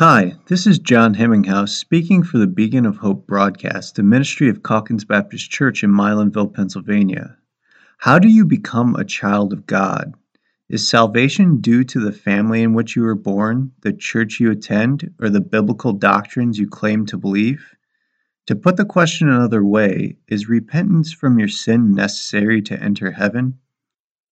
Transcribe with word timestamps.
Hi, 0.00 0.32
this 0.46 0.66
is 0.66 0.78
John 0.78 1.12
Hemminghouse 1.12 1.76
speaking 1.76 2.22
for 2.22 2.38
the 2.38 2.46
Beacon 2.46 2.86
of 2.86 2.96
Hope 2.96 3.26
broadcast, 3.26 3.96
the 3.96 4.02
ministry 4.02 4.48
of 4.48 4.62
Calkins 4.62 5.04
Baptist 5.04 5.50
Church 5.50 5.84
in 5.84 5.90
Milanville, 5.90 6.54
Pennsylvania. 6.54 7.36
How 7.98 8.18
do 8.18 8.26
you 8.26 8.46
become 8.46 8.96
a 8.96 9.04
child 9.04 9.52
of 9.52 9.66
God? 9.66 10.14
Is 10.70 10.88
salvation 10.88 11.60
due 11.60 11.84
to 11.84 12.00
the 12.00 12.12
family 12.12 12.62
in 12.62 12.72
which 12.72 12.96
you 12.96 13.02
were 13.02 13.14
born, 13.14 13.72
the 13.82 13.92
church 13.92 14.40
you 14.40 14.50
attend, 14.50 15.12
or 15.20 15.28
the 15.28 15.42
biblical 15.42 15.92
doctrines 15.92 16.58
you 16.58 16.66
claim 16.66 17.04
to 17.04 17.18
believe? 17.18 17.62
To 18.46 18.56
put 18.56 18.78
the 18.78 18.86
question 18.86 19.28
another 19.28 19.62
way, 19.62 20.16
is 20.28 20.48
repentance 20.48 21.12
from 21.12 21.38
your 21.38 21.48
sin 21.48 21.92
necessary 21.92 22.62
to 22.62 22.82
enter 22.82 23.10
heaven? 23.10 23.58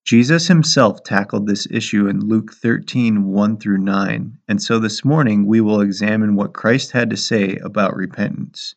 Jesus 0.09 0.47
himself 0.47 1.05
tackled 1.05 1.47
this 1.47 1.67
issue 1.71 2.07
in 2.07 2.27
Luke 2.27 2.55
13 2.55 3.25
1 3.25 3.59
through 3.59 3.77
9, 3.77 4.39
and 4.49 4.63
so 4.63 4.79
this 4.79 5.05
morning 5.05 5.45
we 5.45 5.61
will 5.61 5.83
examine 5.83 6.35
what 6.35 6.55
Christ 6.55 6.93
had 6.93 7.11
to 7.11 7.16
say 7.19 7.57
about 7.57 7.95
repentance. 7.95 8.75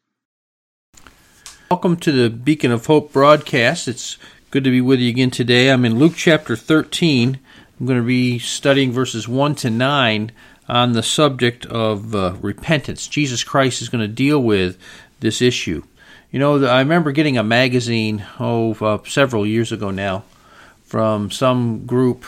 Welcome 1.69 1.95
to 2.01 2.11
the 2.11 2.29
Beacon 2.29 2.73
of 2.73 2.85
Hope 2.85 3.13
broadcast. 3.13 3.87
It's 3.87 4.17
good 4.49 4.65
to 4.65 4.71
be 4.71 4.81
with 4.81 4.99
you 4.99 5.07
again 5.07 5.31
today. 5.31 5.69
I'm 5.69 5.85
in 5.85 5.97
Luke 5.97 6.15
chapter 6.17 6.57
13. 6.57 7.39
I'm 7.79 7.85
going 7.85 7.97
to 7.97 8.05
be 8.05 8.37
studying 8.37 8.91
verses 8.91 9.25
1 9.25 9.55
to 9.55 9.69
9 9.69 10.33
on 10.67 10.91
the 10.91 11.01
subject 11.01 11.65
of 11.67 12.13
uh, 12.13 12.33
repentance. 12.41 13.07
Jesus 13.07 13.45
Christ 13.45 13.81
is 13.81 13.87
going 13.87 14.05
to 14.05 14.13
deal 14.13 14.43
with 14.43 14.77
this 15.21 15.41
issue. 15.41 15.83
You 16.29 16.39
know, 16.39 16.65
I 16.65 16.79
remember 16.79 17.13
getting 17.13 17.37
a 17.37 17.43
magazine, 17.43 18.25
oh, 18.37 18.73
uh, 18.81 18.97
several 19.05 19.47
years 19.47 19.71
ago 19.71 19.91
now 19.91 20.25
from 20.91 21.31
some 21.31 21.85
group 21.85 22.25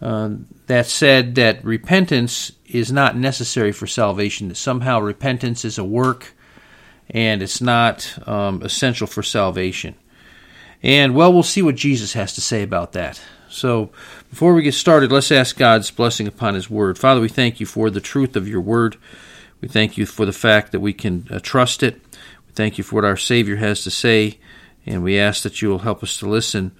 uh, 0.00 0.30
that 0.68 0.86
said 0.86 1.34
that 1.34 1.64
repentance 1.64 2.52
is 2.68 2.92
not 2.92 3.16
necessary 3.16 3.72
for 3.72 3.88
salvation, 3.88 4.46
that 4.46 4.54
somehow 4.54 5.00
repentance 5.00 5.64
is 5.64 5.76
a 5.76 5.82
work 5.82 6.32
and 7.10 7.42
it's 7.42 7.60
not 7.60 8.16
um, 8.28 8.62
essential 8.62 9.08
for 9.08 9.24
salvation. 9.24 9.96
And 10.84 11.16
well, 11.16 11.32
we'll 11.32 11.42
see 11.42 11.62
what 11.62 11.74
Jesus 11.74 12.12
has 12.12 12.32
to 12.34 12.40
say 12.40 12.62
about 12.62 12.92
that. 12.92 13.20
So, 13.48 13.90
before 14.30 14.54
we 14.54 14.62
get 14.62 14.74
started, 14.74 15.10
let's 15.10 15.32
ask 15.32 15.56
God's 15.56 15.90
blessing 15.90 16.28
upon 16.28 16.54
His 16.54 16.70
Word. 16.70 16.96
Father, 16.96 17.20
we 17.20 17.28
thank 17.28 17.58
you 17.58 17.66
for 17.66 17.90
the 17.90 18.00
truth 18.00 18.36
of 18.36 18.46
your 18.46 18.60
Word. 18.60 18.98
We 19.60 19.66
thank 19.66 19.98
you 19.98 20.06
for 20.06 20.24
the 20.24 20.32
fact 20.32 20.70
that 20.70 20.78
we 20.78 20.92
can 20.92 21.26
uh, 21.28 21.40
trust 21.42 21.82
it. 21.82 22.00
We 22.46 22.52
thank 22.54 22.78
you 22.78 22.84
for 22.84 22.94
what 22.94 23.04
our 23.04 23.16
Savior 23.16 23.56
has 23.56 23.82
to 23.82 23.90
say, 23.90 24.38
and 24.86 25.02
we 25.02 25.18
ask 25.18 25.42
that 25.42 25.60
you 25.60 25.70
will 25.70 25.80
help 25.80 26.04
us 26.04 26.16
to 26.18 26.28
listen 26.28 26.70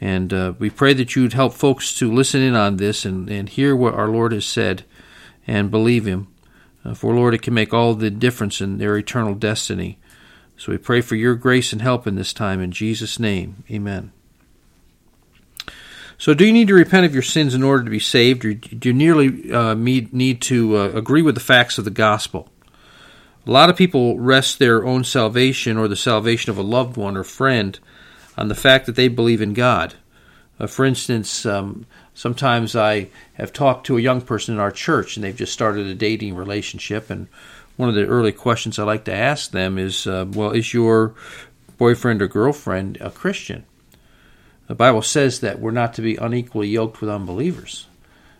and 0.00 0.32
uh, 0.32 0.52
we 0.58 0.68
pray 0.68 0.92
that 0.94 1.16
you'd 1.16 1.32
help 1.32 1.54
folks 1.54 1.94
to 1.94 2.12
listen 2.12 2.42
in 2.42 2.54
on 2.54 2.76
this 2.76 3.04
and, 3.04 3.30
and 3.30 3.48
hear 3.48 3.74
what 3.74 3.94
our 3.94 4.08
Lord 4.08 4.32
has 4.32 4.44
said 4.44 4.84
and 5.46 5.70
believe 5.70 6.06
Him. 6.06 6.28
Uh, 6.84 6.94
for, 6.94 7.14
Lord, 7.14 7.34
it 7.34 7.42
can 7.42 7.54
make 7.54 7.72
all 7.72 7.94
the 7.94 8.10
difference 8.10 8.60
in 8.60 8.78
their 8.78 8.96
eternal 8.96 9.34
destiny. 9.34 9.98
So 10.56 10.72
we 10.72 10.78
pray 10.78 11.00
for 11.00 11.16
your 11.16 11.34
grace 11.34 11.72
and 11.72 11.82
help 11.82 12.06
in 12.06 12.14
this 12.14 12.32
time. 12.32 12.60
In 12.60 12.70
Jesus' 12.70 13.18
name, 13.18 13.64
amen. 13.70 14.12
So, 16.18 16.32
do 16.32 16.46
you 16.46 16.52
need 16.52 16.68
to 16.68 16.74
repent 16.74 17.04
of 17.04 17.12
your 17.12 17.22
sins 17.22 17.54
in 17.54 17.62
order 17.62 17.84
to 17.84 17.90
be 17.90 17.98
saved, 17.98 18.44
or 18.46 18.54
do 18.54 18.88
you 18.88 18.94
nearly 18.94 19.52
uh, 19.52 19.74
need 19.74 20.40
to 20.42 20.76
uh, 20.76 20.88
agree 20.94 21.20
with 21.20 21.34
the 21.34 21.42
facts 21.42 21.76
of 21.76 21.84
the 21.84 21.90
gospel? 21.90 22.48
A 23.46 23.50
lot 23.50 23.68
of 23.68 23.76
people 23.76 24.18
rest 24.18 24.58
their 24.58 24.84
own 24.84 25.04
salvation 25.04 25.76
or 25.76 25.88
the 25.88 25.96
salvation 25.96 26.50
of 26.50 26.58
a 26.58 26.62
loved 26.62 26.96
one 26.96 27.18
or 27.18 27.22
friend 27.22 27.78
on 28.36 28.48
the 28.48 28.54
fact 28.54 28.86
that 28.86 28.96
they 28.96 29.08
believe 29.08 29.40
in 29.40 29.54
God. 29.54 29.94
Uh, 30.58 30.66
for 30.66 30.84
instance, 30.84 31.44
um, 31.44 31.86
sometimes 32.14 32.74
I 32.74 33.08
have 33.34 33.52
talked 33.52 33.86
to 33.86 33.98
a 33.98 34.02
young 34.02 34.20
person 34.20 34.54
in 34.54 34.60
our 34.60 34.70
church 34.70 35.16
and 35.16 35.24
they've 35.24 35.36
just 35.36 35.52
started 35.52 35.86
a 35.86 35.94
dating 35.94 36.34
relationship. 36.34 37.10
And 37.10 37.28
one 37.76 37.88
of 37.88 37.94
the 37.94 38.06
early 38.06 38.32
questions 38.32 38.78
I 38.78 38.84
like 38.84 39.04
to 39.04 39.14
ask 39.14 39.50
them 39.50 39.78
is, 39.78 40.06
uh, 40.06 40.26
Well, 40.28 40.52
is 40.52 40.72
your 40.72 41.14
boyfriend 41.78 42.22
or 42.22 42.28
girlfriend 42.28 42.98
a 43.00 43.10
Christian? 43.10 43.64
The 44.66 44.74
Bible 44.74 45.02
says 45.02 45.40
that 45.40 45.60
we're 45.60 45.70
not 45.70 45.94
to 45.94 46.02
be 46.02 46.16
unequally 46.16 46.68
yoked 46.68 47.00
with 47.00 47.10
unbelievers. 47.10 47.86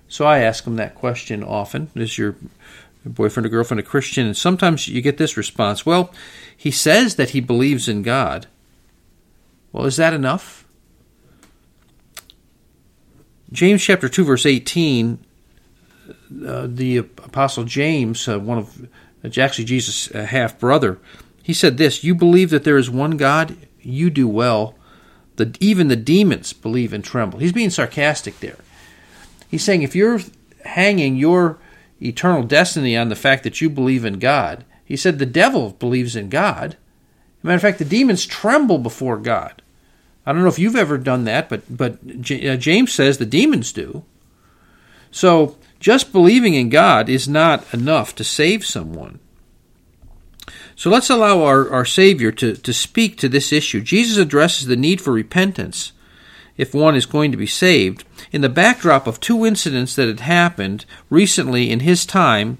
So 0.08 0.24
I 0.24 0.38
ask 0.38 0.64
them 0.64 0.76
that 0.76 0.94
question 0.94 1.44
often 1.44 1.90
Is 1.94 2.18
your 2.18 2.36
boyfriend 3.04 3.46
or 3.46 3.50
girlfriend 3.50 3.80
a 3.80 3.84
Christian? 3.84 4.26
And 4.26 4.36
sometimes 4.36 4.88
you 4.88 5.02
get 5.02 5.18
this 5.18 5.36
response 5.36 5.84
Well, 5.84 6.12
he 6.56 6.70
says 6.70 7.16
that 7.16 7.30
he 7.30 7.40
believes 7.40 7.88
in 7.88 8.02
God. 8.02 8.46
Well, 9.72 9.86
is 9.86 9.96
that 9.96 10.14
enough? 10.14 10.64
James 13.52 13.82
chapter 13.82 14.08
2 14.08 14.24
verse 14.24 14.44
18 14.44 15.18
uh, 16.46 16.66
the 16.68 16.98
apostle 16.98 17.64
James 17.64 18.26
uh, 18.28 18.38
one 18.40 18.58
of 18.58 18.88
actually 19.38 19.64
Jesus' 19.64 20.12
uh, 20.12 20.24
half 20.24 20.58
brother 20.58 20.98
he 21.42 21.52
said 21.52 21.76
this 21.76 22.02
you 22.02 22.14
believe 22.14 22.50
that 22.50 22.64
there 22.64 22.76
is 22.76 22.90
one 22.90 23.16
God? 23.16 23.56
You 23.80 24.10
do 24.10 24.26
well. 24.26 24.74
The, 25.36 25.54
even 25.60 25.86
the 25.86 25.94
demons 25.94 26.52
believe 26.52 26.92
and 26.92 27.04
tremble. 27.04 27.38
He's 27.38 27.52
being 27.52 27.70
sarcastic 27.70 28.40
there. 28.40 28.56
He's 29.48 29.62
saying 29.62 29.82
if 29.82 29.94
you're 29.94 30.20
hanging 30.64 31.16
your 31.16 31.58
eternal 32.02 32.42
destiny 32.42 32.96
on 32.96 33.10
the 33.10 33.16
fact 33.16 33.44
that 33.44 33.60
you 33.60 33.70
believe 33.70 34.04
in 34.04 34.18
God 34.18 34.64
he 34.84 34.96
said 34.96 35.18
the 35.18 35.26
devil 35.26 35.70
believes 35.70 36.14
in 36.14 36.28
God 36.28 36.76
matter 37.46 37.56
of 37.56 37.62
fact 37.62 37.78
the 37.78 37.84
demons 37.84 38.26
tremble 38.26 38.78
before 38.78 39.18
God 39.18 39.62
I 40.26 40.32
don't 40.32 40.42
know 40.42 40.48
if 40.48 40.58
you've 40.58 40.76
ever 40.76 40.98
done 40.98 41.24
that, 41.24 41.48
but 41.48 41.62
but 41.74 41.98
uh, 42.02 42.56
James 42.56 42.92
says 42.92 43.18
the 43.18 43.24
demons 43.24 43.72
do. 43.72 44.04
So 45.12 45.56
just 45.78 46.12
believing 46.12 46.54
in 46.54 46.68
God 46.68 47.08
is 47.08 47.28
not 47.28 47.72
enough 47.72 48.14
to 48.16 48.24
save 48.24 48.66
someone. 48.66 49.20
So 50.74 50.90
let's 50.90 51.08
allow 51.08 51.42
our, 51.42 51.70
our 51.70 51.86
Savior 51.86 52.32
to, 52.32 52.54
to 52.54 52.72
speak 52.72 53.16
to 53.18 53.28
this 53.28 53.50
issue. 53.50 53.80
Jesus 53.80 54.18
addresses 54.18 54.66
the 54.66 54.76
need 54.76 55.00
for 55.00 55.12
repentance 55.12 55.92
if 56.58 56.74
one 56.74 56.94
is 56.94 57.06
going 57.06 57.30
to 57.30 57.38
be 57.38 57.46
saved 57.46 58.04
in 58.30 58.42
the 58.42 58.48
backdrop 58.48 59.06
of 59.06 59.20
two 59.20 59.46
incidents 59.46 59.94
that 59.94 60.08
had 60.08 60.20
happened 60.20 60.84
recently 61.08 61.70
in 61.70 61.80
his 61.80 62.04
time 62.04 62.58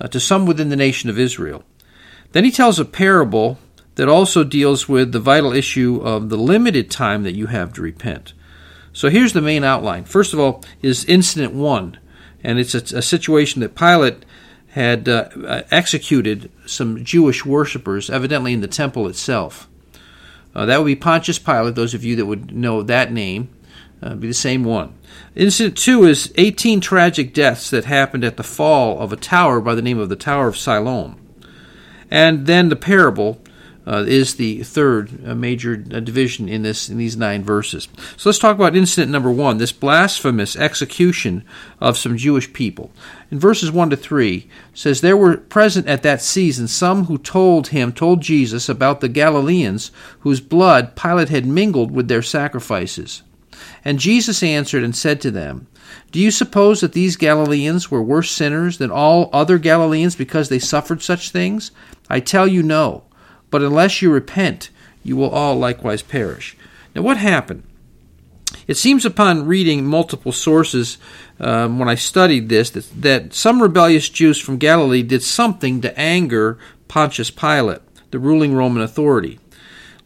uh, 0.00 0.06
to 0.08 0.20
some 0.20 0.46
within 0.46 0.68
the 0.68 0.76
nation 0.76 1.10
of 1.10 1.18
Israel. 1.18 1.64
Then 2.32 2.44
he 2.44 2.50
tells 2.52 2.78
a 2.78 2.84
parable 2.84 3.58
that 3.96 4.08
also 4.08 4.44
deals 4.44 4.88
with 4.88 5.12
the 5.12 5.20
vital 5.20 5.52
issue 5.52 6.00
of 6.02 6.28
the 6.28 6.36
limited 6.36 6.90
time 6.90 7.24
that 7.24 7.34
you 7.34 7.46
have 7.46 7.72
to 7.74 7.82
repent. 7.82 8.32
So 8.92 9.10
here's 9.10 9.32
the 9.32 9.42
main 9.42 9.64
outline. 9.64 10.04
First 10.04 10.32
of 10.32 10.40
all, 10.40 10.64
is 10.80 11.04
incident 11.04 11.52
one, 11.52 11.98
and 12.42 12.58
it's 12.58 12.74
a, 12.74 12.98
a 12.98 13.02
situation 13.02 13.60
that 13.60 13.74
Pilate 13.74 14.24
had 14.68 15.08
uh, 15.08 15.28
uh, 15.46 15.62
executed 15.70 16.50
some 16.66 17.02
Jewish 17.04 17.44
worshippers, 17.44 18.10
evidently 18.10 18.52
in 18.52 18.60
the 18.60 18.68
temple 18.68 19.08
itself. 19.08 19.68
Uh, 20.54 20.66
that 20.66 20.78
would 20.78 20.86
be 20.86 20.96
Pontius 20.96 21.38
Pilate, 21.38 21.74
those 21.74 21.94
of 21.94 22.04
you 22.04 22.16
that 22.16 22.26
would 22.26 22.54
know 22.54 22.82
that 22.82 23.12
name. 23.12 23.48
Uh, 24.02 24.14
be 24.14 24.28
the 24.28 24.34
same 24.34 24.62
one. 24.62 24.94
Incident 25.34 25.78
two 25.78 26.04
is 26.04 26.32
18 26.36 26.80
tragic 26.80 27.32
deaths 27.32 27.70
that 27.70 27.86
happened 27.86 28.24
at 28.24 28.36
the 28.36 28.42
fall 28.42 28.98
of 29.00 29.12
a 29.12 29.16
tower 29.16 29.60
by 29.60 29.74
the 29.74 29.80
name 29.80 29.98
of 29.98 30.10
the 30.10 30.16
Tower 30.16 30.48
of 30.48 30.56
Siloam. 30.56 31.18
And 32.10 32.46
then 32.46 32.68
the 32.68 32.76
parable 32.76 33.40
uh, 33.86 34.04
is 34.06 34.34
the 34.34 34.62
third 34.64 35.26
uh, 35.26 35.34
major 35.34 35.84
uh, 35.92 36.00
division 36.00 36.48
in 36.48 36.62
this 36.62 36.88
in 36.88 36.98
these 36.98 37.16
nine 37.16 37.44
verses. 37.44 37.88
So 38.16 38.28
let's 38.28 38.38
talk 38.38 38.56
about 38.56 38.74
incident 38.76 39.12
number 39.12 39.30
one: 39.30 39.58
this 39.58 39.72
blasphemous 39.72 40.56
execution 40.56 41.44
of 41.80 41.96
some 41.96 42.16
Jewish 42.16 42.52
people. 42.52 42.90
In 43.30 43.38
verses 43.38 43.70
one 43.70 43.90
to 43.90 43.96
three, 43.96 44.48
says 44.74 45.00
there 45.00 45.16
were 45.16 45.36
present 45.36 45.86
at 45.86 46.02
that 46.02 46.22
season 46.22 46.68
some 46.68 47.04
who 47.04 47.18
told 47.18 47.68
him, 47.68 47.92
told 47.92 48.20
Jesus 48.22 48.68
about 48.68 49.00
the 49.00 49.08
Galileans 49.08 49.90
whose 50.20 50.40
blood 50.40 50.96
Pilate 50.96 51.28
had 51.28 51.46
mingled 51.46 51.90
with 51.90 52.08
their 52.08 52.22
sacrifices. 52.22 53.22
And 53.84 53.98
Jesus 53.98 54.42
answered 54.42 54.82
and 54.82 54.94
said 54.94 55.20
to 55.20 55.30
them, 55.30 55.66
Do 56.10 56.20
you 56.20 56.30
suppose 56.30 56.80
that 56.80 56.92
these 56.92 57.16
Galileans 57.16 57.90
were 57.90 58.02
worse 58.02 58.30
sinners 58.30 58.78
than 58.78 58.90
all 58.90 59.30
other 59.32 59.58
Galileans 59.58 60.16
because 60.16 60.48
they 60.48 60.58
suffered 60.58 61.02
such 61.02 61.30
things? 61.30 61.70
I 62.10 62.20
tell 62.20 62.46
you, 62.46 62.62
no. 62.62 63.04
But 63.50 63.62
unless 63.62 64.02
you 64.02 64.10
repent, 64.10 64.70
you 65.02 65.16
will 65.16 65.30
all 65.30 65.56
likewise 65.56 66.02
perish. 66.02 66.56
Now, 66.94 67.02
what 67.02 67.16
happened? 67.16 67.62
It 68.66 68.76
seems 68.76 69.04
upon 69.04 69.46
reading 69.46 69.86
multiple 69.86 70.32
sources 70.32 70.98
um, 71.38 71.78
when 71.78 71.88
I 71.88 71.94
studied 71.94 72.48
this 72.48 72.70
that, 72.70 73.02
that 73.02 73.34
some 73.34 73.62
rebellious 73.62 74.08
Jews 74.08 74.40
from 74.40 74.58
Galilee 74.58 75.02
did 75.02 75.22
something 75.22 75.80
to 75.82 75.98
anger 75.98 76.58
Pontius 76.88 77.30
Pilate, 77.30 77.82
the 78.10 78.18
ruling 78.18 78.54
Roman 78.54 78.82
authority. 78.82 79.38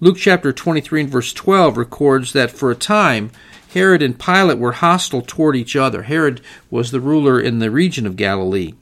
Luke 0.01 0.17
chapter 0.17 0.53
23 0.53 1.03
and 1.03 1.11
verse 1.11 1.33
12 1.33 1.77
records 1.77 2.33
that 2.33 2.51
for 2.51 2.71
a 2.71 2.75
time 2.75 3.31
Herod 3.73 4.03
and 4.03 4.19
Pilate 4.19 4.59
were 4.59 4.73
hostile 4.73 5.23
toward 5.23 5.55
each 5.57 5.77
other. 5.77 6.03
Herod 6.03 6.41
was 6.71 6.91
the 6.91 7.01
ruler 7.01 7.39
in 7.39 7.61
the 7.61 7.71
region 7.71 8.07
of 8.07 8.17
Galilee 8.17 8.75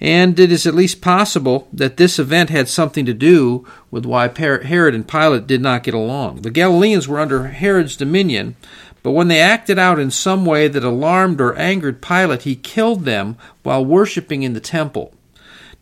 and 0.00 0.38
it 0.38 0.50
is 0.50 0.66
at 0.66 0.74
least 0.74 1.00
possible 1.00 1.68
that 1.72 1.96
this 1.96 2.18
event 2.18 2.50
had 2.50 2.68
something 2.68 3.06
to 3.06 3.14
do 3.14 3.66
with 3.90 4.04
why 4.04 4.28
Herod 4.28 4.94
and 4.94 5.06
Pilate 5.06 5.46
did 5.46 5.60
not 5.60 5.82
get 5.84 5.94
along. 5.94 6.42
The 6.42 6.50
Galileans 6.50 7.08
were 7.08 7.20
under 7.20 7.48
Herod's 7.48 7.96
dominion, 7.96 8.56
But 9.04 9.12
when 9.12 9.28
they 9.28 9.40
acted 9.40 9.78
out 9.78 10.00
in 10.00 10.10
some 10.10 10.46
way 10.46 10.66
that 10.66 10.82
alarmed 10.82 11.38
or 11.40 11.54
angered 11.56 12.00
Pilate, 12.00 12.42
he 12.42 12.56
killed 12.56 13.04
them 13.04 13.36
while 13.62 13.84
worshiping 13.84 14.42
in 14.42 14.54
the 14.54 14.60
temple. 14.60 15.12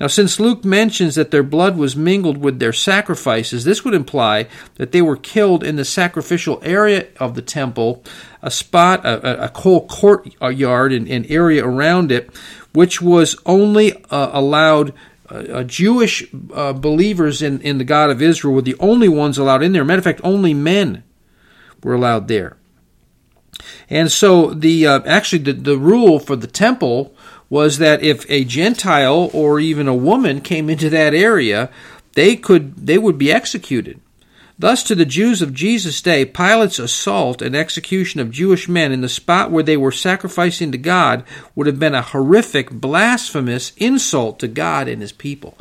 Now, 0.01 0.09
since 0.09 0.41
Luke 0.41 0.65
mentions 0.65 1.15
that 1.15 1.31
their 1.31 1.45
blood 1.45 1.77
was 1.77 1.95
mingled 1.95 2.39
with 2.39 2.59
their 2.59 2.73
sacrifices, 2.73 3.63
this 3.63 3.85
would 3.85 3.95
imply 3.95 4.49
that 4.75 4.91
they 4.91 5.01
were 5.01 5.17
killed 5.17 5.63
in 5.63 5.77
the 5.77 5.85
sacrificial 5.85 6.61
area 6.65 7.07
of 7.21 7.37
the 7.37 7.43
temple, 7.43 8.03
a 8.43 8.51
spot, 8.51 9.05
a, 9.05 9.45
a 9.45 9.59
whole 9.61 9.87
courtyard 9.87 10.93
and, 10.93 11.31
area 11.31 11.65
around 11.65 12.11
it, 12.11 12.31
which 12.73 13.01
was 13.03 13.37
only 13.47 13.93
uh, 14.05 14.31
allowed 14.33 14.93
uh, 15.29 15.63
Jewish 15.63 16.25
uh, 16.53 16.73
believers 16.73 17.41
in, 17.43 17.61
in 17.63 17.79
the 17.79 17.85
God 17.85 18.11
of 18.11 18.21
Israel 18.21 18.55
were 18.55 18.63
the 18.63 18.77
only 18.79 19.09
ones 19.09 19.39
allowed 19.39 19.63
in 19.63 19.73
there. 19.73 19.85
Matter 19.85 19.99
of 19.99 20.05
fact, 20.05 20.21
only 20.23 20.53
men 20.53 21.05
were 21.83 21.95
allowed 21.95 22.29
there. 22.29 22.57
And 23.89 24.11
so 24.11 24.53
the 24.53 24.87
uh, 24.87 25.01
actually 25.07 25.43
the, 25.43 25.53
the 25.53 25.79
rule 25.79 26.19
for 26.19 26.37
the 26.37 26.47
temple 26.47 27.15
was 27.49 27.79
that 27.79 28.03
if 28.03 28.25
a 28.31 28.45
Gentile 28.45 29.31
or 29.33 29.61
even 29.61 29.87
a 29.89 29.95
woman 29.95 30.41
came 30.41 30.71
into 30.71 30.89
that 30.91 31.15
area, 31.15 31.71
they 32.15 32.37
could 32.37 32.87
they 32.87 32.99
would 32.99 33.19
be 33.19 33.33
executed. 33.33 34.01
Thus, 34.59 34.83
to 34.85 34.95
the 34.95 35.05
Jews 35.05 35.43
of 35.43 35.55
Jesus' 35.55 36.03
day, 36.03 36.25
Pilate's 36.25 36.79
assault 36.79 37.43
and 37.43 37.57
execution 37.57 38.21
of 38.21 38.31
Jewish 38.31 38.69
men 38.69 38.93
in 38.93 39.01
the 39.01 39.09
spot 39.09 39.51
where 39.51 39.63
they 39.63 39.77
were 39.77 39.93
sacrificing 39.93 40.71
to 40.73 40.79
God 40.79 41.25
would 41.55 41.67
have 41.67 41.79
been 41.79 41.95
a 41.95 42.03
horrific, 42.03 42.71
blasphemous 42.71 43.73
insult 43.77 44.39
to 44.41 44.49
God 44.49 44.89
and 44.89 45.01
his 45.01 45.13
people. 45.13 45.57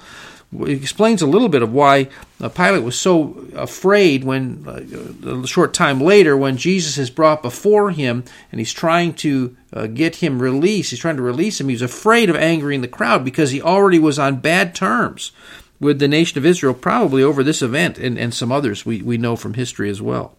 It 0.53 0.81
explains 0.81 1.21
a 1.21 1.27
little 1.27 1.47
bit 1.47 1.61
of 1.61 1.71
why 1.71 2.09
uh, 2.41 2.49
Pilate 2.49 2.83
was 2.83 2.99
so 2.99 3.47
afraid 3.55 4.25
when, 4.25 4.65
uh, 4.67 5.43
a 5.43 5.47
short 5.47 5.73
time 5.73 6.01
later, 6.01 6.35
when 6.35 6.57
Jesus 6.57 6.97
is 6.97 7.09
brought 7.09 7.41
before 7.41 7.91
him 7.91 8.25
and 8.51 8.59
he's 8.59 8.73
trying 8.73 9.13
to 9.15 9.55
uh, 9.71 9.87
get 9.87 10.17
him 10.17 10.41
released, 10.41 10.89
he's 10.89 10.99
trying 10.99 11.15
to 11.15 11.21
release 11.21 11.61
him, 11.61 11.69
he's 11.69 11.81
afraid 11.81 12.29
of 12.29 12.35
angering 12.35 12.81
the 12.81 12.89
crowd 12.89 13.23
because 13.23 13.51
he 13.51 13.61
already 13.61 13.97
was 13.97 14.19
on 14.19 14.41
bad 14.41 14.75
terms 14.75 15.31
with 15.81 15.99
the 15.99 16.07
nation 16.07 16.37
of 16.37 16.45
Israel, 16.45 16.73
probably 16.73 17.21
over 17.21 17.43
this 17.43 17.61
event 17.61 17.97
and, 17.97 18.17
and 18.17 18.33
some 18.33 18.51
others 18.51 18.85
we, 18.85 19.01
we 19.01 19.17
know 19.17 19.35
from 19.35 19.55
history 19.55 19.89
as 19.89 20.01
well. 20.01 20.37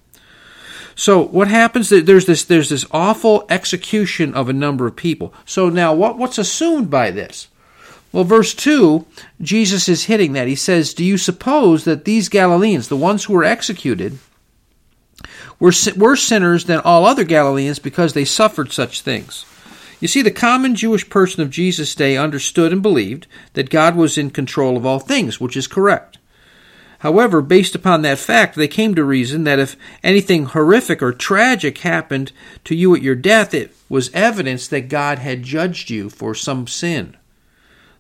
So 0.95 1.21
what 1.21 1.49
happens? 1.49 1.89
There's 1.89 2.27
this 2.27 2.45
there's 2.45 2.69
this 2.69 2.87
awful 2.91 3.45
execution 3.49 4.35
of 4.35 4.49
a 4.49 4.55
number 4.55 4.87
of 4.87 4.97
people. 4.97 5.35
So 5.45 5.69
now 5.69 5.93
what 5.93 6.17
what's 6.17 6.39
assumed 6.39 6.91
by 6.91 7.11
this? 7.11 7.49
Well, 8.13 8.25
verse 8.25 8.53
2, 8.53 9.07
Jesus 9.41 9.89
is 9.89 10.05
hitting 10.05 10.35
that. 10.35 10.47
He 10.47 10.55
says, 10.55 10.93
Do 10.93 11.03
you 11.03 11.17
suppose 11.17 11.85
that 11.85 12.05
these 12.05 12.29
Galileans, 12.29 12.89
the 12.89 12.97
ones 12.97 13.25
who 13.25 13.33
were 13.33 13.43
executed, 13.43 14.19
were 15.59 15.73
worse 15.97 16.23
sinners 16.23 16.67
than 16.67 16.81
all 16.81 17.07
other 17.07 17.25
Galileans 17.25 17.79
because 17.79 18.13
they 18.13 18.27
suffered 18.27 18.71
such 18.71 19.01
things? 19.01 19.47
You 20.03 20.09
see, 20.09 20.21
the 20.21 20.33
common 20.33 20.75
Jewish 20.75 21.09
person 21.09 21.43
of 21.43 21.51
Jesus' 21.51 21.95
day 21.95 22.17
understood 22.17 22.73
and 22.73 22.83
believed 22.83 23.29
that 23.53 23.71
God 23.71 23.95
was 23.95 24.19
in 24.19 24.31
control 24.31 24.77
of 24.77 24.85
all 24.85 24.99
things, 24.99 25.41
which 25.41 25.57
is 25.57 25.69
correct. 25.69 26.19
However, 26.99 27.41
based 27.41 27.77
upon 27.77 28.03
that 28.03 28.19
fact, 28.19 28.57
they 28.57 28.67
came 28.67 28.97
to 28.97 29.05
reason 29.05 29.45
that 29.45 29.61
if 29.61 29.77
anything 30.03 30.47
horrific 30.47 31.05
or 31.05 31.13
tragic 31.13 31.79
happened 31.79 32.33
to 32.65 32.75
you 32.75 32.97
at 32.97 33.03
your 33.03 33.15
death, 33.15 33.55
it 33.55 33.77
was 33.89 34.11
evidence 34.13 34.67
that 34.67 34.89
God 34.89 35.21
had 35.21 35.45
judged 35.45 35.89
you 35.89 36.11
for 36.11 36.35
some 36.35 36.67
sin. 36.67 37.17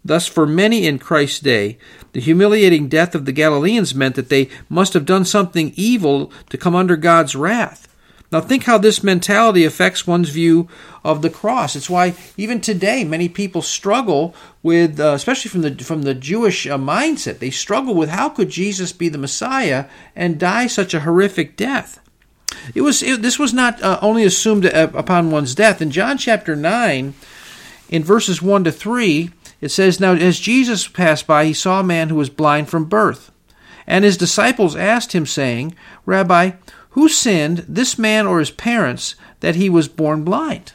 Thus, 0.04 0.26
for 0.26 0.44
many 0.44 0.88
in 0.88 0.98
Christ's 0.98 1.38
day, 1.38 1.78
the 2.14 2.20
humiliating 2.20 2.88
death 2.88 3.14
of 3.14 3.26
the 3.26 3.32
Galileans 3.32 3.94
meant 3.94 4.16
that 4.16 4.28
they 4.28 4.48
must 4.68 4.94
have 4.94 5.06
done 5.06 5.24
something 5.24 5.72
evil 5.76 6.32
to 6.50 6.58
come 6.58 6.74
under 6.74 6.96
God's 6.96 7.36
wrath. 7.36 7.86
Now, 8.32 8.40
think 8.40 8.64
how 8.64 8.78
this 8.78 9.04
mentality 9.04 9.64
affects 9.64 10.06
one's 10.06 10.30
view 10.30 10.68
of 11.04 11.20
the 11.20 11.30
cross. 11.30 11.76
It's 11.76 11.90
why 11.90 12.14
even 12.38 12.60
today 12.60 13.04
many 13.04 13.28
people 13.28 13.60
struggle 13.60 14.34
with, 14.62 14.98
uh, 14.98 15.12
especially 15.12 15.50
from 15.50 15.62
the 15.62 15.84
from 15.84 16.02
the 16.02 16.14
Jewish 16.14 16.66
uh, 16.66 16.78
mindset, 16.78 17.38
they 17.38 17.50
struggle 17.50 17.94
with 17.94 18.08
how 18.08 18.30
could 18.30 18.48
Jesus 18.48 18.92
be 18.92 19.08
the 19.10 19.18
Messiah 19.18 19.86
and 20.16 20.40
die 20.40 20.66
such 20.66 20.94
a 20.94 21.00
horrific 21.00 21.56
death. 21.56 22.00
It 22.74 22.80
was 22.80 23.02
it, 23.02 23.20
this 23.20 23.38
was 23.38 23.52
not 23.52 23.82
uh, 23.82 23.98
only 24.00 24.24
assumed 24.24 24.64
uh, 24.66 24.88
upon 24.94 25.30
one's 25.30 25.54
death. 25.54 25.82
In 25.82 25.90
John 25.90 26.16
chapter 26.16 26.56
nine, 26.56 27.14
in 27.90 28.02
verses 28.02 28.40
one 28.40 28.64
to 28.64 28.72
three 28.72 29.30
it 29.62 29.70
says, 29.70 30.00
Now 30.00 30.12
as 30.12 30.40
Jesus 30.40 30.88
passed 30.88 31.26
by, 31.26 31.46
he 31.46 31.54
saw 31.54 31.80
a 31.80 31.84
man 31.84 32.10
who 32.10 32.16
was 32.16 32.28
blind 32.28 32.68
from 32.68 32.84
birth. 32.84 33.30
And 33.86 34.04
his 34.04 34.16
disciples 34.16 34.76
asked 34.76 35.12
him, 35.12 35.24
saying, 35.24 35.74
Rabbi, 36.04 36.52
who 36.92 37.08
sinned, 37.08 37.64
this 37.68 37.98
man 37.98 38.26
or 38.26 38.38
his 38.38 38.50
parents, 38.50 39.14
that 39.40 39.56
he 39.56 39.68
was 39.68 39.88
born 39.88 40.24
blind? 40.24 40.72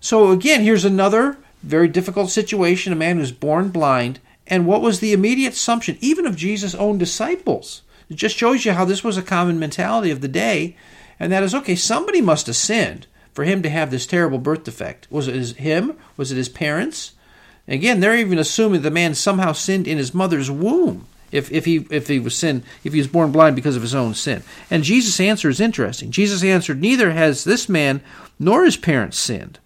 So 0.00 0.30
again, 0.30 0.62
here's 0.62 0.84
another 0.84 1.38
very 1.62 1.88
difficult 1.88 2.30
situation 2.30 2.92
a 2.92 2.96
man 2.96 3.18
who's 3.18 3.32
born 3.32 3.68
blind. 3.68 4.18
And 4.46 4.66
what 4.66 4.82
was 4.82 5.00
the 5.00 5.12
immediate 5.12 5.52
assumption, 5.52 5.98
even 6.00 6.26
of 6.26 6.36
Jesus' 6.36 6.74
own 6.74 6.98
disciples? 6.98 7.82
It 8.08 8.16
just 8.16 8.36
shows 8.36 8.64
you 8.64 8.72
how 8.72 8.84
this 8.84 9.04
was 9.04 9.16
a 9.16 9.22
common 9.22 9.58
mentality 9.58 10.10
of 10.10 10.20
the 10.20 10.28
day. 10.28 10.76
And 11.18 11.30
that 11.30 11.42
is, 11.42 11.54
okay, 11.54 11.76
somebody 11.76 12.20
must 12.20 12.46
have 12.46 12.56
sinned 12.56 13.06
for 13.32 13.44
him 13.44 13.62
to 13.62 13.70
have 13.70 13.90
this 13.90 14.06
terrible 14.06 14.38
birth 14.38 14.64
defect. 14.64 15.06
Was 15.10 15.28
it 15.28 15.34
his? 15.34 15.52
him? 15.52 15.96
Was 16.16 16.32
it 16.32 16.36
his 16.36 16.48
parents? 16.48 17.12
Again, 17.68 18.00
they're 18.00 18.16
even 18.16 18.38
assuming 18.38 18.82
the 18.82 18.90
man 18.90 19.14
somehow 19.14 19.52
sinned 19.52 19.86
in 19.86 19.98
his 19.98 20.12
mother's 20.12 20.50
womb. 20.50 21.06
If, 21.32 21.50
if 21.52 21.64
he 21.64 21.86
if 21.90 22.08
he 22.08 22.18
was 22.18 22.34
sin 22.34 22.64
if 22.82 22.92
he 22.92 22.98
was 22.98 23.06
born 23.06 23.30
blind 23.32 23.56
because 23.56 23.76
of 23.76 23.82
his 23.82 23.94
own 23.94 24.14
sin. 24.14 24.42
And 24.70 24.82
Jesus' 24.82 25.20
answer 25.20 25.48
is 25.48 25.60
interesting. 25.60 26.10
Jesus 26.10 26.42
answered, 26.42 26.80
Neither 26.80 27.12
has 27.12 27.44
this 27.44 27.68
man 27.68 28.00
nor 28.38 28.64
his 28.64 28.76
parents 28.76 29.18
sinned, 29.18 29.58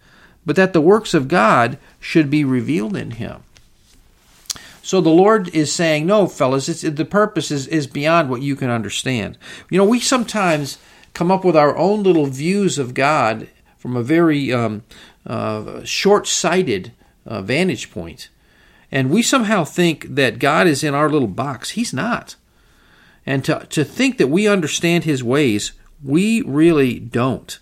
but 0.45 0.55
that 0.55 0.73
the 0.73 0.81
works 0.81 1.13
of 1.13 1.27
God 1.27 1.77
should 1.99 2.29
be 2.29 2.43
revealed 2.43 2.95
in 2.95 3.11
him. 3.11 3.43
So 4.85 5.01
the 5.01 5.09
Lord 5.09 5.47
is 5.55 5.73
saying, 5.73 6.05
No, 6.05 6.27
fellas, 6.27 6.69
it's, 6.69 6.81
the 6.81 7.05
purpose 7.05 7.49
is, 7.49 7.67
is 7.67 7.87
beyond 7.87 8.29
what 8.29 8.43
you 8.43 8.55
can 8.55 8.69
understand. 8.69 9.37
You 9.71 9.79
know, 9.79 9.85
we 9.85 9.99
sometimes 9.99 10.77
come 11.15 11.31
up 11.31 11.43
with 11.43 11.55
our 11.55 11.75
own 11.75 12.03
little 12.03 12.27
views 12.27 12.77
of 12.77 12.93
God 12.93 13.47
from 13.79 13.95
a 13.95 14.03
very 14.03 14.53
um, 14.53 14.83
uh, 15.25 15.83
short 15.83 16.27
sighted 16.27 16.91
uh, 17.25 17.41
vantage 17.41 17.89
point. 17.89 18.29
And 18.95 19.09
we 19.09 19.23
somehow 19.23 19.65
think 19.65 20.15
that 20.15 20.39
God 20.39 20.67
is 20.67 20.81
in 20.81 20.93
our 20.93 21.09
little 21.09 21.27
box. 21.27 21.71
He's 21.71 21.93
not. 21.93 22.37
And 23.25 23.43
to, 23.43 23.67
to 23.71 23.83
think 23.83 24.17
that 24.19 24.29
we 24.29 24.47
understand 24.47 25.03
His 25.03 25.21
ways, 25.21 25.73
we 26.01 26.41
really 26.43 26.99
don't. 26.99 27.59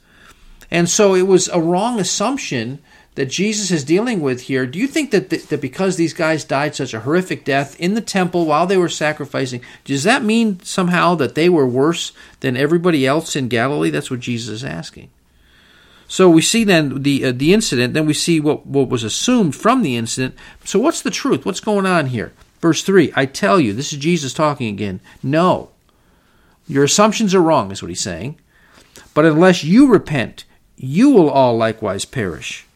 And 0.70 0.88
so 0.88 1.16
it 1.16 1.24
was 1.24 1.48
a 1.48 1.60
wrong 1.60 2.00
assumption 2.00 2.84
that 3.16 3.32
Jesus 3.32 3.72
is 3.72 3.84
dealing 3.84 4.22
with 4.22 4.42
here. 4.42 4.68
Do 4.68 4.78
you 4.78 4.86
think 4.86 5.10
that, 5.10 5.32
th- 5.32 5.48
that 5.48 5.60
because 5.60 5.96
these 5.96 6.14
guys 6.14 6.44
died 6.44 6.76
such 6.76 6.94
a 6.94 7.00
horrific 7.00 7.44
death 7.44 7.80
in 7.80 7.96
the 7.96 8.02
temple 8.02 8.46
while 8.46 8.68
they 8.68 8.78
were 8.78 8.88
sacrificing, 8.88 9.62
does 9.86 10.04
that 10.04 10.24
mean 10.24 10.60
somehow 10.60 11.16
that 11.16 11.34
they 11.34 11.50
were 11.50 11.68
worse 11.68 12.12
than 12.42 12.56
everybody 12.56 13.08
else 13.08 13.36
in 13.36 13.48
Galilee? 13.48 13.90
That's 13.90 14.12
what 14.12 14.20
Jesus 14.20 14.62
is 14.62 14.64
asking. 14.64 15.10
So 16.14 16.30
we 16.30 16.44
see 16.44 16.64
then 16.64 17.02
the 17.02 17.26
uh, 17.26 17.32
the 17.32 17.56
incident, 17.56 17.96
then 17.96 18.06
we 18.06 18.14
see 18.14 18.40
what, 18.40 18.68
what 18.68 18.88
was 18.88 19.04
assumed 19.04 19.56
from 19.56 19.82
the 19.82 19.98
incident. 19.98 20.36
So 20.64 20.78
what's 20.78 21.02
the 21.02 21.10
truth? 21.10 21.44
What's 21.44 21.60
going 21.60 21.88
on 21.88 22.06
here? 22.06 22.34
Verse 22.62 22.84
3 22.84 23.12
I 23.16 23.26
tell 23.26 23.60
you, 23.60 23.74
this 23.74 23.92
is 23.92 23.98
Jesus 23.98 24.32
talking 24.32 24.68
again. 24.68 25.00
No, 25.24 25.72
your 26.68 26.84
assumptions 26.84 27.34
are 27.34 27.42
wrong, 27.42 27.72
is 27.72 27.82
what 27.82 27.90
he's 27.90 28.00
saying. 28.00 28.38
But 29.16 29.26
unless 29.26 29.64
you 29.64 29.88
repent, 29.88 30.46
you 30.78 31.10
will 31.10 31.32
all 31.32 31.58
likewise 31.58 32.06
perish. 32.06 32.68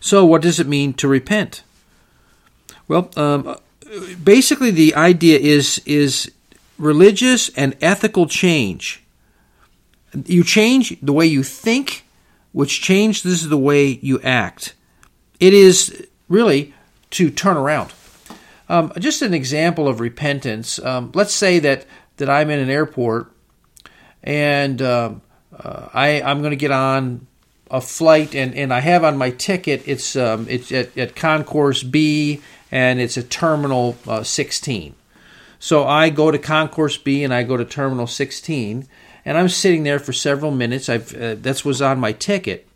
So, 0.00 0.24
what 0.24 0.42
does 0.42 0.58
it 0.58 0.66
mean 0.66 0.92
to 0.94 1.06
repent? 1.06 1.62
Well, 2.88 3.10
um, 3.16 3.58
basically, 4.24 4.72
the 4.72 4.92
idea 4.96 5.38
is 5.38 5.80
is 5.86 6.32
religious 6.78 7.48
and 7.50 7.76
ethical 7.80 8.26
change 8.26 9.03
you 10.26 10.44
change 10.44 10.98
the 11.00 11.12
way 11.12 11.26
you 11.26 11.42
think, 11.42 12.06
which 12.52 12.80
changes 12.80 13.48
the 13.48 13.58
way 13.58 13.98
you 14.02 14.20
act. 14.22 14.74
It 15.40 15.52
is 15.54 16.06
really 16.28 16.74
to 17.10 17.30
turn 17.30 17.56
around. 17.56 17.92
Um, 18.68 18.92
just 18.98 19.22
an 19.22 19.34
example 19.34 19.88
of 19.88 20.00
repentance. 20.00 20.78
Um, 20.78 21.12
let's 21.14 21.34
say 21.34 21.58
that 21.60 21.86
that 22.16 22.30
I'm 22.30 22.50
in 22.50 22.60
an 22.60 22.70
airport 22.70 23.32
and 24.22 24.80
um, 24.80 25.22
uh, 25.56 25.88
I 25.92 26.22
I'm 26.22 26.40
going 26.40 26.50
to 26.52 26.56
get 26.56 26.70
on 26.70 27.26
a 27.70 27.80
flight 27.80 28.34
and, 28.34 28.54
and 28.54 28.72
I 28.72 28.80
have 28.80 29.04
on 29.04 29.16
my 29.16 29.30
ticket 29.30 29.82
it's 29.86 30.16
um, 30.16 30.46
it's 30.48 30.72
at, 30.72 30.96
at 30.96 31.16
Concourse 31.16 31.82
B 31.82 32.40
and 32.70 33.00
it's 33.00 33.18
at 33.18 33.30
Terminal 33.30 33.96
uh, 34.06 34.22
16. 34.22 34.94
So 35.58 35.86
I 35.86 36.10
go 36.10 36.30
to 36.30 36.38
Concourse 36.38 36.96
B 36.98 37.24
and 37.24 37.32
I 37.32 37.42
go 37.42 37.56
to 37.56 37.64
Terminal 37.64 38.06
16 38.06 38.88
and 39.24 39.38
I'm 39.38 39.48
sitting 39.48 39.84
there 39.84 39.98
for 39.98 40.12
several 40.12 40.50
minutes. 40.50 40.88
I've 40.88 41.14
uh, 41.14 41.36
was 41.64 41.80
on 41.80 41.98
my 41.98 42.12
ticket, 42.12 42.68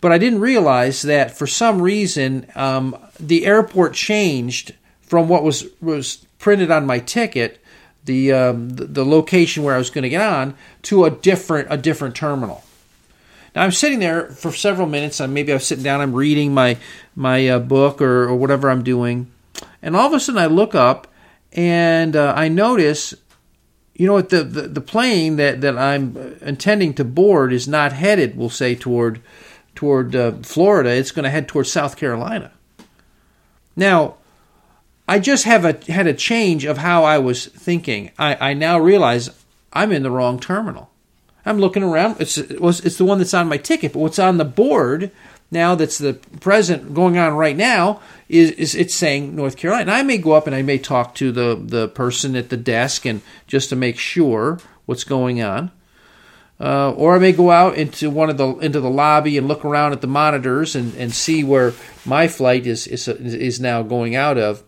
but 0.00 0.12
I 0.12 0.18
didn't 0.18 0.40
realize 0.40 1.02
that 1.02 1.36
for 1.36 1.46
some 1.46 1.80
reason 1.82 2.46
um, 2.54 2.96
the 3.18 3.46
airport 3.46 3.94
changed 3.94 4.74
from 5.00 5.28
what 5.28 5.42
was 5.42 5.66
was 5.80 6.26
printed 6.38 6.70
on 6.70 6.86
my 6.86 6.98
ticket. 6.98 7.60
the, 8.04 8.32
um, 8.32 8.70
the, 8.70 8.86
the 8.86 9.04
location 9.04 9.62
where 9.62 9.74
I 9.74 9.78
was 9.78 9.90
going 9.90 10.02
to 10.02 10.08
get 10.08 10.22
on 10.22 10.54
to 10.82 11.04
a 11.04 11.10
different 11.10 11.68
a 11.70 11.76
different 11.76 12.16
terminal. 12.16 12.64
Now 13.54 13.62
I'm 13.62 13.72
sitting 13.72 13.98
there 13.98 14.30
for 14.30 14.52
several 14.52 14.86
minutes. 14.86 15.20
And 15.20 15.34
maybe 15.34 15.52
I'm 15.52 15.60
sitting 15.60 15.84
down. 15.84 16.00
I'm 16.00 16.14
reading 16.14 16.54
my 16.54 16.78
my 17.14 17.48
uh, 17.48 17.58
book 17.58 18.00
or, 18.00 18.24
or 18.24 18.36
whatever 18.36 18.70
I'm 18.70 18.82
doing, 18.82 19.30
and 19.82 19.96
all 19.96 20.06
of 20.06 20.12
a 20.12 20.20
sudden 20.20 20.40
I 20.40 20.46
look 20.46 20.74
up 20.74 21.06
and 21.52 22.14
uh, 22.14 22.32
I 22.36 22.48
notice, 22.48 23.14
you 24.00 24.06
know 24.06 24.14
what, 24.14 24.30
the, 24.30 24.42
the 24.42 24.62
the 24.62 24.80
plane 24.80 25.36
that 25.36 25.60
that 25.60 25.76
I'm 25.76 26.16
intending 26.40 26.94
to 26.94 27.04
board 27.04 27.52
is 27.52 27.68
not 27.68 27.92
headed. 27.92 28.34
We'll 28.34 28.48
say 28.48 28.74
toward 28.74 29.20
toward 29.74 30.16
uh, 30.16 30.32
Florida. 30.40 30.88
It's 30.88 31.10
going 31.10 31.24
to 31.24 31.30
head 31.30 31.46
toward 31.46 31.66
South 31.66 31.98
Carolina. 31.98 32.50
Now, 33.76 34.14
I 35.06 35.18
just 35.18 35.44
have 35.44 35.66
a 35.66 35.78
had 35.92 36.06
a 36.06 36.14
change 36.14 36.64
of 36.64 36.78
how 36.78 37.04
I 37.04 37.18
was 37.18 37.44
thinking. 37.44 38.10
I, 38.18 38.52
I 38.52 38.54
now 38.54 38.78
realize 38.78 39.28
I'm 39.70 39.92
in 39.92 40.02
the 40.02 40.10
wrong 40.10 40.40
terminal. 40.40 40.88
I'm 41.44 41.58
looking 41.58 41.82
around. 41.82 42.22
It's 42.22 42.38
it's 42.38 42.96
the 42.96 43.04
one 43.04 43.18
that's 43.18 43.34
on 43.34 43.48
my 43.48 43.58
ticket, 43.58 43.92
but 43.92 43.98
what's 43.98 44.18
on 44.18 44.38
the 44.38 44.46
board 44.46 45.10
now 45.50 45.74
that's 45.74 45.98
the 45.98 46.14
present 46.40 46.94
going 46.94 47.18
on 47.18 47.34
right 47.34 47.56
now 47.56 48.00
is, 48.28 48.52
is 48.52 48.74
it's 48.74 48.94
saying 48.94 49.34
North 49.34 49.56
Carolina. 49.56 49.82
And 49.82 49.90
I 49.90 50.02
may 50.02 50.18
go 50.18 50.32
up 50.32 50.46
and 50.46 50.54
I 50.54 50.62
may 50.62 50.78
talk 50.78 51.14
to 51.16 51.32
the 51.32 51.60
the 51.60 51.88
person 51.88 52.36
at 52.36 52.50
the 52.50 52.56
desk 52.56 53.04
and 53.04 53.22
just 53.46 53.68
to 53.70 53.76
make 53.76 53.98
sure 53.98 54.58
what's 54.86 55.04
going 55.04 55.42
on. 55.42 55.72
Uh, 56.60 56.92
or 56.92 57.16
I 57.16 57.18
may 57.18 57.32
go 57.32 57.50
out 57.50 57.76
into 57.76 58.10
one 58.10 58.28
of 58.28 58.36
the 58.36 58.48
into 58.58 58.80
the 58.80 58.90
lobby 58.90 59.38
and 59.38 59.48
look 59.48 59.64
around 59.64 59.92
at 59.92 60.02
the 60.02 60.06
monitors 60.06 60.76
and, 60.76 60.94
and 60.94 61.12
see 61.12 61.42
where 61.42 61.72
my 62.04 62.28
flight 62.28 62.66
is, 62.66 62.86
is 62.86 63.08
is 63.08 63.60
now 63.60 63.82
going 63.82 64.14
out 64.14 64.38
of. 64.38 64.62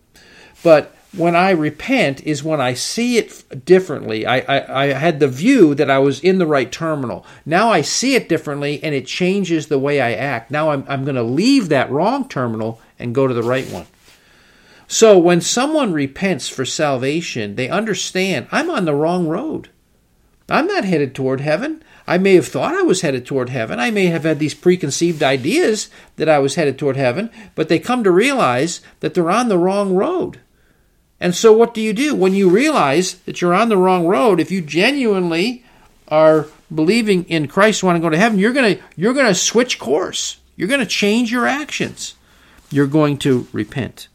But 0.63 0.92
when 1.15 1.35
I 1.35 1.51
repent 1.51 2.23
is 2.23 2.43
when 2.43 2.59
I 2.59 2.73
see 2.73 3.17
it 3.17 3.65
differently. 3.65 4.25
I, 4.25 4.39
I, 4.39 4.83
I, 4.83 4.85
had 4.93 5.19
the 5.19 5.27
view 5.27 5.75
that 5.75 5.89
I 5.89 5.99
was 5.99 6.19
in 6.19 6.39
the 6.39 6.47
right 6.47 6.71
terminal. 6.71 7.25
Now 7.45 7.69
I 7.69 7.81
see 7.81 8.15
it 8.15 8.27
differently 8.27 8.83
and 8.83 8.95
it 8.95 9.05
changes 9.05 9.67
the 9.67 9.77
way 9.77 10.01
I 10.01 10.13
act. 10.13 10.49
Now 10.49 10.71
I'm, 10.71 10.83
I'm 10.87 11.03
going 11.03 11.15
to 11.15 11.23
leave 11.23 11.69
that 11.69 11.91
wrong 11.91 12.27
terminal 12.27 12.81
and 12.97 13.13
go 13.13 13.27
to 13.27 13.33
the 13.33 13.43
right 13.43 13.67
one. 13.67 13.85
So 14.87 15.17
when 15.17 15.41
someone 15.41 15.93
repents 15.93 16.49
for 16.49 16.65
salvation, 16.65 17.55
they 17.55 17.69
understand 17.69 18.47
I'm 18.51 18.69
on 18.69 18.85
the 18.85 18.95
wrong 18.95 19.27
road. 19.27 19.69
I'm 20.49 20.67
not 20.67 20.83
headed 20.83 21.15
toward 21.15 21.41
heaven. 21.41 21.83
I 22.05 22.17
may 22.17 22.35
have 22.35 22.47
thought 22.47 22.73
I 22.73 22.81
was 22.81 23.01
headed 23.01 23.25
toward 23.25 23.49
heaven. 23.49 23.79
I 23.79 23.91
may 23.91 24.07
have 24.07 24.23
had 24.23 24.39
these 24.39 24.53
preconceived 24.53 25.23
ideas 25.23 25.89
that 26.17 26.27
I 26.27 26.39
was 26.39 26.55
headed 26.55 26.77
toward 26.77 26.97
heaven, 26.97 27.29
but 27.55 27.69
they 27.69 27.79
come 27.79 28.03
to 28.03 28.11
realize 28.11 28.81
that 28.99 29.13
they're 29.13 29.31
on 29.31 29.47
the 29.47 29.57
wrong 29.57 29.95
road. 29.95 30.39
And 31.23 31.33
so, 31.33 31.53
what 31.53 31.73
do 31.73 31.79
you 31.79 31.93
do? 31.93 32.13
When 32.13 32.33
you 32.33 32.49
realize 32.49 33.13
that 33.19 33.39
you're 33.39 33.53
on 33.53 33.69
the 33.69 33.77
wrong 33.77 34.05
road, 34.05 34.41
if 34.41 34.51
you 34.51 34.61
genuinely 34.61 35.63
are 36.09 36.47
believing 36.75 37.23
in 37.29 37.47
Christ, 37.47 37.81
want 37.81 37.95
to 37.95 38.01
go 38.01 38.09
to 38.09 38.17
heaven, 38.17 38.39
you're 38.39 38.51
going 38.51 38.75
to, 38.75 38.83
you're 38.97 39.13
going 39.13 39.27
to 39.27 39.33
switch 39.33 39.79
course. 39.79 40.35
You're 40.57 40.67
going 40.67 40.81
to 40.81 40.85
change 40.85 41.31
your 41.31 41.47
actions. 41.47 42.15
You're 42.69 42.87
going 42.87 43.19
to 43.19 43.47
repent. 43.53 44.09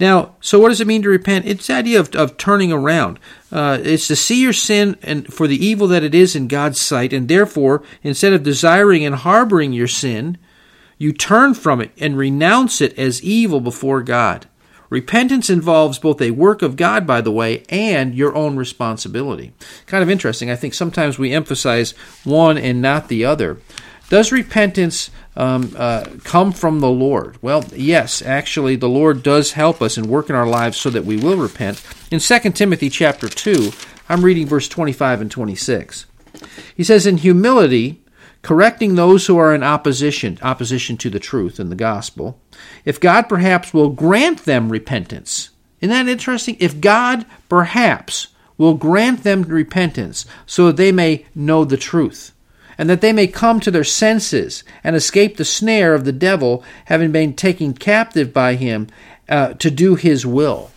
Now, 0.00 0.36
so 0.40 0.58
what 0.58 0.70
does 0.70 0.80
it 0.80 0.86
mean 0.86 1.02
to 1.02 1.10
repent? 1.10 1.44
It's 1.44 1.66
the 1.66 1.74
idea 1.74 2.00
of, 2.00 2.14
of 2.14 2.38
turning 2.38 2.72
around. 2.72 3.18
Uh, 3.52 3.76
it's 3.82 4.08
to 4.08 4.16
see 4.16 4.40
your 4.40 4.54
sin 4.54 4.96
and 5.02 5.30
for 5.30 5.46
the 5.46 5.62
evil 5.62 5.86
that 5.88 6.02
it 6.02 6.14
is 6.14 6.34
in 6.34 6.48
God's 6.48 6.80
sight, 6.80 7.12
and 7.12 7.28
therefore, 7.28 7.82
instead 8.02 8.32
of 8.32 8.42
desiring 8.42 9.04
and 9.04 9.16
harboring 9.16 9.74
your 9.74 9.86
sin, 9.86 10.38
you 10.96 11.12
turn 11.12 11.52
from 11.52 11.82
it 11.82 11.90
and 11.98 12.16
renounce 12.16 12.80
it 12.80 12.98
as 12.98 13.22
evil 13.22 13.60
before 13.60 14.02
God. 14.02 14.46
Repentance 14.92 15.48
involves 15.48 15.98
both 15.98 16.20
a 16.20 16.32
work 16.32 16.60
of 16.60 16.76
God, 16.76 17.06
by 17.06 17.22
the 17.22 17.32
way, 17.32 17.62
and 17.70 18.14
your 18.14 18.36
own 18.36 18.56
responsibility. 18.56 19.54
Kind 19.86 20.02
of 20.02 20.10
interesting. 20.10 20.50
I 20.50 20.54
think 20.56 20.74
sometimes 20.74 21.18
we 21.18 21.32
emphasize 21.32 21.92
one 22.24 22.58
and 22.58 22.82
not 22.82 23.08
the 23.08 23.24
other. 23.24 23.56
Does 24.10 24.30
repentance 24.32 25.10
um, 25.34 25.74
uh, 25.78 26.04
come 26.24 26.52
from 26.52 26.80
the 26.80 26.90
Lord? 26.90 27.38
Well, 27.40 27.64
yes, 27.74 28.20
actually, 28.20 28.76
the 28.76 28.86
Lord 28.86 29.22
does 29.22 29.52
help 29.52 29.80
us 29.80 29.96
and 29.96 30.10
work 30.10 30.28
in 30.28 30.36
our 30.36 30.46
lives 30.46 30.76
so 30.76 30.90
that 30.90 31.06
we 31.06 31.16
will 31.16 31.38
repent. 31.38 31.82
In 32.10 32.18
2 32.18 32.50
Timothy 32.50 32.90
chapter 32.90 33.30
2, 33.30 33.72
I'm 34.10 34.22
reading 34.22 34.46
verse 34.46 34.68
25 34.68 35.22
and 35.22 35.30
26. 35.30 36.04
He 36.76 36.84
says, 36.84 37.06
In 37.06 37.16
humility, 37.16 38.01
correcting 38.42 38.94
those 38.94 39.26
who 39.26 39.38
are 39.38 39.54
in 39.54 39.62
opposition, 39.62 40.38
opposition 40.42 40.96
to 40.98 41.08
the 41.08 41.20
truth 41.20 41.58
and 41.58 41.70
the 41.70 41.76
gospel, 41.76 42.38
if 42.84 43.00
God 43.00 43.22
perhaps 43.22 43.72
will 43.72 43.90
grant 43.90 44.44
them 44.44 44.68
repentance. 44.68 45.50
Isn't 45.80 45.90
that 45.90 46.08
interesting? 46.10 46.56
If 46.60 46.80
God 46.80 47.24
perhaps 47.48 48.28
will 48.58 48.74
grant 48.74 49.22
them 49.22 49.42
repentance 49.42 50.26
so 50.46 50.66
that 50.66 50.76
they 50.76 50.92
may 50.92 51.26
know 51.34 51.64
the 51.64 51.76
truth 51.76 52.32
and 52.78 52.88
that 52.88 53.00
they 53.00 53.12
may 53.12 53.26
come 53.26 53.60
to 53.60 53.70
their 53.70 53.84
senses 53.84 54.64
and 54.82 54.96
escape 54.96 55.36
the 55.36 55.44
snare 55.44 55.94
of 55.94 56.04
the 56.04 56.12
devil, 56.12 56.64
having 56.86 57.12
been 57.12 57.34
taken 57.34 57.74
captive 57.74 58.32
by 58.32 58.54
him 58.54 58.88
uh, 59.28 59.54
to 59.54 59.70
do 59.70 59.94
his 59.94 60.26
will. 60.26 60.70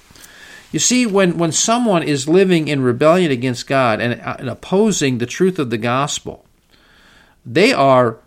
You 0.72 0.80
see, 0.80 1.06
when, 1.06 1.38
when 1.38 1.52
someone 1.52 2.04
is 2.04 2.28
living 2.28 2.68
in 2.68 2.82
rebellion 2.82 3.32
against 3.32 3.66
God 3.66 4.02
and, 4.02 4.20
uh, 4.22 4.36
and 4.40 4.50
opposing 4.50 5.18
the 5.18 5.26
truth 5.26 5.58
of 5.58 5.70
the 5.70 5.78
gospel, 5.78 6.45
they 7.46 7.74
are, 7.74 8.18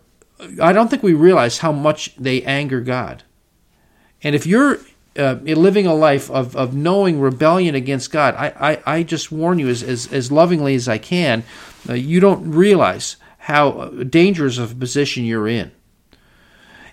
I 0.61 0.71
don't 0.73 0.89
think 0.89 1.03
we 1.03 1.13
realize 1.13 1.59
how 1.59 1.71
much 1.71 2.15
they 2.15 2.41
anger 2.43 2.81
God. 2.81 3.23
And 4.23 4.35
if 4.35 4.45
you're 4.45 4.79
uh, 5.17 5.33
living 5.43 5.87
a 5.87 5.93
life 5.93 6.29
of, 6.31 6.55
of 6.55 6.73
knowing 6.73 7.19
rebellion 7.19 7.75
against 7.75 8.11
God, 8.11 8.35
I, 8.35 8.53
I, 8.85 8.95
I 8.95 9.03
just 9.03 9.31
warn 9.31 9.59
you 9.59 9.67
as, 9.67 9.83
as, 9.83 10.11
as 10.11 10.31
lovingly 10.31 10.75
as 10.75 10.87
I 10.87 10.97
can, 10.97 11.43
uh, 11.87 11.93
you 11.93 12.19
don't 12.19 12.51
realize 12.51 13.17
how 13.39 13.85
dangerous 13.89 14.57
of 14.57 14.71
a 14.71 14.75
position 14.75 15.25
you're 15.25 15.47
in. 15.47 15.71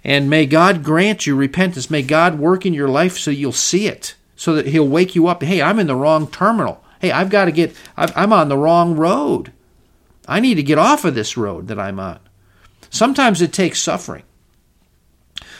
And 0.02 0.30
may 0.30 0.46
God 0.46 0.84
grant 0.84 1.26
you 1.26 1.34
repentance. 1.34 1.90
May 1.90 2.02
God 2.02 2.38
work 2.38 2.64
in 2.64 2.74
your 2.74 2.88
life 2.88 3.18
so 3.18 3.30
you'll 3.30 3.52
see 3.52 3.88
it, 3.88 4.14
so 4.36 4.54
that 4.54 4.66
He'll 4.66 4.86
wake 4.88 5.14
you 5.16 5.26
up. 5.26 5.42
Hey, 5.42 5.60
I'm 5.60 5.80
in 5.80 5.88
the 5.88 5.96
wrong 5.96 6.28
terminal. 6.28 6.82
Hey, 7.00 7.10
I've 7.10 7.28
got 7.30 7.46
to 7.46 7.52
get, 7.52 7.74
I'm 7.96 8.32
on 8.32 8.48
the 8.48 8.56
wrong 8.56 8.96
road. 8.96 9.52
I 10.26 10.40
need 10.40 10.56
to 10.56 10.62
get 10.62 10.78
off 10.78 11.04
of 11.04 11.14
this 11.14 11.36
road 11.36 11.68
that 11.68 11.78
I'm 11.78 12.00
on. 12.00 12.20
Sometimes 12.90 13.42
it 13.42 13.52
takes 13.52 13.80
suffering. 13.80 14.22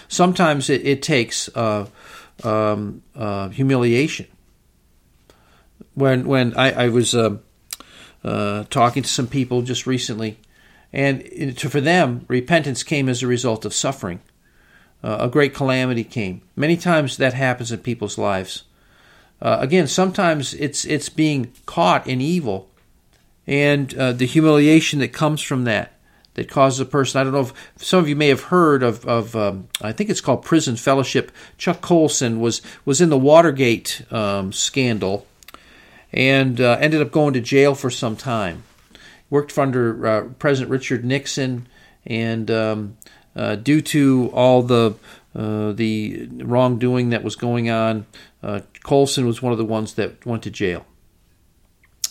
Sometimes 0.09 0.71
it, 0.71 0.87
it 0.87 1.03
takes 1.03 1.49
uh, 1.55 1.87
um, 2.45 3.03
uh, 3.15 3.49
humiliation. 3.49 4.27
When 5.95 6.27
when 6.27 6.55
I, 6.57 6.85
I 6.85 6.89
was 6.89 7.15
uh, 7.15 7.39
uh 8.23 8.65
talking 8.71 9.03
to 9.03 9.09
some 9.09 9.27
people 9.27 9.63
just 9.63 9.87
recently, 9.87 10.39
and 10.93 11.59
for 11.59 11.81
them, 11.81 12.25
repentance 12.29 12.83
came 12.83 13.09
as 13.09 13.23
a 13.23 13.27
result 13.27 13.65
of 13.65 13.75
suffering. 13.75 14.21
Uh, 15.03 15.19
a 15.21 15.29
great 15.29 15.55
calamity 15.55 16.05
came. 16.05 16.43
Many 16.55 16.77
times 16.77 17.17
that 17.17 17.35
happens 17.35 17.71
in 17.71 17.81
people's 17.81 18.19
lives. 18.19 18.65
Uh, 19.41 19.59
again, 19.61 19.87
sometimes 19.87 20.55
it's 20.55 20.85
it's 20.85 21.09
being 21.09 21.53
caught 21.67 22.07
in 22.07 22.21
evil, 22.21 22.71
and 23.47 23.95
uh, 23.95 24.13
the 24.13 24.27
humiliation 24.27 24.99
that 25.01 25.13
comes 25.13 25.41
from 25.41 25.65
that 25.65 25.93
that 26.35 26.51
causes 26.51 26.81
a 26.81 26.85
person. 26.85 27.21
I 27.21 27.25
don't 27.25 27.33
know 27.33 27.41
if 27.41 27.53
some 27.77 28.01
of 28.01 28.09
you 28.09 28.17
may 28.17 28.29
have 28.29 28.45
heard 28.45 28.83
of 28.83 29.05
of 29.07 29.35
um, 29.35 29.69
I 29.81 29.93
think 29.93 30.11
it's 30.11 30.21
called 30.21 30.45
prison 30.45 30.77
fellowship. 30.77 31.33
Chuck 31.59 31.81
Colson 31.81 32.41
was 32.41 32.63
was 32.85 33.01
in 33.01 33.09
the 33.09 33.19
Watergate 33.19 34.03
um, 34.11 34.53
scandal, 34.53 35.27
and 36.13 36.61
uh, 36.61 36.77
ended 36.81 37.01
up 37.01 37.11
going 37.11 37.33
to 37.35 37.41
jail 37.41 37.75
for 37.75 37.91
some 37.91 38.17
time 38.17 38.65
worked 39.31 39.57
under 39.59 40.07
uh, 40.07 40.23
President 40.39 40.71
Richard 40.71 41.05
Nixon, 41.05 41.67
and 42.07 42.51
um, 42.51 42.97
uh, 43.35 43.57
due 43.57 43.81
to 43.83 44.31
all 44.33 44.63
the 44.63 44.95
uh, 45.35 45.73
the 45.73 46.29
wrongdoing 46.33 47.11
that 47.11 47.23
was 47.23 47.37
going 47.37 47.69
on, 47.69 48.07
uh, 48.43 48.61
Colson 48.85 49.27
was 49.27 49.43
one 49.43 49.53
of 49.53 49.59
the 49.59 49.65
ones 49.65 49.95
that 49.95 50.25
went 50.25 50.43
to 50.45 50.51
jail. 50.51 50.87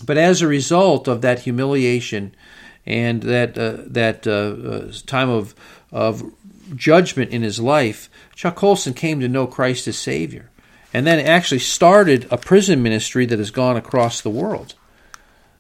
But 0.04 0.18
as 0.18 0.42
a 0.42 0.48
result 0.48 1.08
of 1.08 1.22
that 1.22 1.40
humiliation 1.40 2.36
and 2.86 3.24
that 3.24 3.58
uh, 3.58 3.78
that 3.88 4.28
uh, 4.28 4.92
time 5.06 5.30
of 5.30 5.56
of 5.92 6.24
judgment 6.76 7.32
in 7.32 7.42
his 7.42 7.60
life, 7.60 8.10
Chuck 8.36 8.56
Colson 8.56 8.94
came 8.94 9.20
to 9.20 9.28
know 9.28 9.48
Christ 9.48 9.88
as 9.88 9.98
Savior, 9.98 10.50
and 10.94 11.06
then 11.06 11.20
actually 11.20 11.60
started 11.60 12.28
a 12.32 12.38
prison 12.38 12.82
ministry 12.82 13.26
that 13.26 13.40
has 13.40 13.52
gone 13.52 13.78
across 13.78 14.22
the 14.22 14.30
world. 14.30 14.76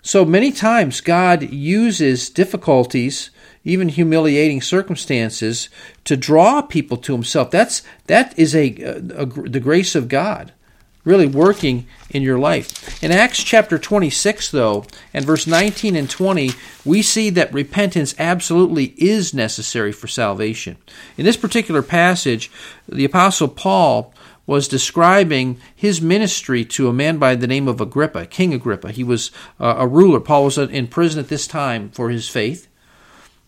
So 0.01 0.23
many 0.23 0.51
times 0.51 1.01
God 1.01 1.41
uses 1.41 2.29
difficulties, 2.29 3.31
even 3.63 3.89
humiliating 3.89 4.61
circumstances, 4.61 5.67
to 6.03 6.15
draw 6.15 6.61
people 6.61 6.97
to 6.97 7.13
Himself. 7.13 7.49
That's 7.49 7.81
that 8.05 8.37
is 8.37 8.55
a, 8.55 8.75
a, 8.81 9.23
a, 9.23 9.25
the 9.25 9.59
grace 9.59 9.95
of 9.95 10.07
God, 10.07 10.53
really 11.05 11.27
working 11.27 11.88
in 12.09 12.24
your 12.24 12.38
life. 12.38 13.01
In 13.01 13.12
Acts 13.12 13.41
chapter 13.43 13.77
26, 13.77 14.51
though, 14.51 14.85
and 15.13 15.24
verse 15.24 15.47
19 15.47 15.95
and 15.95 16.09
20, 16.09 16.51
we 16.83 17.01
see 17.01 17.29
that 17.29 17.53
repentance 17.53 18.13
absolutely 18.19 18.95
is 18.97 19.33
necessary 19.33 19.91
for 19.91 20.07
salvation. 20.07 20.77
In 21.17 21.24
this 21.24 21.38
particular 21.38 21.81
passage, 21.81 22.51
the 22.89 23.05
Apostle 23.05 23.47
Paul 23.47 24.13
was 24.47 24.67
describing 24.67 25.59
his 25.75 26.01
ministry 26.01 26.63
to 26.63 26.88
a 26.88 26.93
man 26.93 27.17
by 27.17 27.35
the 27.35 27.47
name 27.47 27.67
of 27.67 27.81
Agrippa, 27.81 28.25
King 28.27 28.53
Agrippa. 28.53 28.91
He 28.91 29.03
was 29.03 29.31
uh, 29.59 29.75
a 29.77 29.88
ruler. 29.88 30.19
Paul 30.19 30.45
was 30.45 30.57
in 30.57 30.88
prison 30.88 31.19
at 31.19 31.29
this 31.29 31.47
time 31.47 31.89
for 31.89 32.09
his 32.09 32.29
faith. 32.29 32.67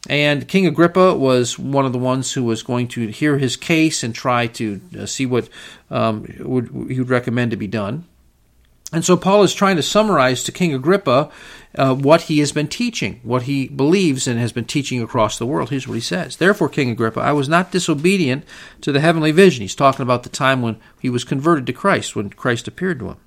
And 0.08 0.48
King 0.48 0.66
Agrippa 0.66 1.14
was 1.16 1.60
one 1.60 1.86
of 1.86 1.92
the 1.92 2.00
ones 2.00 2.32
who 2.32 2.44
was 2.44 2.64
going 2.64 2.88
to 2.90 3.08
hear 3.08 3.38
his 3.38 3.58
case 3.58 4.04
and 4.04 4.16
try 4.16 4.48
to 4.48 4.82
uh, 4.98 5.06
see 5.06 5.26
what 5.26 5.50
um, 5.92 6.26
would, 6.40 6.70
he 6.90 7.00
would 7.00 7.10
recommend 7.10 7.52
to 7.52 7.58
be 7.58 7.68
done. 7.68 8.06
And 8.94 9.04
so 9.04 9.18
Paul 9.18 9.44
is 9.44 9.54
trying 9.54 9.76
to 9.76 9.84
summarize 9.84 10.44
to 10.44 10.54
King 10.54 10.74
Agrippa 10.74 11.30
uh, 11.76 11.94
what 11.94 12.24
he 12.24 12.40
has 12.40 12.54
been 12.54 12.70
teaching, 12.70 13.20
what 13.22 13.44
he 13.44 13.68
believes 13.68 14.28
and 14.28 14.40
has 14.40 14.54
been 14.54 14.64
teaching 14.64 15.02
across 15.02 15.38
the 15.38 15.46
world. 15.46 15.70
Here's 15.70 15.90
what 15.90 15.96
he 15.96 16.00
says 16.00 16.38
Therefore, 16.38 16.70
King 16.70 16.90
Agrippa, 16.90 17.20
I 17.20 17.34
was 17.34 17.50
not 17.50 17.72
disobedient 17.72 18.46
to 18.82 18.94
the 18.94 19.02
heavenly 19.02 19.34
vision. 19.34 19.62
He's 19.62 19.76
talking 19.76 20.04
about 20.04 20.24
the 20.24 20.30
time 20.30 20.62
when 20.62 20.80
he 21.02 21.10
was 21.10 21.26
converted 21.26 21.66
to 21.66 21.74
Christ, 21.74 22.16
when 22.16 22.30
Christ 22.30 22.68
appeared 22.68 23.00
to 23.00 23.10
him. 23.10 23.18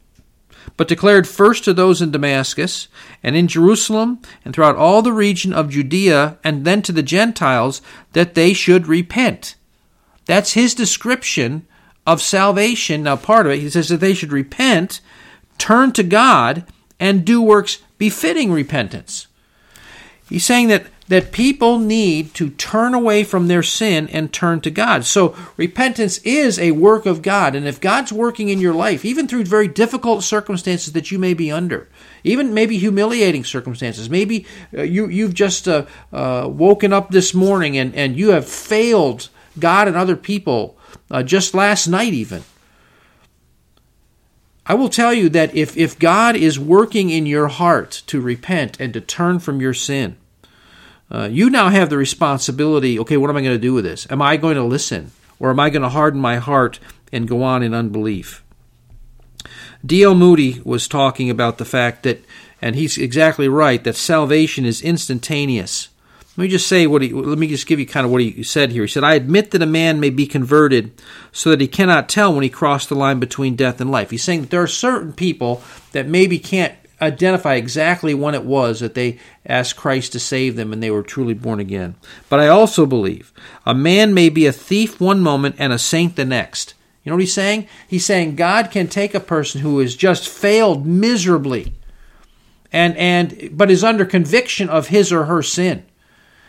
But 0.76 0.88
declared 0.88 1.28
first 1.28 1.64
to 1.64 1.74
those 1.74 2.00
in 2.00 2.10
Damascus 2.10 2.88
and 3.22 3.36
in 3.36 3.48
Jerusalem 3.48 4.20
and 4.44 4.54
throughout 4.54 4.76
all 4.76 5.02
the 5.02 5.12
region 5.12 5.52
of 5.52 5.70
Judea 5.70 6.38
and 6.42 6.64
then 6.64 6.82
to 6.82 6.92
the 6.92 7.02
Gentiles 7.02 7.82
that 8.12 8.34
they 8.34 8.52
should 8.52 8.86
repent. 8.86 9.56
That's 10.26 10.52
his 10.52 10.74
description 10.74 11.66
of 12.06 12.22
salvation. 12.22 13.02
Now, 13.02 13.16
part 13.16 13.46
of 13.46 13.52
it, 13.52 13.60
he 13.60 13.70
says 13.70 13.88
that 13.88 13.98
they 13.98 14.14
should 14.14 14.32
repent 14.32 15.00
turn 15.60 15.92
to 15.92 16.02
God, 16.02 16.64
and 16.98 17.24
do 17.24 17.40
works 17.40 17.78
befitting 17.98 18.50
repentance. 18.50 19.28
He's 20.28 20.44
saying 20.44 20.68
that, 20.68 20.86
that 21.10 21.32
people 21.32 21.80
need 21.80 22.32
to 22.34 22.50
turn 22.50 22.94
away 22.94 23.24
from 23.24 23.48
their 23.48 23.64
sin 23.64 24.08
and 24.10 24.32
turn 24.32 24.60
to 24.60 24.70
God. 24.70 25.04
So 25.04 25.34
repentance 25.56 26.18
is 26.18 26.56
a 26.56 26.70
work 26.70 27.04
of 27.04 27.20
God. 27.20 27.56
And 27.56 27.66
if 27.66 27.80
God's 27.80 28.12
working 28.12 28.48
in 28.48 28.60
your 28.60 28.74
life, 28.74 29.04
even 29.04 29.26
through 29.26 29.42
very 29.42 29.66
difficult 29.66 30.22
circumstances 30.22 30.92
that 30.92 31.10
you 31.10 31.18
may 31.18 31.34
be 31.34 31.50
under, 31.50 31.88
even 32.22 32.54
maybe 32.54 32.78
humiliating 32.78 33.42
circumstances, 33.42 34.08
maybe 34.08 34.46
uh, 34.72 34.82
you, 34.82 35.08
you've 35.08 35.34
just 35.34 35.66
uh, 35.66 35.84
uh, 36.12 36.48
woken 36.48 36.92
up 36.92 37.10
this 37.10 37.34
morning 37.34 37.76
and, 37.76 37.92
and 37.96 38.16
you 38.16 38.30
have 38.30 38.48
failed 38.48 39.30
God 39.58 39.88
and 39.88 39.96
other 39.96 40.16
people 40.16 40.78
uh, 41.10 41.24
just 41.24 41.54
last 41.54 41.88
night, 41.88 42.12
even. 42.12 42.44
I 44.64 44.74
will 44.74 44.88
tell 44.88 45.12
you 45.12 45.28
that 45.30 45.52
if, 45.56 45.76
if 45.76 45.98
God 45.98 46.36
is 46.36 46.56
working 46.56 47.10
in 47.10 47.26
your 47.26 47.48
heart 47.48 48.04
to 48.06 48.20
repent 48.20 48.78
and 48.78 48.92
to 48.92 49.00
turn 49.00 49.40
from 49.40 49.60
your 49.60 49.74
sin, 49.74 50.16
uh, 51.10 51.28
you 51.30 51.50
now 51.50 51.68
have 51.68 51.90
the 51.90 51.96
responsibility 51.96 52.98
okay, 52.98 53.16
what 53.16 53.30
am 53.30 53.36
I 53.36 53.42
going 53.42 53.54
to 53.54 53.58
do 53.58 53.74
with 53.74 53.84
this? 53.84 54.06
Am 54.10 54.22
I 54.22 54.36
going 54.36 54.56
to 54.56 54.62
listen? 54.62 55.12
Or 55.38 55.50
am 55.50 55.58
I 55.58 55.70
going 55.70 55.82
to 55.82 55.88
harden 55.88 56.20
my 56.20 56.36
heart 56.36 56.78
and 57.12 57.26
go 57.26 57.42
on 57.42 57.62
in 57.62 57.74
unbelief? 57.74 58.44
D.L. 59.84 60.14
Moody 60.14 60.60
was 60.64 60.86
talking 60.86 61.30
about 61.30 61.56
the 61.56 61.64
fact 61.64 62.02
that, 62.02 62.22
and 62.60 62.76
he's 62.76 62.98
exactly 62.98 63.48
right, 63.48 63.82
that 63.84 63.96
salvation 63.96 64.66
is 64.66 64.82
instantaneous. 64.82 65.88
Let 66.36 66.42
me 66.44 66.48
just 66.48 66.68
say 66.68 66.86
what 66.86 67.02
he, 67.02 67.12
let 67.12 67.38
me 67.38 67.48
just 67.48 67.66
give 67.66 67.80
you 67.80 67.86
kind 67.86 68.04
of 68.04 68.12
what 68.12 68.20
he 68.20 68.42
said 68.42 68.70
here. 68.70 68.84
He 68.84 68.88
said, 68.88 69.04
I 69.04 69.14
admit 69.14 69.50
that 69.50 69.62
a 69.62 69.66
man 69.66 69.98
may 69.98 70.10
be 70.10 70.26
converted 70.26 70.92
so 71.32 71.50
that 71.50 71.60
he 71.60 71.68
cannot 71.68 72.08
tell 72.08 72.32
when 72.32 72.42
he 72.42 72.50
crossed 72.50 72.88
the 72.88 72.94
line 72.94 73.18
between 73.18 73.56
death 73.56 73.80
and 73.80 73.90
life. 73.90 74.10
He's 74.10 74.22
saying 74.22 74.42
that 74.42 74.50
there 74.50 74.62
are 74.62 74.68
certain 74.68 75.12
people 75.12 75.62
that 75.92 76.06
maybe 76.06 76.38
can't 76.38 76.74
identify 77.00 77.54
exactly 77.54 78.14
when 78.14 78.35
it 78.35 78.45
was 78.45 78.80
that 78.80 78.95
they 78.95 79.19
asked 79.47 79.76
Christ 79.76 80.12
to 80.12 80.21
save 80.21 80.57
them 80.57 80.73
and 80.73 80.83
they 80.83 80.90
were 80.90 81.02
truly 81.02 81.35
born 81.35 81.61
again. 81.61 81.95
But 82.28 82.40
I 82.40 82.49
also 82.49 82.87
believe 82.87 83.33
a 83.64 83.75
man 83.75 84.14
may 84.14 84.28
be 84.28 84.47
a 84.47 84.52
thief 84.52 85.00
one 85.00 85.21
moment 85.21 85.57
and 85.59 85.73
a 85.73 85.78
saint 85.78 86.16
the 86.16 86.25
next. 86.25 86.75
You 87.02 87.11
know 87.11 87.16
what 87.16 87.23
he's 87.23 87.33
saying? 87.33 87.66
He's 87.88 88.04
saying 88.04 88.37
God 88.37 88.71
can 88.71 88.87
take 88.87 89.14
a 89.14 89.21
person 89.21 89.62
who 89.62 89.78
has 89.78 89.97
just 89.97 90.28
failed 90.28 90.87
miserably 90.87 91.73
and 92.73 92.97
and 92.97 93.50
but 93.52 93.71
is 93.71 93.85
under 93.85 94.04
conviction 94.04 94.69
of 94.69 94.88
his 94.88 95.12
or 95.12 95.25
her 95.25 95.42
sin 95.42 95.85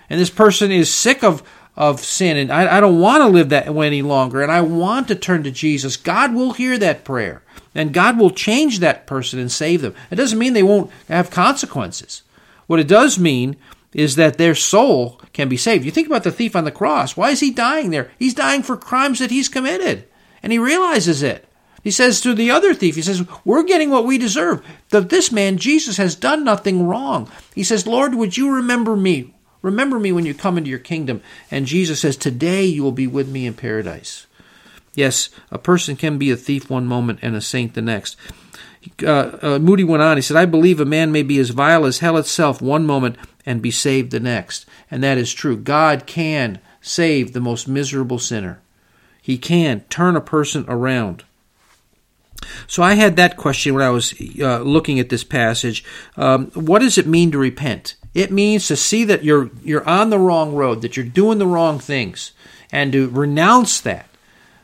and 0.10 0.20
this 0.20 0.30
person 0.30 0.72
is 0.72 0.94
sick 0.94 1.24
of 1.24 1.42
of 1.76 2.02
sin 2.02 2.38
and 2.38 2.52
I, 2.52 2.78
I 2.78 2.80
don't 2.80 3.00
want 3.00 3.22
to 3.22 3.28
live 3.28 3.50
that 3.50 3.74
way 3.74 3.88
any 3.88 4.02
longer 4.02 4.42
and 4.42 4.52
I 4.52 4.62
want 4.62 5.08
to 5.08 5.16
turn 5.16 5.44
to 5.44 5.52
Jesus, 5.52 5.98
God 5.98 6.34
will 6.36 6.54
hear 6.54 6.78
that 6.78 7.06
prayer 7.06 7.44
and 7.74 7.94
God 7.94 8.20
will 8.20 8.32
change 8.32 8.80
that 8.80 9.08
person 9.08 9.40
and 9.40 9.52
save 9.52 9.82
them. 9.82 9.96
It 10.10 10.16
doesn't 10.16 10.40
mean 10.40 10.54
they 10.54 10.64
won't 10.64 10.92
have 11.08 11.32
consequences. 11.32 12.24
What 12.68 12.80
it 12.80 12.88
does 12.88 13.20
mean 13.20 13.56
is 13.94 14.16
that 14.16 14.38
their 14.38 14.56
soul 14.56 15.20
can 15.34 15.50
be 15.50 15.58
saved. 15.58 15.86
You 15.86 15.92
think 15.92 16.08
about 16.08 16.24
the 16.24 16.32
thief 16.32 16.56
on 16.56 16.64
the 16.64 16.72
cross. 16.72 17.18
Why 17.18 17.32
is 17.32 17.40
he 17.40 17.52
dying 17.52 17.90
there? 17.90 18.12
He's 18.18 18.34
dying 18.34 18.64
for 18.64 18.78
crimes 18.78 19.20
that 19.20 19.32
he's 19.32 19.50
committed 19.50 20.08
and 20.44 20.52
he 20.52 20.60
realizes 20.60 21.22
it. 21.24 21.48
He 21.84 21.92
says 21.92 22.22
to 22.22 22.34
the 22.34 22.52
other 22.52 22.74
thief, 22.74 22.96
he 22.96 23.02
says, 23.02 23.26
We're 23.44 23.64
getting 23.64 23.90
what 23.90 24.06
we 24.06 24.18
deserve. 24.18 24.64
That 24.90 25.10
this 25.10 25.32
man, 25.32 25.58
Jesus, 25.58 25.98
has 25.98 26.16
done 26.16 26.44
nothing 26.44 26.88
wrong. 26.88 27.30
He 27.56 27.64
says, 27.64 27.88
Lord, 27.88 28.14
would 28.14 28.38
you 28.38 28.54
remember 28.54 28.96
me? 28.96 29.34
Remember 29.62 30.00
me 30.00 30.12
when 30.12 30.26
you 30.26 30.34
come 30.34 30.58
into 30.58 30.70
your 30.70 30.80
kingdom. 30.80 31.22
And 31.50 31.66
Jesus 31.66 32.00
says, 32.00 32.18
Today 32.18 32.66
you 32.66 32.84
will 32.84 32.92
be 32.92 33.08
with 33.08 33.28
me 33.28 33.48
in 33.48 33.56
paradise. 33.56 34.28
Yes, 34.94 35.30
a 35.50 35.58
person 35.58 35.96
can 35.96 36.18
be 36.18 36.32
a 36.32 36.36
thief 36.36 36.70
one 36.70 36.86
moment 36.86 37.20
and 37.22 37.36
a 37.36 37.42
saint 37.42 37.74
the 37.74 37.82
next. 37.82 38.18
Uh, 39.04 39.38
uh, 39.42 39.60
Moody 39.60 39.84
went 39.84 40.04
on, 40.04 40.18
he 40.18 40.22
said, 40.22 40.38
I 40.38 40.46
believe 40.46 40.80
a 40.80 40.86
man 40.86 41.12
may 41.12 41.24
be 41.24 41.38
as 41.40 41.52
vile 41.52 41.86
as 41.86 42.00
hell 42.00 42.18
itself 42.18 42.62
one 42.62 42.86
moment 42.86 43.16
and 43.46 43.62
be 43.62 43.72
saved 43.72 44.12
the 44.12 44.20
next. 44.20 44.66
And 44.90 45.04
that 45.04 45.18
is 45.18 45.34
true. 45.34 45.56
God 45.56 46.06
can 46.06 46.60
save 46.82 47.34
the 47.34 47.40
most 47.40 47.68
miserable 47.68 48.20
sinner, 48.20 48.60
He 49.22 49.38
can 49.38 49.82
turn 49.90 50.16
a 50.16 50.22
person 50.22 50.66
around. 50.68 51.24
So 52.68 52.82
I 52.82 52.96
had 52.96 53.16
that 53.18 53.38
question 53.38 53.76
when 53.76 53.84
I 53.84 53.92
was 53.92 54.14
uh, 54.40 54.62
looking 54.62 55.00
at 55.00 55.10
this 55.10 55.24
passage. 55.24 55.84
Um, 56.18 56.48
what 56.52 56.80
does 56.80 56.98
it 56.98 57.06
mean 57.06 57.32
to 57.32 57.38
repent? 57.38 57.96
It 58.14 58.32
means 58.32 58.68
to 58.68 58.76
see 58.76 59.04
that 59.06 59.24
you're 59.24 59.52
you're 59.64 59.88
on 59.88 60.10
the 60.10 60.20
wrong 60.20 60.54
road, 60.54 60.82
that 60.82 60.98
you're 60.98 61.06
doing 61.06 61.38
the 61.38 61.48
wrong 61.48 61.80
things, 61.80 62.32
and 62.72 62.92
to 62.94 63.10
renounce 63.10 63.80
that, 63.82 64.10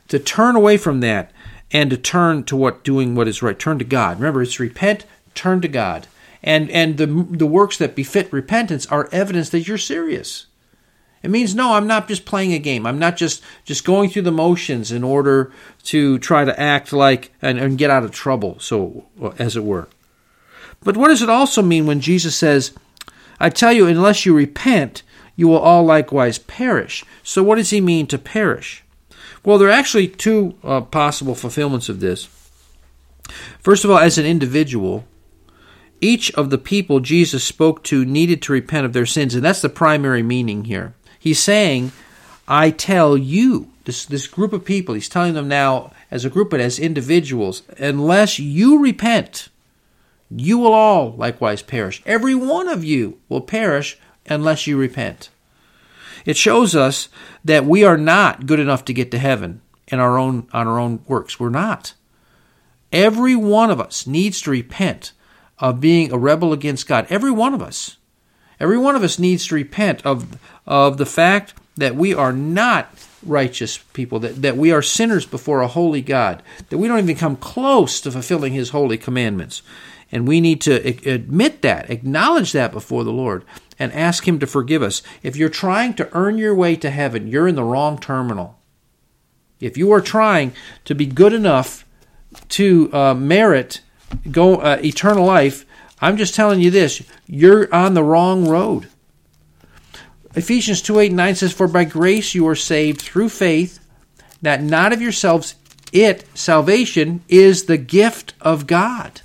to 0.08 0.18
turn 0.18 0.56
away 0.56 0.76
from 0.76 1.00
that, 1.00 1.30
and 1.70 1.90
to 1.90 1.96
turn 1.96 2.44
to 2.44 2.56
what 2.56 2.84
doing 2.84 3.14
what 3.14 3.28
is 3.28 3.42
right. 3.42 3.58
Turn 3.58 3.78
to 3.78 3.84
God. 3.84 4.18
Remember, 4.18 4.42
it's 4.42 4.60
repent, 4.60 5.04
turn 5.34 5.60
to 5.60 5.68
God, 5.68 6.06
and 6.42 6.70
and 6.70 6.96
the 6.96 7.06
the 7.06 7.46
works 7.46 7.76
that 7.78 7.94
befit 7.94 8.32
repentance 8.32 8.86
are 8.86 9.08
evidence 9.12 9.50
that 9.50 9.68
you're 9.68 9.78
serious. 9.78 10.46
It 11.22 11.30
means 11.30 11.54
no, 11.54 11.74
I'm 11.74 11.86
not 11.86 12.08
just 12.08 12.24
playing 12.24 12.52
a 12.52 12.58
game. 12.58 12.86
I'm 12.86 12.98
not 12.98 13.16
just 13.16 13.42
just 13.64 13.84
going 13.84 14.10
through 14.10 14.22
the 14.22 14.32
motions 14.32 14.92
in 14.92 15.02
order 15.02 15.52
to 15.84 16.18
try 16.18 16.44
to 16.44 16.58
act 16.58 16.92
like 16.92 17.32
and, 17.42 17.58
and 17.58 17.78
get 17.78 17.90
out 17.90 18.04
of 18.04 18.12
trouble, 18.12 18.58
so 18.60 19.04
as 19.38 19.56
it 19.56 19.64
were. 19.64 19.88
But 20.80 20.96
what 20.96 21.08
does 21.08 21.22
it 21.22 21.30
also 21.30 21.60
mean 21.60 21.86
when 21.86 22.00
Jesus 22.00 22.36
says? 22.36 22.72
I 23.40 23.50
tell 23.50 23.72
you, 23.72 23.86
unless 23.86 24.26
you 24.26 24.34
repent, 24.34 25.02
you 25.36 25.48
will 25.48 25.58
all 25.58 25.84
likewise 25.84 26.38
perish. 26.38 27.04
So, 27.22 27.42
what 27.42 27.56
does 27.56 27.70
he 27.70 27.80
mean 27.80 28.06
to 28.08 28.18
perish? 28.18 28.82
Well, 29.48 29.56
there 29.56 29.68
are 29.68 29.72
actually 29.72 30.08
two 30.08 30.56
uh, 30.62 30.82
possible 30.82 31.34
fulfillments 31.34 31.88
of 31.88 32.00
this. 32.00 32.28
First 33.60 33.82
of 33.82 33.90
all, 33.90 33.96
as 33.96 34.18
an 34.18 34.26
individual, 34.26 35.06
each 36.02 36.30
of 36.32 36.50
the 36.50 36.58
people 36.58 37.00
Jesus 37.00 37.44
spoke 37.44 37.82
to 37.84 38.04
needed 38.04 38.42
to 38.42 38.52
repent 38.52 38.84
of 38.84 38.92
their 38.92 39.06
sins, 39.06 39.34
and 39.34 39.42
that's 39.42 39.62
the 39.62 39.70
primary 39.70 40.22
meaning 40.22 40.66
here. 40.66 40.92
He's 41.18 41.42
saying, 41.42 41.92
I 42.46 42.70
tell 42.70 43.16
you, 43.16 43.70
this, 43.86 44.04
this 44.04 44.26
group 44.26 44.52
of 44.52 44.66
people, 44.66 44.94
he's 44.94 45.08
telling 45.08 45.32
them 45.32 45.48
now 45.48 45.92
as 46.10 46.26
a 46.26 46.30
group, 46.30 46.50
but 46.50 46.60
as 46.60 46.78
individuals, 46.78 47.62
unless 47.78 48.38
you 48.38 48.82
repent, 48.82 49.48
you 50.30 50.58
will 50.58 50.74
all 50.74 51.12
likewise 51.12 51.62
perish. 51.62 52.02
Every 52.04 52.34
one 52.34 52.68
of 52.68 52.84
you 52.84 53.18
will 53.30 53.40
perish 53.40 53.98
unless 54.26 54.66
you 54.66 54.76
repent. 54.76 55.30
It 56.24 56.36
shows 56.36 56.74
us 56.74 57.08
that 57.44 57.64
we 57.64 57.84
are 57.84 57.96
not 57.96 58.46
good 58.46 58.60
enough 58.60 58.84
to 58.86 58.94
get 58.94 59.10
to 59.12 59.18
heaven 59.18 59.60
in 59.86 59.98
our 60.00 60.18
own 60.18 60.48
on 60.52 60.66
our 60.66 60.78
own 60.78 61.02
works. 61.06 61.40
We're 61.40 61.48
not. 61.50 61.94
Every 62.92 63.36
one 63.36 63.70
of 63.70 63.80
us 63.80 64.06
needs 64.06 64.40
to 64.42 64.50
repent 64.50 65.12
of 65.58 65.80
being 65.80 66.12
a 66.12 66.18
rebel 66.18 66.52
against 66.52 66.86
God. 66.86 67.06
Every 67.10 67.30
one 67.30 67.54
of 67.54 67.62
us. 67.62 67.96
Every 68.60 68.78
one 68.78 68.96
of 68.96 69.02
us 69.02 69.18
needs 69.18 69.46
to 69.46 69.54
repent 69.54 70.04
of, 70.04 70.38
of 70.66 70.96
the 70.96 71.06
fact 71.06 71.54
that 71.76 71.94
we 71.94 72.12
are 72.12 72.32
not 72.32 72.90
righteous 73.24 73.78
people, 73.78 74.18
that, 74.20 74.42
that 74.42 74.56
we 74.56 74.72
are 74.72 74.82
sinners 74.82 75.26
before 75.26 75.60
a 75.60 75.68
holy 75.68 76.02
God, 76.02 76.42
that 76.70 76.78
we 76.78 76.88
don't 76.88 76.98
even 76.98 77.16
come 77.16 77.36
close 77.36 78.00
to 78.00 78.10
fulfilling 78.10 78.52
His 78.52 78.70
holy 78.70 78.98
commandments. 78.98 79.62
And 80.10 80.26
we 80.26 80.40
need 80.40 80.60
to 80.62 80.74
admit 81.08 81.62
that, 81.62 81.90
acknowledge 81.90 82.52
that 82.52 82.72
before 82.72 83.04
the 83.04 83.12
Lord, 83.12 83.44
and 83.78 83.92
ask 83.92 84.26
Him 84.26 84.38
to 84.38 84.46
forgive 84.46 84.82
us. 84.82 85.02
If 85.22 85.36
you're 85.36 85.48
trying 85.48 85.94
to 85.94 86.08
earn 86.12 86.38
your 86.38 86.54
way 86.54 86.76
to 86.76 86.90
heaven, 86.90 87.28
you're 87.28 87.48
in 87.48 87.54
the 87.54 87.64
wrong 87.64 87.98
terminal. 87.98 88.58
If 89.60 89.76
you 89.76 89.92
are 89.92 90.00
trying 90.00 90.52
to 90.84 90.94
be 90.94 91.06
good 91.06 91.32
enough 91.32 91.84
to 92.50 92.90
uh, 92.92 93.14
merit 93.14 93.80
go 94.30 94.56
uh, 94.56 94.78
eternal 94.82 95.24
life, 95.24 95.64
I'm 96.00 96.16
just 96.16 96.34
telling 96.34 96.60
you 96.60 96.70
this: 96.70 97.02
you're 97.26 97.72
on 97.74 97.94
the 97.94 98.04
wrong 98.04 98.48
road. 98.48 98.88
Ephesians 100.34 100.82
2 100.82 101.00
8 101.00 101.12
9 101.12 101.34
says, 101.34 101.52
For 101.52 101.66
by 101.66 101.84
grace 101.84 102.34
you 102.34 102.46
are 102.46 102.54
saved 102.54 103.00
through 103.00 103.30
faith, 103.30 103.84
that 104.42 104.62
not 104.62 104.92
of 104.92 105.02
yourselves, 105.02 105.54
it, 105.92 106.24
salvation, 106.34 107.22
is 107.28 107.64
the 107.64 107.78
gift 107.78 108.34
of 108.40 108.66
God. 108.66 109.20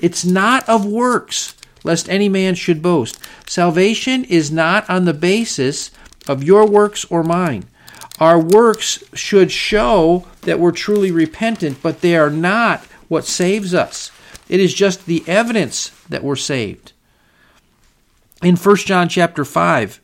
It's 0.00 0.24
not 0.24 0.68
of 0.68 0.84
works, 0.84 1.54
lest 1.84 2.08
any 2.08 2.28
man 2.28 2.54
should 2.54 2.82
boast. 2.82 3.18
Salvation 3.46 4.24
is 4.24 4.50
not 4.50 4.88
on 4.88 5.04
the 5.04 5.14
basis 5.14 5.90
of 6.28 6.44
your 6.44 6.66
works 6.66 7.04
or 7.06 7.22
mine. 7.22 7.64
Our 8.20 8.38
works 8.38 9.02
should 9.14 9.50
show 9.50 10.26
that 10.42 10.60
we're 10.60 10.72
truly 10.72 11.10
repentant, 11.10 11.82
but 11.82 12.00
they 12.00 12.16
are 12.16 12.30
not 12.30 12.84
what 13.08 13.24
saves 13.24 13.74
us. 13.74 14.10
It 14.48 14.60
is 14.60 14.74
just 14.74 15.06
the 15.06 15.24
evidence 15.26 15.90
that 16.08 16.22
we're 16.22 16.36
saved. 16.36 16.92
In 18.42 18.56
1 18.56 18.76
John 18.76 19.08
chapter 19.08 19.44
5 19.44 20.00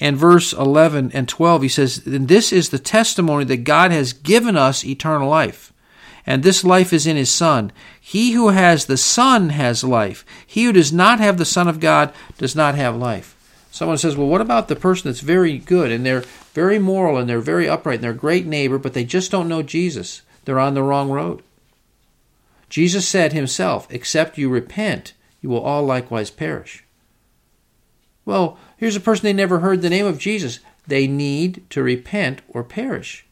and 0.00 0.16
verse 0.16 0.52
11 0.52 1.12
and 1.12 1.28
12, 1.28 1.62
he 1.62 1.68
says, 1.68 2.06
And 2.06 2.28
this 2.28 2.52
is 2.52 2.68
the 2.68 2.78
testimony 2.78 3.44
that 3.46 3.58
God 3.58 3.90
has 3.90 4.12
given 4.12 4.56
us 4.56 4.84
eternal 4.84 5.28
life. 5.28 5.72
And 6.28 6.42
this 6.42 6.62
life 6.62 6.92
is 6.92 7.06
in 7.06 7.16
his 7.16 7.30
Son. 7.30 7.72
He 7.98 8.32
who 8.32 8.50
has 8.50 8.84
the 8.84 8.98
Son 8.98 9.48
has 9.48 9.82
life. 9.82 10.26
He 10.46 10.64
who 10.64 10.74
does 10.74 10.92
not 10.92 11.20
have 11.20 11.38
the 11.38 11.46
Son 11.46 11.66
of 11.66 11.80
God 11.80 12.12
does 12.36 12.54
not 12.54 12.74
have 12.74 12.94
life. 12.94 13.34
Someone 13.70 13.96
says, 13.96 14.14
Well, 14.14 14.26
what 14.26 14.42
about 14.42 14.68
the 14.68 14.76
person 14.76 15.08
that's 15.08 15.20
very 15.20 15.56
good 15.56 15.90
and 15.90 16.04
they're 16.04 16.24
very 16.52 16.78
moral 16.78 17.16
and 17.16 17.30
they're 17.30 17.40
very 17.40 17.66
upright 17.66 17.94
and 17.94 18.04
they're 18.04 18.10
a 18.10 18.14
great 18.14 18.44
neighbor, 18.44 18.76
but 18.76 18.92
they 18.92 19.06
just 19.06 19.30
don't 19.30 19.48
know 19.48 19.62
Jesus? 19.62 20.20
They're 20.44 20.58
on 20.58 20.74
the 20.74 20.82
wrong 20.82 21.10
road. 21.10 21.42
Jesus 22.68 23.08
said 23.08 23.32
himself, 23.32 23.88
Except 23.88 24.36
you 24.36 24.50
repent, 24.50 25.14
you 25.40 25.48
will 25.48 25.62
all 25.62 25.82
likewise 25.82 26.28
perish. 26.28 26.84
Well, 28.26 28.58
here's 28.76 28.96
a 28.96 29.00
person 29.00 29.24
they 29.24 29.32
never 29.32 29.60
heard 29.60 29.80
the 29.80 29.88
name 29.88 30.04
of 30.04 30.18
Jesus. 30.18 30.60
They 30.86 31.06
need 31.06 31.62
to 31.70 31.82
repent 31.82 32.42
or 32.50 32.62
perish. 32.64 33.24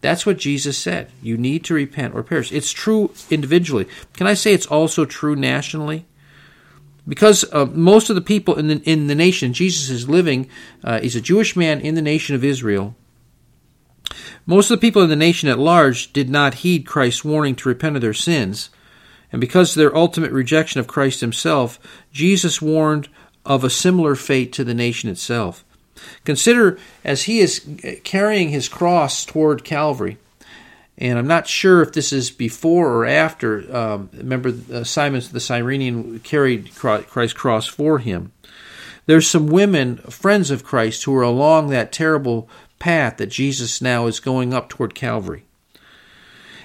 That's 0.00 0.26
what 0.26 0.38
Jesus 0.38 0.76
said. 0.76 1.10
You 1.22 1.36
need 1.36 1.64
to 1.64 1.74
repent 1.74 2.14
or 2.14 2.22
perish. 2.22 2.52
It's 2.52 2.72
true 2.72 3.12
individually. 3.30 3.88
Can 4.12 4.26
I 4.26 4.34
say 4.34 4.52
it's 4.52 4.66
also 4.66 5.04
true 5.04 5.34
nationally? 5.34 6.06
Because 7.08 7.44
uh, 7.52 7.66
most 7.66 8.10
of 8.10 8.16
the 8.16 8.22
people 8.22 8.58
in 8.58 8.66
the, 8.66 8.76
in 8.82 9.06
the 9.06 9.14
nation, 9.14 9.52
Jesus 9.52 9.90
is 9.90 10.08
living, 10.08 10.48
uh, 10.82 11.00
he's 11.00 11.16
a 11.16 11.20
Jewish 11.20 11.56
man 11.56 11.80
in 11.80 11.94
the 11.94 12.02
nation 12.02 12.34
of 12.34 12.44
Israel. 12.44 12.94
Most 14.44 14.70
of 14.70 14.78
the 14.78 14.86
people 14.86 15.02
in 15.02 15.08
the 15.08 15.16
nation 15.16 15.48
at 15.48 15.58
large 15.58 16.12
did 16.12 16.28
not 16.28 16.54
heed 16.54 16.86
Christ's 16.86 17.24
warning 17.24 17.54
to 17.56 17.68
repent 17.68 17.96
of 17.96 18.02
their 18.02 18.14
sins. 18.14 18.70
And 19.32 19.40
because 19.40 19.72
of 19.72 19.80
their 19.80 19.96
ultimate 19.96 20.32
rejection 20.32 20.78
of 20.80 20.86
Christ 20.86 21.20
himself, 21.20 21.80
Jesus 22.12 22.62
warned 22.62 23.08
of 23.44 23.64
a 23.64 23.70
similar 23.70 24.14
fate 24.14 24.52
to 24.54 24.64
the 24.64 24.74
nation 24.74 25.08
itself. 25.08 25.64
Consider 26.24 26.78
as 27.04 27.24
he 27.24 27.40
is 27.40 27.64
carrying 28.04 28.50
his 28.50 28.68
cross 28.68 29.24
toward 29.24 29.64
Calvary, 29.64 30.18
and 30.98 31.18
I'm 31.18 31.26
not 31.26 31.46
sure 31.46 31.82
if 31.82 31.92
this 31.92 32.12
is 32.12 32.30
before 32.30 32.90
or 32.90 33.06
after. 33.06 33.74
Um, 33.74 34.08
remember, 34.14 34.54
uh, 34.72 34.84
Simon 34.84 35.22
the 35.30 35.40
Cyrenian 35.40 36.20
carried 36.20 36.74
Christ's 36.74 37.34
cross 37.34 37.66
for 37.66 37.98
him. 37.98 38.32
There's 39.04 39.28
some 39.28 39.46
women, 39.46 39.98
friends 39.98 40.50
of 40.50 40.64
Christ, 40.64 41.04
who 41.04 41.14
are 41.14 41.22
along 41.22 41.68
that 41.68 41.92
terrible 41.92 42.48
path 42.78 43.18
that 43.18 43.26
Jesus 43.26 43.80
now 43.80 44.06
is 44.06 44.20
going 44.20 44.52
up 44.52 44.68
toward 44.68 44.94
Calvary. 44.94 45.44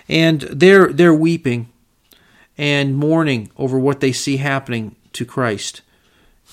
And 0.10 0.42
they're, 0.42 0.92
they're 0.92 1.14
weeping 1.14 1.70
and 2.58 2.96
mourning 2.96 3.52
over 3.58 3.78
what 3.78 4.00
they 4.00 4.12
see 4.12 4.38
happening 4.38 4.96
to 5.14 5.26
Christ. 5.26 5.82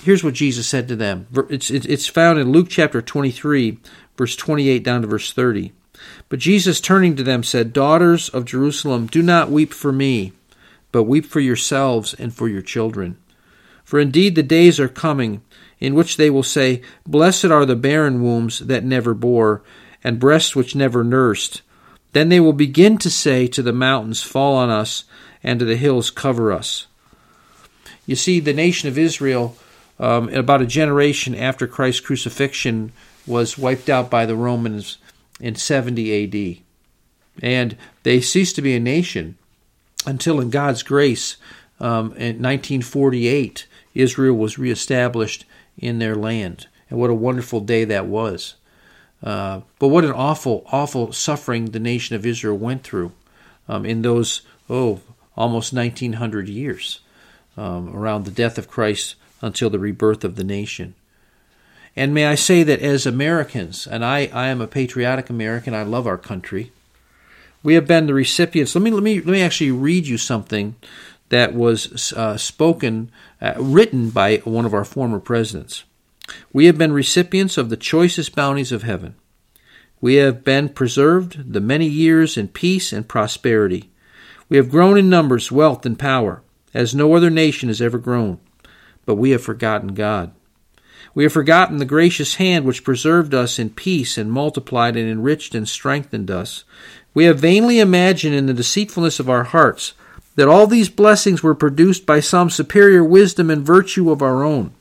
Here's 0.03 0.23
what 0.23 0.35
Jesus 0.35 0.69
said 0.69 0.89
to 0.89 0.97
them. 0.97 1.27
It's, 1.51 1.71
it's 1.71 2.07
found 2.07 2.39
in 2.39 2.53
Luke 2.53 2.69
chapter 2.71 3.03
23, 3.03 3.79
verse 4.17 4.37
28 4.37 4.83
down 4.85 5.03
to 5.03 5.09
verse 5.09 5.33
30. 5.33 5.73
But 6.29 6.39
Jesus, 6.39 6.81
turning 6.81 7.17
to 7.17 7.23
them, 7.23 7.43
said, 7.43 7.73
Daughters 7.73 8.29
of 8.29 8.45
Jerusalem, 8.45 9.07
do 9.07 9.23
not 9.23 9.51
weep 9.51 9.73
for 9.73 9.93
me, 9.93 10.33
but 10.93 11.05
weep 11.05 11.27
for 11.27 11.41
yourselves 11.41 12.15
and 12.15 12.33
for 12.33 12.49
your 12.49 12.63
children. 12.63 13.17
For 13.85 13.99
indeed 13.99 14.35
the 14.35 14.43
days 14.43 14.79
are 14.79 14.89
coming 14.89 15.43
in 15.81 15.95
which 15.95 16.17
they 16.17 16.31
will 16.31 16.43
say, 16.43 16.83
Blessed 17.07 17.47
are 17.47 17.67
the 17.67 17.77
barren 17.77 18.23
wombs 18.23 18.61
that 18.61 18.85
never 18.85 19.15
bore, 19.15 19.63
and 20.05 20.21
breasts 20.21 20.55
which 20.55 20.77
never 20.77 21.03
nursed. 21.03 21.63
Then 22.13 22.29
they 22.29 22.41
will 22.41 22.53
begin 22.53 22.99
to 22.99 23.11
say 23.11 23.47
to 23.49 23.63
the 23.63 23.73
mountains, 23.73 24.23
Fall 24.23 24.55
on 24.57 24.71
us, 24.71 25.05
and 25.43 25.59
to 25.59 25.65
the 25.65 25.77
hills, 25.77 26.11
Cover 26.11 26.53
us. 26.53 26.87
You 28.07 28.17
see, 28.17 28.41
the 28.41 28.53
nation 28.53 28.89
of 28.89 28.99
Israel, 28.99 29.57
um, 29.99 30.29
about 30.31 30.63
a 30.63 30.67
generation 30.67 31.35
after 31.35 31.67
Christ's 31.67 32.01
crucifixion, 32.01 32.93
was 33.27 33.59
wiped 33.59 33.89
out 33.89 34.11
by 34.11 34.25
the 34.27 34.37
Romans 34.37 34.99
in 35.41 35.55
70 35.55 36.25
AD. 36.25 36.63
And 37.43 37.77
they 38.03 38.21
ceased 38.21 38.57
to 38.57 38.63
be 38.63 38.75
a 38.75 38.81
nation 38.81 39.37
until, 40.07 40.41
in 40.41 40.51
God's 40.51 40.83
grace, 40.83 41.37
um, 41.81 42.13
in 42.13 42.43
1948, 42.43 43.67
Israel 43.95 44.37
was 44.37 44.59
reestablished 44.59 45.45
in 45.77 45.99
their 45.99 46.15
land. 46.15 46.67
And 46.91 46.99
what 46.99 47.11
a 47.11 47.15
wonderful 47.15 47.61
day 47.61 47.85
that 47.85 48.07
was. 48.07 48.55
Uh, 49.23 49.61
but 49.79 49.89
what 49.89 50.05
an 50.05 50.13
awful, 50.13 50.65
awful 50.73 51.13
suffering 51.13 51.67
the 51.67 51.81
nation 51.81 52.17
of 52.17 52.25
Israel 52.25 52.57
went 52.57 52.83
through 52.83 53.13
um, 53.69 53.85
in 53.85 54.03
those, 54.03 54.43
oh, 54.71 55.01
almost 55.37 55.73
1900 55.73 56.49
years 56.49 57.01
um, 57.57 57.95
around 57.95 58.25
the 58.25 58.31
death 58.31 58.59
of 58.59 58.69
Christ 58.69 59.17
until 59.41 59.71
the 59.71 59.79
rebirth 59.79 60.25
of 60.25 60.37
the 60.37 60.45
nation. 60.45 60.95
And 61.97 62.15
may 62.15 62.27
I 62.27 62.35
say 62.37 62.63
that 62.63 62.81
as 62.81 63.07
Americans, 63.07 63.87
and 63.87 64.05
I, 64.05 64.31
I 64.33 64.49
am 64.49 64.61
a 64.61 64.67
patriotic 64.67 65.31
American, 65.31 65.75
I 65.75 65.83
love 65.83 66.07
our 66.07 66.19
country. 66.19 66.71
We 67.63 67.75
have 67.75 67.89
been 67.89 68.07
the 68.07 68.15
recipients. 68.15 68.75
Let 68.75 68.83
me 68.83 68.93
let 68.93 69.03
me 69.03 69.17
let 69.17 69.27
me 69.27 69.43
actually 69.43 69.73
read 69.73 70.07
you 70.07 70.17
something 70.17 70.77
that 71.29 71.55
was 71.55 72.13
uh, 72.13 72.37
spoken, 72.37 73.11
uh, 73.41 73.55
written 73.59 74.11
by 74.11 74.37
one 74.39 74.65
of 74.65 74.73
our 74.73 74.85
former 74.85 75.19
presidents. 75.19 75.85
We 76.53 76.67
have 76.67 76.79
been 76.79 76.93
recipients 76.93 77.59
of 77.59 77.69
the 77.69 77.77
choicest 77.77 78.35
bounties 78.35 78.73
of 78.73 78.83
heaven. 78.83 79.15
We 80.01 80.15
have 80.17 80.45
been 80.45 80.69
preserved 80.69 81.53
the 81.53 81.61
many 81.61 81.87
years 81.87 82.37
in 82.37 82.49
peace 82.49 82.93
and 82.93 83.09
prosperity. 83.09 83.91
We 84.49 84.57
have 84.57 84.71
grown 84.71 84.97
in 84.97 85.11
numbers, 85.11 85.51
wealth, 85.51 85.85
and 85.85 85.99
power, 85.99 86.43
as 86.73 86.95
no 86.95 87.15
other 87.15 87.31
nation 87.31 87.69
has 87.69 87.83
ever 87.83 87.99
grown. 87.99 88.39
But 89.09 89.15
we 89.15 89.31
have 89.31 89.43
forgotten 89.43 89.95
God. 89.95 90.33
We 91.15 91.23
have 91.23 91.33
forgotten 91.33 91.79
the 91.79 91.87
gracious 91.87 92.35
hand 92.35 92.67
which 92.67 92.85
preserved 92.85 93.33
us 93.33 93.59
in 93.59 93.71
peace 93.71 94.19
and 94.19 94.31
multiplied 94.31 94.99
and 94.99 95.09
enriched 95.09 95.55
and 95.55 95.67
strengthened 95.67 96.31
us. 96.31 96.65
We 97.15 97.25
have 97.25 97.41
vainly 97.41 97.81
imagined 97.81 98.35
in 98.35 98.45
the 98.45 98.53
deceitfulness 98.53 99.19
of 99.19 99.31
our 99.31 99.45
hearts 99.45 99.95
that 100.35 100.47
all 100.47 100.67
these 100.67 100.91
blessings 100.91 101.43
were 101.43 101.55
produced 101.55 102.05
by 102.05 102.21
some 102.21 102.51
superior 102.51 103.03
wisdom 103.03 103.49
and 103.49 103.65
virtue 103.65 104.11
of 104.11 104.21
our 104.21 104.45
own. 104.45 104.75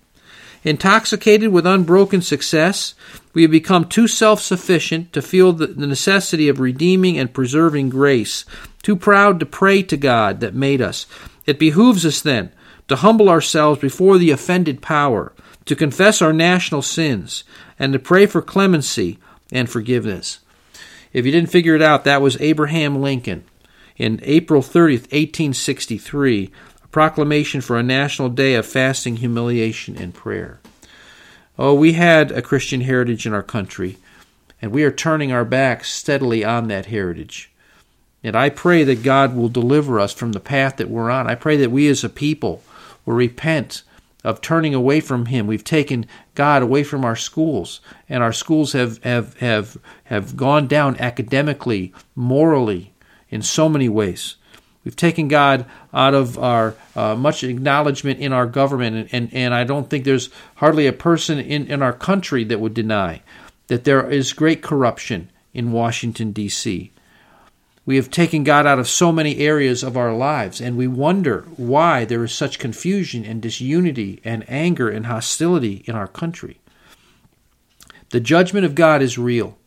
Intoxicated 0.61 1.53
with 1.53 1.65
unbroken 1.65 2.21
success, 2.21 2.95
we 3.33 3.43
have 3.43 3.51
become 3.51 3.85
too 3.85 4.09
self 4.09 4.41
sufficient 4.41 5.13
to 5.13 5.21
feel 5.21 5.53
the 5.53 5.67
necessity 5.87 6.49
of 6.49 6.59
redeeming 6.59 7.17
and 7.17 7.33
preserving 7.33 7.87
grace, 7.87 8.43
too 8.83 8.97
proud 8.97 9.39
to 9.39 9.45
pray 9.45 9.83
to 9.83 9.95
God 9.95 10.41
that 10.41 10.53
made 10.53 10.81
us. 10.81 11.05
It 11.45 11.57
behooves 11.57 12.05
us 12.05 12.19
then 12.19 12.51
to 12.87 12.97
humble 12.97 13.29
ourselves 13.29 13.79
before 13.79 14.17
the 14.17 14.31
offended 14.31 14.81
power, 14.81 15.33
to 15.65 15.75
confess 15.75 16.21
our 16.21 16.33
national 16.33 16.81
sins, 16.81 17.43
and 17.77 17.93
to 17.93 17.99
pray 17.99 18.25
for 18.25 18.41
clemency 18.41 19.19
and 19.51 19.69
forgiveness. 19.69 20.39
If 21.13 21.25
you 21.25 21.31
didn't 21.31 21.51
figure 21.51 21.75
it 21.75 21.81
out, 21.81 22.03
that 22.03 22.21
was 22.21 22.39
Abraham 22.39 23.01
Lincoln 23.01 23.43
in 23.97 24.19
April 24.23 24.61
30th, 24.61 25.11
1863, 25.11 26.51
a 26.83 26.87
proclamation 26.89 27.61
for 27.61 27.77
a 27.77 27.83
national 27.83 28.29
day 28.29 28.55
of 28.55 28.65
fasting, 28.65 29.17
humiliation, 29.17 29.97
and 29.97 30.13
prayer. 30.13 30.59
Oh, 31.57 31.73
we 31.73 31.93
had 31.93 32.31
a 32.31 32.41
Christian 32.41 32.81
heritage 32.81 33.25
in 33.25 33.33
our 33.33 33.43
country, 33.43 33.97
and 34.61 34.71
we 34.71 34.83
are 34.83 34.91
turning 34.91 35.31
our 35.31 35.45
backs 35.45 35.91
steadily 35.91 36.45
on 36.45 36.67
that 36.67 36.87
heritage. 36.87 37.51
And 38.23 38.35
I 38.35 38.49
pray 38.49 38.83
that 38.83 39.03
God 39.03 39.35
will 39.35 39.49
deliver 39.49 39.99
us 39.99 40.13
from 40.13 40.33
the 40.33 40.39
path 40.39 40.77
that 40.77 40.89
we're 40.89 41.09
on. 41.09 41.27
I 41.27 41.35
pray 41.35 41.57
that 41.57 41.71
we 41.71 41.87
as 41.87 42.03
a 42.03 42.09
people 42.09 42.61
will 43.07 43.15
repent 43.15 43.81
of 44.23 44.41
turning 44.41 44.75
away 44.75 44.99
from 44.99 45.27
him. 45.27 45.47
We've 45.47 45.63
taken 45.63 46.05
God 46.35 46.61
away 46.61 46.83
from 46.83 47.05
our 47.05 47.15
schools, 47.15 47.79
and 48.09 48.21
our 48.21 48.33
schools 48.33 48.73
have, 48.73 49.01
have, 49.03 49.37
have, 49.37 49.77
have 50.03 50.35
gone 50.35 50.67
down 50.67 50.97
academically, 50.97 51.93
morally, 52.13 52.93
in 53.29 53.41
so 53.41 53.69
many 53.69 53.87
ways. 53.87 54.35
We've 54.83 54.95
taken 54.95 55.27
God 55.27 55.65
out 55.93 56.13
of 56.13 56.37
our 56.37 56.75
uh, 56.95 57.15
much 57.15 57.43
acknowledgement 57.43 58.19
in 58.19 58.33
our 58.33 58.45
government, 58.45 58.95
and, 58.95 59.09
and, 59.11 59.33
and 59.33 59.53
I 59.53 59.63
don't 59.63 59.89
think 59.89 60.03
there's 60.03 60.29
hardly 60.55 60.87
a 60.87 60.93
person 60.93 61.39
in, 61.39 61.67
in 61.67 61.81
our 61.81 61.93
country 61.93 62.43
that 62.45 62.59
would 62.59 62.73
deny 62.73 63.21
that 63.67 63.85
there 63.85 64.09
is 64.09 64.33
great 64.33 64.61
corruption 64.61 65.29
in 65.53 65.71
Washington, 65.71 66.31
D.C. 66.31 66.91
We 67.87 67.95
have 67.95 68.11
taken 68.11 68.43
God 68.43 68.67
out 68.67 68.79
of 68.79 68.89
so 68.89 69.13
many 69.13 69.37
areas 69.37 69.81
of 69.81 69.95
our 69.95 70.13
lives, 70.13 70.59
and 70.59 70.75
we 70.75 70.87
wonder 70.87 71.45
why 71.55 72.03
there 72.03 72.21
is 72.25 72.33
such 72.33 72.59
confusion 72.59 73.23
and 73.23 73.41
disunity 73.41 74.19
and 74.25 74.43
anger 74.49 74.89
and 74.89 75.05
hostility 75.05 75.85
in 75.87 75.95
our 75.95 76.09
country. 76.09 76.59
The 78.09 78.19
judgment 78.19 78.65
of 78.65 78.75
God 78.75 79.01
is 79.01 79.17
real. 79.17 79.57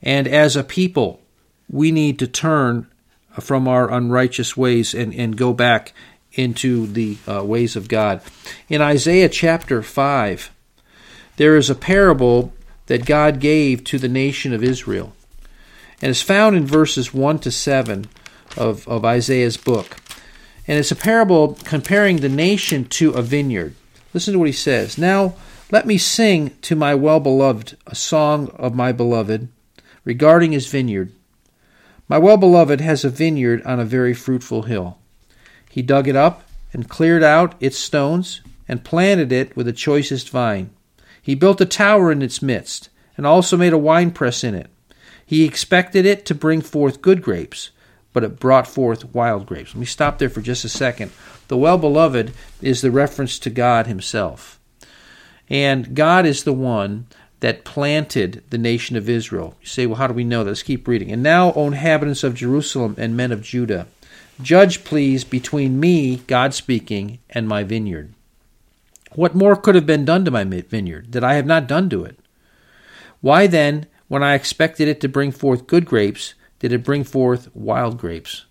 And 0.00 0.26
as 0.26 0.56
a 0.56 0.64
people, 0.64 1.20
we 1.68 1.92
need 1.92 2.18
to 2.20 2.26
turn 2.26 2.86
from 3.38 3.68
our 3.68 3.92
unrighteous 3.92 4.56
ways 4.56 4.94
and, 4.94 5.12
and 5.12 5.36
go 5.36 5.52
back 5.52 5.92
into 6.32 6.86
the 6.86 7.18
uh, 7.30 7.44
ways 7.44 7.76
of 7.76 7.88
God. 7.88 8.22
In 8.70 8.80
Isaiah 8.80 9.28
chapter 9.28 9.82
5, 9.82 10.50
there 11.36 11.56
is 11.58 11.68
a 11.68 11.74
parable 11.74 12.54
that 12.86 13.04
God 13.04 13.38
gave 13.38 13.84
to 13.84 13.98
the 13.98 14.08
nation 14.08 14.54
of 14.54 14.64
Israel. 14.64 15.12
And 16.00 16.10
it's 16.10 16.22
found 16.22 16.56
in 16.56 16.66
verses 16.66 17.12
1 17.12 17.40
to 17.40 17.50
7 17.50 18.06
of, 18.56 18.86
of 18.86 19.04
Isaiah's 19.04 19.56
book. 19.56 19.96
And 20.66 20.78
it's 20.78 20.92
a 20.92 20.96
parable 20.96 21.58
comparing 21.64 22.18
the 22.18 22.28
nation 22.28 22.84
to 22.86 23.10
a 23.12 23.22
vineyard. 23.22 23.74
Listen 24.14 24.32
to 24.32 24.38
what 24.38 24.48
he 24.48 24.52
says. 24.52 24.98
Now, 24.98 25.34
let 25.70 25.86
me 25.86 25.98
sing 25.98 26.56
to 26.62 26.76
my 26.76 26.94
well 26.94 27.20
beloved 27.20 27.76
a 27.86 27.94
song 27.94 28.48
of 28.56 28.74
my 28.74 28.92
beloved 28.92 29.48
regarding 30.04 30.52
his 30.52 30.66
vineyard. 30.66 31.12
My 32.08 32.18
well 32.18 32.36
beloved 32.36 32.80
has 32.80 33.04
a 33.04 33.10
vineyard 33.10 33.62
on 33.64 33.78
a 33.80 33.84
very 33.84 34.14
fruitful 34.14 34.62
hill. 34.62 34.98
He 35.68 35.82
dug 35.82 36.08
it 36.08 36.16
up 36.16 36.48
and 36.72 36.88
cleared 36.88 37.22
out 37.22 37.54
its 37.60 37.76
stones 37.76 38.40
and 38.66 38.84
planted 38.84 39.32
it 39.32 39.56
with 39.56 39.66
the 39.66 39.72
choicest 39.72 40.30
vine. 40.30 40.70
He 41.20 41.34
built 41.34 41.60
a 41.60 41.66
tower 41.66 42.10
in 42.10 42.22
its 42.22 42.40
midst 42.40 42.88
and 43.16 43.26
also 43.26 43.56
made 43.56 43.72
a 43.72 43.78
winepress 43.78 44.44
in 44.44 44.54
it. 44.54 44.70
He 45.28 45.44
expected 45.44 46.06
it 46.06 46.24
to 46.24 46.34
bring 46.34 46.62
forth 46.62 47.02
good 47.02 47.20
grapes, 47.20 47.70
but 48.14 48.24
it 48.24 48.40
brought 48.40 48.66
forth 48.66 49.14
wild 49.14 49.44
grapes. 49.44 49.74
Let 49.74 49.80
me 49.80 49.84
stop 49.84 50.16
there 50.16 50.30
for 50.30 50.40
just 50.40 50.64
a 50.64 50.70
second. 50.70 51.12
The 51.48 51.56
well 51.58 51.76
beloved 51.76 52.32
is 52.62 52.80
the 52.80 52.90
reference 52.90 53.38
to 53.40 53.50
God 53.50 53.86
Himself. 53.86 54.58
And 55.50 55.94
God 55.94 56.24
is 56.24 56.44
the 56.44 56.54
one 56.54 57.08
that 57.40 57.66
planted 57.66 58.42
the 58.48 58.56
nation 58.56 58.96
of 58.96 59.06
Israel. 59.06 59.54
You 59.60 59.66
say, 59.66 59.84
well, 59.84 59.96
how 59.96 60.06
do 60.06 60.14
we 60.14 60.24
know 60.24 60.44
that? 60.44 60.50
Let's 60.50 60.62
keep 60.62 60.88
reading. 60.88 61.12
And 61.12 61.22
now, 61.22 61.52
O 61.52 61.66
inhabitants 61.66 62.24
of 62.24 62.32
Jerusalem 62.32 62.94
and 62.96 63.14
men 63.14 63.30
of 63.30 63.42
Judah, 63.42 63.86
judge, 64.40 64.82
please, 64.82 65.24
between 65.24 65.78
me, 65.78 66.16
God 66.26 66.54
speaking, 66.54 67.18
and 67.28 67.46
my 67.46 67.64
vineyard. 67.64 68.14
What 69.12 69.34
more 69.34 69.56
could 69.56 69.74
have 69.74 69.84
been 69.84 70.06
done 70.06 70.24
to 70.24 70.30
my 70.30 70.44
vineyard 70.44 71.12
that 71.12 71.22
I 71.22 71.34
have 71.34 71.44
not 71.44 71.68
done 71.68 71.90
to 71.90 72.04
it? 72.04 72.18
Why 73.20 73.46
then, 73.46 73.88
when 74.08 74.22
I 74.22 74.34
expected 74.34 74.88
it 74.88 75.00
to 75.02 75.08
bring 75.08 75.30
forth 75.30 75.66
good 75.66 75.84
grapes, 75.86 76.34
did 76.58 76.72
it 76.72 76.84
bring 76.84 77.04
forth 77.04 77.54
wild 77.54 77.98
grapes? 77.98 78.46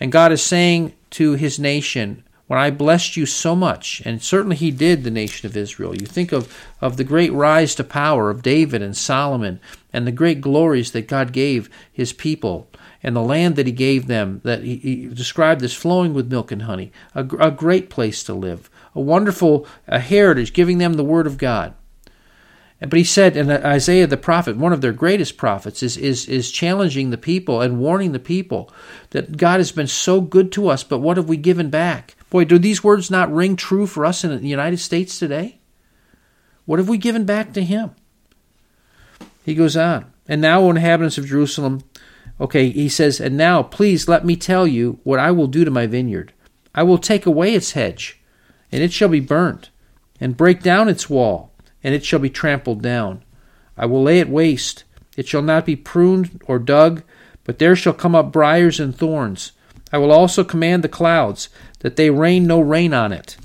And 0.00 0.10
God 0.10 0.32
is 0.32 0.42
saying 0.42 0.94
to 1.10 1.32
his 1.34 1.58
nation, 1.58 2.24
when 2.46 2.58
I 2.58 2.70
blessed 2.70 3.16
you 3.16 3.24
so 3.24 3.56
much, 3.56 4.02
and 4.04 4.22
certainly 4.22 4.56
he 4.56 4.70
did 4.70 5.02
the 5.02 5.10
nation 5.10 5.46
of 5.46 5.56
Israel. 5.56 5.94
You 5.94 6.06
think 6.06 6.30
of, 6.30 6.54
of 6.80 6.96
the 6.96 7.04
great 7.04 7.32
rise 7.32 7.74
to 7.76 7.84
power 7.84 8.28
of 8.28 8.42
David 8.42 8.82
and 8.82 8.96
Solomon, 8.96 9.60
and 9.92 10.06
the 10.06 10.12
great 10.12 10.40
glories 10.40 10.92
that 10.92 11.08
God 11.08 11.32
gave 11.32 11.70
his 11.90 12.12
people, 12.12 12.68
and 13.02 13.16
the 13.16 13.22
land 13.22 13.56
that 13.56 13.66
he 13.66 13.72
gave 13.72 14.08
them, 14.08 14.42
that 14.44 14.62
he, 14.62 14.76
he 14.76 15.06
described 15.06 15.62
as 15.62 15.72
flowing 15.72 16.12
with 16.12 16.30
milk 16.30 16.52
and 16.52 16.62
honey, 16.62 16.92
a, 17.14 17.20
a 17.38 17.50
great 17.50 17.88
place 17.88 18.22
to 18.24 18.34
live, 18.34 18.68
a 18.94 19.00
wonderful 19.00 19.66
a 19.88 19.98
heritage, 19.98 20.52
giving 20.52 20.78
them 20.78 20.94
the 20.94 21.04
word 21.04 21.26
of 21.26 21.38
God. 21.38 21.74
But 22.80 22.94
he 22.94 23.04
said, 23.04 23.36
and 23.36 23.50
Isaiah 23.50 24.06
the 24.06 24.16
prophet, 24.16 24.56
one 24.56 24.72
of 24.72 24.80
their 24.80 24.92
greatest 24.92 25.36
prophets, 25.36 25.82
is, 25.82 25.96
is, 25.96 26.28
is 26.28 26.50
challenging 26.50 27.10
the 27.10 27.18
people 27.18 27.60
and 27.60 27.78
warning 27.78 28.12
the 28.12 28.18
people 28.18 28.70
that 29.10 29.36
God 29.36 29.60
has 29.60 29.72
been 29.72 29.86
so 29.86 30.20
good 30.20 30.50
to 30.52 30.68
us, 30.68 30.82
but 30.82 30.98
what 30.98 31.16
have 31.16 31.28
we 31.28 31.36
given 31.36 31.70
back? 31.70 32.16
Boy, 32.30 32.44
do 32.44 32.58
these 32.58 32.84
words 32.84 33.10
not 33.10 33.32
ring 33.32 33.56
true 33.56 33.86
for 33.86 34.04
us 34.04 34.24
in 34.24 34.40
the 34.40 34.48
United 34.48 34.78
States 34.78 35.18
today? 35.18 35.60
What 36.66 36.78
have 36.78 36.88
we 36.88 36.98
given 36.98 37.24
back 37.24 37.52
to 37.52 37.62
him? 37.62 37.92
He 39.44 39.54
goes 39.54 39.76
on, 39.76 40.12
and 40.26 40.40
now, 40.40 40.60
O 40.60 40.70
inhabitants 40.70 41.16
of 41.16 41.26
Jerusalem, 41.26 41.84
okay, 42.40 42.70
he 42.70 42.88
says, 42.88 43.20
and 43.20 43.36
now 43.36 43.62
please 43.62 44.08
let 44.08 44.24
me 44.24 44.36
tell 44.36 44.66
you 44.66 44.98
what 45.04 45.20
I 45.20 45.30
will 45.30 45.46
do 45.46 45.64
to 45.64 45.70
my 45.70 45.86
vineyard. 45.86 46.32
I 46.74 46.82
will 46.82 46.98
take 46.98 47.24
away 47.24 47.54
its 47.54 47.72
hedge, 47.72 48.20
and 48.72 48.82
it 48.82 48.92
shall 48.92 49.08
be 49.08 49.20
burnt, 49.20 49.70
and 50.20 50.36
break 50.36 50.60
down 50.60 50.88
its 50.88 51.08
wall, 51.08 51.53
and 51.84 51.94
it 51.94 52.04
shall 52.04 52.18
be 52.18 52.30
trampled 52.30 52.82
down. 52.82 53.22
I 53.76 53.86
will 53.86 54.02
lay 54.02 54.18
it 54.18 54.28
waste. 54.28 54.84
It 55.16 55.28
shall 55.28 55.42
not 55.42 55.66
be 55.66 55.76
pruned 55.76 56.42
or 56.46 56.58
dug, 56.58 57.02
but 57.44 57.58
there 57.58 57.76
shall 57.76 57.92
come 57.92 58.14
up 58.14 58.32
briers 58.32 58.80
and 58.80 58.96
thorns. 58.96 59.52
I 59.92 59.98
will 59.98 60.10
also 60.10 60.42
command 60.42 60.82
the 60.82 60.88
clouds 60.88 61.50
that 61.80 61.96
they 61.96 62.10
rain 62.10 62.46
no 62.46 62.60
rain 62.60 62.94
on 62.94 63.12
it. 63.12 63.36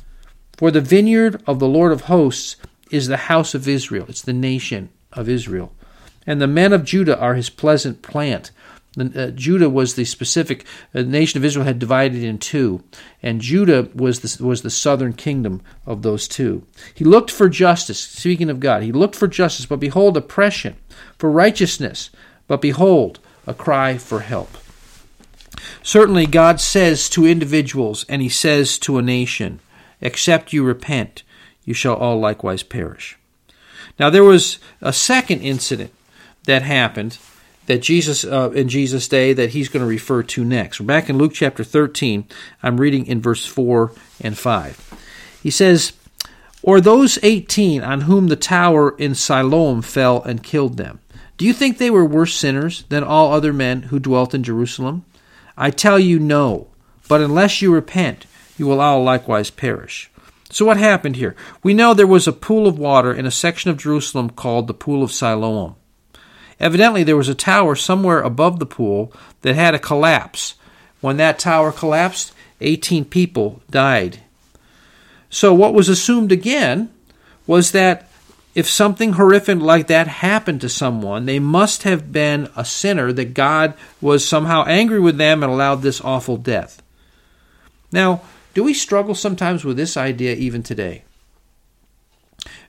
For 0.58 0.71
the 0.71 0.82
vineyard 0.82 1.43
of 1.45 1.60
the 1.60 1.67
Lord 1.67 1.91
of 1.91 2.02
hosts 2.02 2.56
is 2.89 3.08
the 3.08 3.17
house 3.17 3.54
of 3.54 3.67
Israel, 3.67 4.06
it's 4.10 4.21
the 4.21 4.34
nation 4.34 4.89
of 5.13 5.30
Israel. 5.30 5.73
And 6.25 6.41
the 6.41 6.47
men 6.47 6.73
of 6.73 6.86
Judah 6.86 7.19
are 7.19 7.36
his 7.36 7.49
pleasant 7.49 8.02
plant. 8.02 8.52
Uh, 8.97 9.28
Judah 9.28 9.69
was 9.69 9.93
the 9.93 10.06
specific 10.06 10.65
uh, 10.95 11.02
nation 11.02 11.38
of 11.38 11.45
Israel 11.45 11.65
had 11.65 11.78
divided 11.78 12.23
in 12.23 12.39
two, 12.39 12.84
and 13.21 13.39
Judah 13.39 13.89
was 13.93 14.21
the, 14.21 14.43
was 14.43 14.63
the 14.63 14.69
southern 14.69 15.13
kingdom 15.13 15.62
of 15.86 16.02
those 16.02 16.28
two. 16.28 16.65
He 16.95 17.06
looked 17.06 17.30
for 17.30 17.49
justice, 17.49 17.99
speaking 17.99 18.49
of 18.49 18.60
God, 18.60 18.82
he 18.82 18.91
looked 18.91 19.15
for 19.15 19.28
justice, 19.28 19.67
but 19.67 19.80
behold, 19.80 20.17
oppression, 20.17 20.75
for 21.17 21.30
righteousness, 21.30 22.10
but 22.47 22.62
behold, 22.62 23.19
a 23.45 23.54
cry 23.54 23.97
for 23.97 24.21
help. 24.21 24.58
Certainly, 25.84 26.28
God 26.28 26.60
says 26.60 27.10
to 27.10 27.25
individuals, 27.25 28.06
and 28.10 28.21
He 28.21 28.30
says 28.30 28.78
to 28.80 28.97
a 28.97 29.02
nation, 29.02 29.60
Except 30.02 30.54
you 30.54 30.63
repent, 30.63 31.23
you 31.65 31.73
shall 31.73 31.95
all 31.95 32.19
likewise 32.19 32.63
perish. 32.63 33.17
Now, 33.99 34.10
there 34.10 34.23
was 34.23 34.60
a 34.82 34.93
second 34.93 35.41
incident 35.41 35.91
that 36.45 36.62
happened 36.62 37.17
that 37.69 37.84
Jesus 37.84 38.25
uh, 38.25 38.49
in 38.49 38.67
Jesus' 38.67 39.08
day 39.08 39.32
that 39.32 39.51
he's 39.51 39.69
going 39.69 39.82
to 39.82 39.88
refer 39.88 40.23
to 40.23 40.43
next. 40.43 40.79
We're 40.79 40.88
back 40.88 41.08
in 41.08 41.19
Luke 41.19 41.34
chapter 41.36 41.63
13. 41.63 42.25
I'm 42.63 42.82
reading 42.82 43.05
in 43.05 43.21
verse 43.21 43.45
4 43.45 43.91
and 44.21 44.36
5. 44.36 45.39
He 45.43 45.51
says, 45.51 45.93
Or 46.63 46.82
those 46.82 47.19
18 47.21 47.84
on 47.84 48.01
whom 48.01 48.27
the 48.27 48.36
tower 48.36 48.95
in 48.97 49.13
Siloam 49.13 49.84
fell 49.84 50.23
and 50.23 50.41
killed 50.41 50.77
them. 50.77 50.99
Do 51.38 51.45
you 51.45 51.53
think 51.53 51.77
they 51.77 51.91
were 51.91 52.03
worse 52.03 52.34
sinners 52.34 52.86
than 52.89 53.03
all 53.03 53.32
other 53.32 53.53
men 53.53 53.84
who 53.84 53.99
dwelt 53.99 54.34
in 54.34 54.41
Jerusalem? 54.41 55.05
I 55.55 55.69
tell 55.69 55.99
you, 55.99 56.17
no. 56.17 56.69
But 57.08 57.21
unless 57.21 57.62
you 57.62 57.71
repent, 57.71 58.25
you 58.58 58.65
will 58.65 58.82
all 58.82 59.03
likewise 59.03 59.51
perish. 59.51 60.10
So, 60.49 60.65
what 60.65 60.77
happened 60.77 61.17
here? 61.17 61.36
We 61.62 61.75
know 61.75 61.93
there 61.93 62.08
was 62.08 62.27
a 62.27 62.34
pool 62.34 62.65
of 62.65 62.79
water 62.79 63.13
in 63.13 63.27
a 63.27 63.32
section 63.32 63.69
of 63.69 63.77
Jerusalem 63.77 64.32
called 64.32 64.65
the 64.65 64.73
Pool 64.73 65.03
of 65.03 65.12
Siloam. 65.12 65.75
Evidently, 66.60 67.04
there 67.04 67.17
was 67.17 67.30
a 67.30 67.36
tower 67.36 67.76
somewhere 67.76 68.22
above 68.22 68.60
the 68.60 68.65
pool 68.65 69.13
that 69.41 69.56
had 69.56 69.74
a 69.74 69.80
collapse. 69.80 70.56
When 71.02 71.17
that 71.17 71.39
tower 71.39 71.72
collapsed, 71.72 72.34
18 72.62 73.06
people 73.06 73.62
died. 73.69 74.19
So, 75.30 75.54
what 75.54 75.74
was 75.74 75.88
assumed 75.88 76.32
again 76.32 76.89
was 77.48 77.72
that 77.72 78.10
if 78.56 78.67
something 78.67 79.13
horrific 79.13 79.60
like 79.60 79.88
that 79.88 80.08
happened 80.08 80.60
to 80.62 80.69
someone, 80.69 81.26
they 81.26 81.39
must 81.39 81.84
have 81.84 82.12
been 82.12 82.50
a 82.56 82.65
sinner, 82.65 83.13
that 83.13 83.34
God 83.34 83.74
was 84.02 84.28
somehow 84.28 84.65
angry 84.65 85.00
with 85.00 85.17
them 85.17 85.43
and 85.43 85.52
allowed 85.52 85.82
this 85.82 86.02
awful 86.02 86.36
death. 86.36 86.82
Now, 87.91 88.22
do 88.54 88.63
we 88.63 88.74
struggle 88.74 89.15
sometimes 89.15 89.63
with 89.63 89.78
this 89.78 89.95
idea 89.95 90.36
even 90.36 90.63
today? 90.63 91.04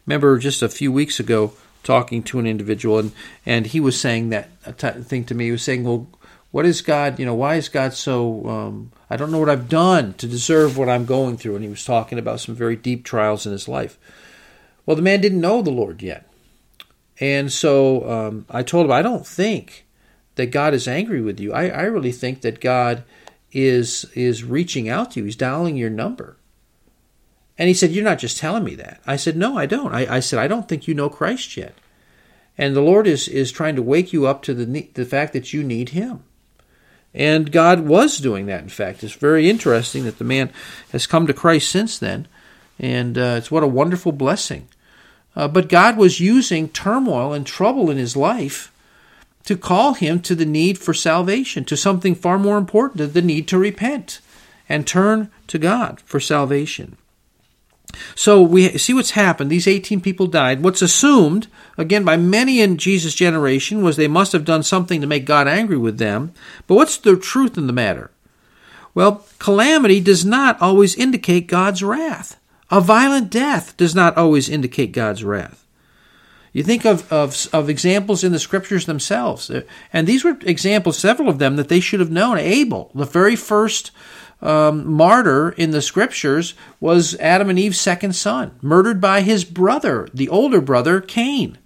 Remember 0.07 0.39
just 0.39 0.63
a 0.63 0.69
few 0.69 0.93
weeks 0.93 1.19
ago 1.19 1.55
talking 1.83 2.23
to 2.25 2.39
an 2.39 2.47
individual, 2.47 2.99
and, 2.99 3.13
and 3.47 3.67
he 3.67 3.81
was 3.81 3.99
saying 3.99 4.31
that 4.31 4.51
thing 5.05 5.25
to 5.25 5.35
me. 5.35 5.47
He 5.47 5.53
was 5.53 5.63
saying, 5.63 5.85
Well, 5.85 6.09
what 6.51 6.67
is 6.67 6.83
God, 6.83 7.19
you 7.19 7.27
know, 7.27 7.35
why 7.35 7.55
is 7.55 7.69
God 7.69 7.95
so, 7.95 8.47
um, 8.49 8.93
I 9.09 9.17
don't 9.17 9.31
know 9.31 9.39
what 9.39 9.49
I've 9.49 9.69
done 9.69 10.15
to 10.15 10.27
deserve 10.27 10.77
what 10.77 10.89
I'm 10.89 11.05
going 11.05 11.37
through. 11.37 11.55
And 11.55 11.65
he 11.65 11.71
was 11.71 11.85
talking 11.85 12.19
about 12.19 12.41
some 12.41 12.55
very 12.55 12.77
deep 12.77 13.05
trials 13.05 13.47
in 13.47 13.53
his 13.53 13.69
life. 13.69 13.99
Well, 14.85 14.97
the 14.97 15.03
man 15.03 15.21
didn't 15.21 15.41
know 15.41 15.63
the 15.63 15.71
Lord 15.71 16.03
yet. 16.03 16.29
And 17.21 17.53
so 17.53 18.11
um, 18.11 18.47
I 18.51 18.63
told 18.63 18.87
him, 18.87 18.93
I 18.93 19.03
don't 19.03 19.27
think 19.27 19.87
that 20.35 20.51
God 20.51 20.75
is 20.75 20.89
angry 20.89 21.21
with 21.21 21.39
you. 21.39 21.53
I, 21.53 21.69
I 21.69 21.83
really 21.83 22.13
think 22.13 22.41
that 22.41 22.61
God 22.61 23.05
is 23.53 24.05
is 24.15 24.45
reaching 24.45 24.89
out 24.89 25.11
to 25.11 25.21
you. 25.21 25.27
He's 25.27 25.37
dialing 25.37 25.77
your 25.77 25.91
number. 25.91 26.37
And 27.61 27.69
he 27.69 27.75
said, 27.75 27.91
You're 27.93 28.03
not 28.03 28.19
just 28.19 28.39
telling 28.39 28.65
me 28.65 28.75
that. 28.77 29.03
I 29.07 29.17
said, 29.17 29.37
No, 29.37 29.59
I 29.59 29.67
don't. 29.67 29.95
I, 29.95 30.17
I 30.17 30.21
said, 30.21 30.39
I 30.39 30.49
don't 30.49 30.67
think 30.67 30.89
you 30.89 30.95
know 30.95 31.11
Christ 31.11 31.59
yet. 31.59 31.75
And 32.57 32.75
the 32.75 32.81
Lord 32.81 33.07
is, 33.07 33.29
is 33.29 33.53
trying 33.53 33.77
to 33.77 33.83
wake 33.83 34.15
you 34.15 34.27
up 34.27 34.43
to 34.45 34.55
the, 34.55 34.89
the 34.95 35.05
fact 35.05 35.35
that 35.35 35.53
you 35.53 35.63
need 35.63 35.91
Him. 35.91 36.25
And 37.13 37.53
God 37.53 37.81
was 37.81 38.17
doing 38.17 38.47
that, 38.47 38.63
in 38.63 38.71
fact. 38.71 39.05
It's 39.05 39.13
very 39.13 39.51
interesting 39.51 40.05
that 40.05 40.17
the 40.17 40.25
man 40.25 40.51
has 40.93 41.07
come 41.07 41.27
to 41.27 41.35
Christ 41.35 41.71
since 41.71 41.99
then. 41.99 42.27
And 42.79 43.19
uh, 43.19 43.35
it's 43.37 43.51
what 43.51 43.63
a 43.63 43.69
wonderful 43.69 44.13
blessing. 44.13 44.67
Uh, 45.37 45.47
but 45.47 45.69
God 45.69 45.99
was 45.99 46.19
using 46.19 46.71
turmoil 46.71 47.35
and 47.35 47.47
trouble 47.47 47.91
in 47.91 47.99
his 47.99 48.17
life 48.17 48.73
to 49.45 49.55
call 49.55 49.93
him 49.93 50.23
to 50.23 50.35
the 50.35 50.47
need 50.47 50.79
for 50.79 50.95
salvation, 50.95 51.67
to 51.67 51.77
something 51.77 52.15
far 52.15 52.39
more 52.39 52.57
important, 52.57 52.97
than 52.97 53.13
the 53.13 53.21
need 53.21 53.49
to 53.49 53.59
repent 53.59 54.21
and 54.67 54.87
turn 54.87 55.31
to 55.49 55.59
God 55.59 56.01
for 56.07 56.21
salvation. 56.21 56.97
So 58.15 58.43
we 58.43 58.79
see 58.79 58.95
what's 58.95 59.13
happened. 59.13 59.51
These 59.51 59.67
18 59.67 60.01
people 60.01 60.27
died. 60.27 60.63
What's 60.63 60.83
assumed, 60.83 61.49
again, 61.77 62.05
by 62.05 62.17
many 62.17 62.61
in 62.61 62.77
Jesus' 62.77 63.15
generation 63.15 63.83
was 63.83 63.97
they 63.97 64.09
must 64.09 64.33
have 64.33 64.45
done 64.45 64.63
something 64.63 65.01
to 65.01 65.07
make 65.07 65.25
God 65.25 65.49
angry 65.49 65.79
with 65.79 65.99
them. 65.99 66.33
But 66.67 66.75
what's 66.75 66.97
the 66.97 67.17
truth 67.17 67.57
in 67.57 67.67
the 67.67 67.73
matter? 67.73 68.11
Well, 68.95 69.25
calamity 69.39 70.01
does 70.01 70.25
not 70.25 70.61
always 70.61 70.97
indicate 70.97 71.47
God's 71.47 71.83
wrath. 71.83 72.39
A 72.71 72.81
violent 72.81 73.31
death 73.31 73.77
does 73.77 73.95
not 73.95 74.17
always 74.17 74.49
indicate 74.49 74.93
God's 74.93 75.25
wrath. 75.25 75.67
You 76.53 76.65
think 76.65 76.85
of, 76.85 77.11
of, 77.13 77.49
of 77.53 77.71
examples 77.71 78.25
in 78.25 78.33
the 78.33 78.39
scriptures 78.39 78.87
themselves. 78.87 79.51
And 79.93 80.07
these 80.07 80.25
were 80.25 80.37
examples, 80.43 80.99
several 80.99 81.29
of 81.29 81.39
them, 81.39 81.57
that 81.57 81.69
they 81.69 81.81
should 81.81 82.01
have 82.01 82.11
known. 82.11 82.39
Abel, 82.39 82.91
the 82.95 83.05
very 83.05 83.37
first 83.37 83.93
um, 84.43 84.91
martyr 84.91 85.51
in 85.51 85.71
the 85.71 85.83
scriptures, 85.83 86.55
was 86.81 87.15
Adam 87.17 87.51
and 87.51 87.59
Eve's 87.59 87.81
second 87.81 88.15
son, 88.15 88.59
murdered 88.63 89.01
by 89.01 89.21
his 89.21 89.45
brother, 89.45 90.09
the 90.15 90.29
older 90.29 90.61
brother, 90.61 91.01
Cain. 91.01 91.59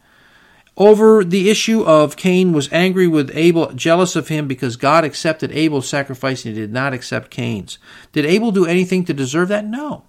Over 0.76 1.22
the 1.22 1.50
issue 1.50 1.84
of 1.84 2.16
Cain 2.16 2.52
was 2.52 2.72
angry 2.72 3.06
with 3.06 3.30
Abel, 3.34 3.72
jealous 3.72 4.16
of 4.16 4.26
him 4.26 4.48
because 4.48 4.76
God 4.76 5.04
accepted 5.04 5.52
Abel's 5.52 5.88
sacrifice 5.88 6.44
and 6.44 6.54
he 6.54 6.60
did 6.60 6.72
not 6.72 6.92
accept 6.92 7.30
Cain's. 7.30 7.78
Did 8.10 8.26
Abel 8.26 8.50
do 8.50 8.66
anything 8.66 9.04
to 9.04 9.14
deserve 9.14 9.48
that? 9.48 9.64
No. 9.64 10.04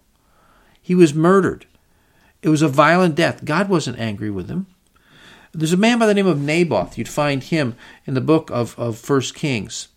He 0.82 0.96
was 0.96 1.14
murdered. 1.14 1.68
It 2.42 2.50
was 2.50 2.64
a 2.64 2.68
violent 2.68 3.16
death. 3.16 3.46
God 3.46 3.70
wasn't 3.70 4.00
angry 4.00 4.32
with 4.32 4.50
him. 4.50 4.66
There's 5.54 5.74
a 5.74 5.78
man 5.78 6.00
by 6.00 6.08
the 6.08 6.14
name 6.14 6.28
of 6.28 6.42
Naboth. 6.42 6.98
You'd 6.98 7.08
find 7.08 7.42
him 7.44 7.76
in 8.06 8.14
the 8.14 8.22
book 8.22 8.50
of, 8.52 8.78
of 8.78 9.08
1 9.08 9.22
Kings. 9.34 9.88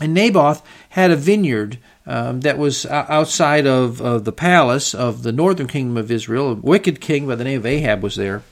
And 0.00 0.12
Naboth 0.12 0.62
had 0.90 1.10
a 1.10 1.16
vineyard 1.16 1.78
um, 2.06 2.40
that 2.42 2.58
was 2.58 2.86
outside 2.86 3.66
of, 3.66 4.00
of 4.00 4.24
the 4.24 4.32
palace 4.32 4.94
of 4.94 5.22
the 5.22 5.32
northern 5.32 5.66
kingdom 5.66 5.96
of 5.96 6.10
Israel. 6.10 6.52
A 6.52 6.54
wicked 6.54 7.00
king 7.00 7.26
by 7.26 7.34
the 7.34 7.44
name 7.44 7.58
of 7.58 7.66
Ahab 7.66 8.02
was 8.02 8.16
there. 8.16 8.42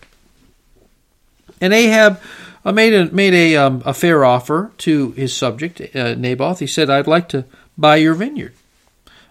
And 1.60 1.72
Ahab 1.72 2.20
uh, 2.64 2.72
made 2.72 2.94
a, 2.94 3.06
made 3.12 3.34
a, 3.34 3.56
um, 3.56 3.82
a 3.84 3.94
fair 3.94 4.24
offer 4.24 4.72
to 4.78 5.12
his 5.12 5.36
subject, 5.36 5.80
uh, 5.94 6.14
Naboth. 6.14 6.58
He 6.58 6.66
said, 6.66 6.90
I'd 6.90 7.06
like 7.06 7.28
to 7.30 7.44
buy 7.78 7.96
your 7.96 8.14
vineyard. 8.14 8.54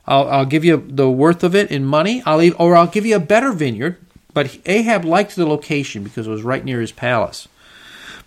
I'll, 0.05 0.29
I'll 0.29 0.45
give 0.45 0.63
you 0.63 0.85
the 0.87 1.09
worth 1.09 1.43
of 1.43 1.55
it 1.55 1.71
in 1.71 1.85
money, 1.85 2.21
I'll 2.25 2.37
leave, 2.37 2.55
or 2.59 2.75
I'll 2.75 2.87
give 2.87 3.05
you 3.05 3.15
a 3.15 3.21
better 3.21 3.51
vineyard. 3.51 3.97
But 4.33 4.57
Ahab 4.65 5.05
liked 5.05 5.35
the 5.35 5.45
location 5.45 6.03
because 6.03 6.27
it 6.27 6.31
was 6.31 6.43
right 6.43 6.65
near 6.65 6.81
his 6.81 6.91
palace. 6.91 7.47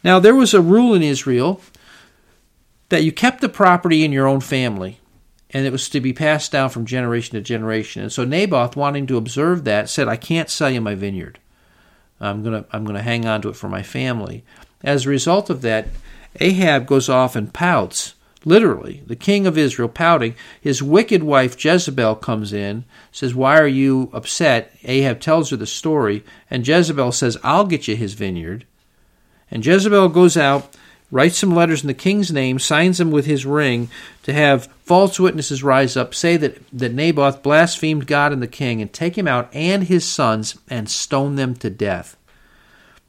Now, 0.04 0.18
there 0.18 0.34
was 0.34 0.54
a 0.54 0.60
rule 0.60 0.94
in 0.94 1.02
Israel 1.02 1.60
that 2.88 3.04
you 3.04 3.12
kept 3.12 3.40
the 3.40 3.48
property 3.48 4.04
in 4.04 4.12
your 4.12 4.26
own 4.26 4.40
family 4.40 5.00
and 5.50 5.64
it 5.64 5.72
was 5.72 5.88
to 5.88 6.00
be 6.00 6.12
passed 6.12 6.52
down 6.52 6.70
from 6.70 6.86
generation 6.86 7.34
to 7.34 7.40
generation. 7.40 8.02
And 8.02 8.12
so 8.12 8.24
Naboth, 8.24 8.76
wanting 8.76 9.06
to 9.06 9.16
observe 9.16 9.64
that, 9.64 9.88
said, 9.88 10.08
I 10.08 10.16
can't 10.16 10.50
sell 10.50 10.70
you 10.70 10.80
my 10.80 10.94
vineyard. 10.94 11.38
I'm 12.20 12.42
going 12.42 12.62
to 12.62 12.68
I'm 12.74 12.84
going 12.84 12.96
to 12.96 13.02
hang 13.02 13.26
on 13.26 13.42
to 13.42 13.50
it 13.50 13.56
for 13.56 13.68
my 13.68 13.82
family. 13.82 14.42
As 14.82 15.06
a 15.06 15.10
result 15.10 15.50
of 15.50 15.62
that, 15.62 15.88
Ahab 16.40 16.86
goes 16.86 17.08
off 17.08 17.36
and 17.36 17.52
pouts 17.52 18.14
literally, 18.46 19.02
the 19.06 19.16
king 19.16 19.46
of 19.46 19.58
Israel 19.58 19.88
pouting. 19.88 20.34
His 20.58 20.82
wicked 20.82 21.22
wife 21.22 21.62
Jezebel 21.62 22.14
comes 22.16 22.52
in, 22.52 22.84
says, 23.12 23.34
Why 23.34 23.58
are 23.58 23.66
you 23.66 24.08
upset? 24.14 24.72
Ahab 24.84 25.20
tells 25.20 25.50
her 25.50 25.56
the 25.56 25.66
story, 25.66 26.24
and 26.48 26.66
Jezebel 26.66 27.12
says, 27.12 27.36
I'll 27.42 27.66
get 27.66 27.88
you 27.88 27.96
his 27.96 28.14
vineyard. 28.14 28.64
And 29.50 29.66
Jezebel 29.66 30.08
goes 30.10 30.36
out, 30.36 30.74
writes 31.10 31.38
some 31.38 31.54
letters 31.54 31.82
in 31.82 31.88
the 31.88 31.94
king's 31.94 32.32
name, 32.32 32.58
signs 32.58 32.98
them 32.98 33.10
with 33.10 33.26
his 33.26 33.46
ring 33.46 33.88
to 34.24 34.32
have 34.32 34.68
false 34.84 35.20
witnesses 35.20 35.62
rise 35.62 35.96
up, 35.96 36.14
say 36.14 36.36
that, 36.36 36.60
that 36.72 36.92
Naboth 36.92 37.42
blasphemed 37.42 38.06
God 38.06 38.32
and 38.32 38.42
the 38.42 38.48
king, 38.48 38.80
and 38.80 38.92
take 38.92 39.16
him 39.16 39.28
out 39.28 39.48
and 39.52 39.84
his 39.84 40.04
sons 40.04 40.58
and 40.68 40.88
stone 40.88 41.36
them 41.36 41.54
to 41.56 41.70
death. 41.70 42.16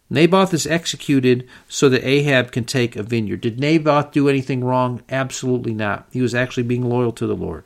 Naboth 0.10 0.54
is 0.54 0.66
executed 0.68 1.48
so 1.68 1.90
that 1.90 2.08
Ahab 2.08 2.52
can 2.52 2.64
take 2.64 2.96
a 2.96 3.04
vineyard. 3.04 3.42
Did 3.42 3.60
Naboth 3.60 4.12
do 4.12 4.30
anything 4.30 4.64
wrong? 4.64 5.02
Absolutely 5.10 5.74
not. 5.74 6.08
He 6.12 6.22
was 6.22 6.34
actually 6.34 6.64
being 6.64 6.88
loyal 6.88 7.12
to 7.14 7.28
the 7.28 7.36
Lord, 7.36 7.66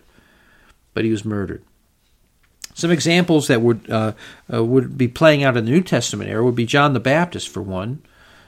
but 0.94 1.06
he 1.06 1.12
was 1.12 1.24
murdered. 1.24 1.64
Some 2.74 2.90
examples 2.90 3.48
that 3.48 3.62
would 3.62 3.90
uh, 3.90 4.14
uh, 4.52 4.64
would 4.64 4.98
be 4.98 5.08
playing 5.08 5.44
out 5.44 5.58
in 5.58 5.66
the 5.66 5.72
New 5.72 5.82
Testament 5.82 6.30
era 6.30 6.44
would 6.44 6.56
be 6.56 6.66
John 6.66 6.94
the 6.94 7.00
Baptist, 7.00 7.50
for 7.50 7.62
one. 7.62 8.02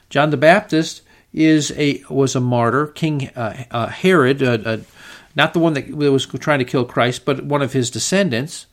John 0.09 0.29
the 0.29 0.37
Baptist 0.37 1.01
is 1.33 1.71
a 1.75 2.03
was 2.09 2.35
a 2.35 2.39
martyr. 2.39 2.87
King 2.87 3.29
uh, 3.29 3.63
uh 3.71 3.87
Herod, 3.87 4.43
uh, 4.43 4.57
uh, 4.63 4.77
not 5.35 5.53
the 5.53 5.59
one 5.59 5.73
that 5.73 5.89
was 5.89 6.25
trying 6.25 6.59
to 6.59 6.65
kill 6.65 6.85
Christ, 6.85 7.25
but 7.25 7.43
one 7.43 7.61
of 7.61 7.73
his 7.73 7.89
descendants 7.89 8.67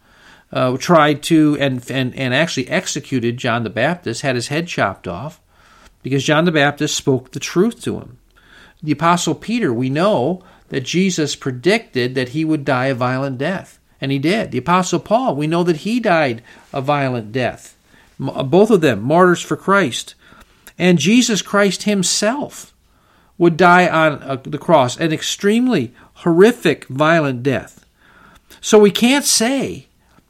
uh, 0.53 0.77
tried 0.77 1.23
to 1.25 1.57
and, 1.61 1.88
and 1.90 2.14
and 2.14 2.35
actually 2.35 2.68
executed 2.68 3.38
John 3.38 3.64
the 3.64 3.70
Baptist, 3.70 4.23
had 4.23 4.35
his 4.35 4.49
head 4.49 4.66
chopped 4.66 5.09
off, 5.09 5.40
because 6.03 6.25
John 6.25 6.44
the 6.44 6.53
Baptist 6.53 6.96
spoke 6.96 7.33
the 7.33 7.40
truth 7.40 7.83
to 7.83 7.99
him. 7.99 8.18
The 8.83 8.92
Apostle 8.92 9.35
Peter, 9.35 9.73
we 9.73 9.90
know 9.90 10.42
that 10.68 10.85
Jesus 10.85 11.37
predicted 11.37 12.14
that 12.14 12.31
he 12.31 12.44
would 12.44 12.64
die 12.64 12.87
a 12.87 12.94
violent 12.94 13.38
death, 13.38 13.79
and 14.01 14.11
he 14.11 14.18
did. 14.18 14.51
The 14.51 14.59
Apostle 14.59 15.01
Paul, 15.01 15.37
we 15.37 15.46
know 15.46 15.62
that 15.64 15.79
he 15.79 16.01
died 16.01 16.42
a 16.73 16.81
violent 16.81 17.33
death. 17.33 17.77
Both 18.18 18.70
of 18.70 18.81
them 18.81 19.03
martyrs 19.03 19.40
for 19.40 19.57
Christ, 19.57 20.14
and 20.81 20.99
Jesus 20.99 21.43
Christ 21.43 21.83
Himself 21.83 22.75
would 23.37 23.57
die 23.57 23.87
on 23.87 24.23
uh, 24.23 24.37
the 24.43 24.59
cross, 24.59 24.97
an 24.97 25.12
extremely 25.12 25.95
horrific, 26.14 26.87
violent 26.87 27.43
death. 27.43 27.85
So 28.61 28.79
we 28.79 28.90
can't 28.90 29.25
say 29.25 29.87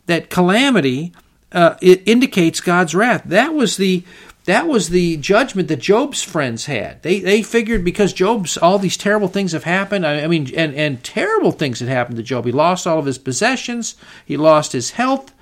that 0.06 0.28
calamity 0.28 1.12
uh, 1.52 1.76
it 1.80 2.02
indicates 2.06 2.60
God's 2.60 2.94
wrath. 2.94 3.22
That 3.24 3.54
was 3.54 3.76
the 3.76 4.04
that 4.46 4.66
was 4.66 4.88
the 4.88 5.16
judgment 5.18 5.68
that 5.68 5.80
Job's 5.80 6.22
friends 6.22 6.66
had. 6.66 7.02
They 7.02 7.20
they 7.20 7.42
figured 7.42 7.84
because 7.84 8.12
Job's 8.12 8.56
all 8.56 8.78
these 8.78 8.96
terrible 8.96 9.28
things 9.28 9.52
have 9.52 9.64
happened. 9.64 10.06
I, 10.06 10.24
I 10.24 10.26
mean, 10.26 10.52
and 10.56 10.74
and 10.74 11.04
terrible 11.04 11.52
things 11.52 11.80
had 11.80 11.88
happened 11.88 12.16
to 12.16 12.22
Job. 12.22 12.44
He 12.44 12.52
lost 12.52 12.86
all 12.86 12.98
of 12.98 13.06
his 13.06 13.18
possessions. 13.18 13.94
He 14.24 14.36
lost 14.36 14.72
his 14.72 14.90
health. 14.92 15.32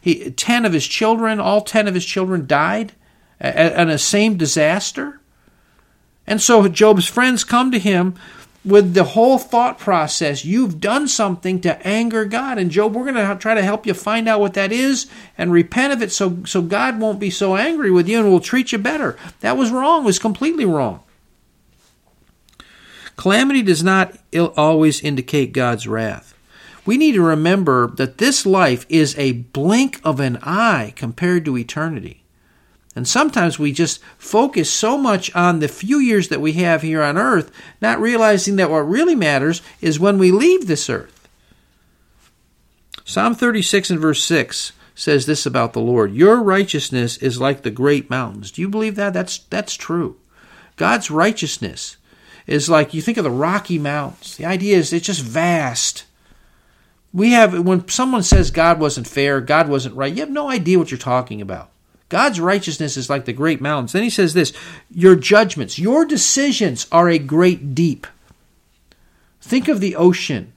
He 0.00 0.30
ten 0.30 0.64
of 0.64 0.72
his 0.74 0.86
children, 0.86 1.40
all 1.40 1.62
ten 1.62 1.88
of 1.88 1.94
his 1.94 2.04
children 2.04 2.46
died, 2.46 2.92
and 3.40 3.90
a 3.90 3.98
same 3.98 4.36
disaster. 4.36 5.20
And 6.26 6.42
so 6.42 6.66
Job's 6.68 7.06
friends 7.06 7.44
come 7.44 7.70
to 7.70 7.78
him 7.78 8.14
with 8.64 8.92
the 8.92 9.04
whole 9.04 9.38
thought 9.38 9.78
process. 9.78 10.44
You've 10.44 10.80
done 10.80 11.08
something 11.08 11.60
to 11.62 11.86
anger 11.86 12.24
God. 12.24 12.58
And 12.58 12.70
Job, 12.70 12.94
we're 12.94 13.10
going 13.10 13.14
to 13.14 13.36
try 13.36 13.54
to 13.54 13.62
help 13.62 13.86
you 13.86 13.94
find 13.94 14.28
out 14.28 14.40
what 14.40 14.54
that 14.54 14.72
is 14.72 15.06
and 15.38 15.52
repent 15.52 15.92
of 15.92 16.02
it 16.02 16.12
so, 16.12 16.44
so 16.44 16.60
God 16.60 17.00
won't 17.00 17.20
be 17.20 17.30
so 17.30 17.56
angry 17.56 17.90
with 17.90 18.08
you 18.08 18.20
and 18.20 18.30
will 18.30 18.40
treat 18.40 18.72
you 18.72 18.78
better. 18.78 19.16
That 19.40 19.56
was 19.56 19.70
wrong, 19.70 20.02
it 20.02 20.06
was 20.06 20.18
completely 20.18 20.64
wrong. 20.64 21.02
Calamity 23.16 23.62
does 23.62 23.82
not 23.82 24.16
always 24.56 25.00
indicate 25.00 25.52
God's 25.52 25.88
wrath. 25.88 26.34
We 26.84 26.96
need 26.96 27.12
to 27.12 27.22
remember 27.22 27.88
that 27.96 28.18
this 28.18 28.46
life 28.46 28.86
is 28.88 29.18
a 29.18 29.32
blink 29.32 30.00
of 30.04 30.20
an 30.20 30.38
eye 30.42 30.92
compared 30.94 31.44
to 31.46 31.58
eternity. 31.58 32.17
And 32.98 33.06
sometimes 33.06 33.60
we 33.60 33.70
just 33.70 34.00
focus 34.18 34.68
so 34.68 34.98
much 34.98 35.32
on 35.32 35.60
the 35.60 35.68
few 35.68 36.00
years 36.00 36.30
that 36.30 36.40
we 36.40 36.54
have 36.54 36.82
here 36.82 37.00
on 37.00 37.16
earth, 37.16 37.52
not 37.80 38.00
realizing 38.00 38.56
that 38.56 38.70
what 38.70 38.88
really 38.88 39.14
matters 39.14 39.62
is 39.80 40.00
when 40.00 40.18
we 40.18 40.32
leave 40.32 40.66
this 40.66 40.90
earth. 40.90 41.28
Psalm 43.04 43.36
36 43.36 43.90
and 43.90 44.00
verse 44.00 44.24
6 44.24 44.72
says 44.96 45.26
this 45.26 45.46
about 45.46 45.74
the 45.74 45.80
Lord 45.80 46.12
Your 46.12 46.42
righteousness 46.42 47.18
is 47.18 47.40
like 47.40 47.62
the 47.62 47.70
great 47.70 48.10
mountains. 48.10 48.50
Do 48.50 48.62
you 48.62 48.68
believe 48.68 48.96
that? 48.96 49.12
That's, 49.12 49.38
that's 49.38 49.74
true. 49.74 50.16
God's 50.74 51.08
righteousness 51.08 51.98
is 52.48 52.68
like 52.68 52.94
you 52.94 53.00
think 53.00 53.16
of 53.16 53.22
the 53.22 53.30
Rocky 53.30 53.78
Mountains. 53.78 54.36
The 54.36 54.44
idea 54.46 54.76
is 54.76 54.92
it's 54.92 55.06
just 55.06 55.22
vast. 55.22 56.04
We 57.12 57.30
have, 57.30 57.64
when 57.64 57.86
someone 57.86 58.24
says 58.24 58.50
God 58.50 58.80
wasn't 58.80 59.06
fair, 59.06 59.40
God 59.40 59.68
wasn't 59.68 59.94
right, 59.94 60.12
you 60.12 60.18
have 60.18 60.30
no 60.30 60.50
idea 60.50 60.80
what 60.80 60.90
you're 60.90 60.98
talking 60.98 61.40
about. 61.40 61.70
God's 62.08 62.40
righteousness 62.40 62.96
is 62.96 63.10
like 63.10 63.26
the 63.26 63.32
great 63.32 63.60
mountains. 63.60 63.92
Then 63.92 64.02
he 64.02 64.10
says 64.10 64.34
this 64.34 64.52
Your 64.90 65.14
judgments, 65.14 65.78
your 65.78 66.04
decisions 66.04 66.86
are 66.90 67.08
a 67.08 67.18
great 67.18 67.74
deep. 67.74 68.06
Think 69.40 69.68
of 69.68 69.80
the 69.80 69.96
ocean. 69.96 70.52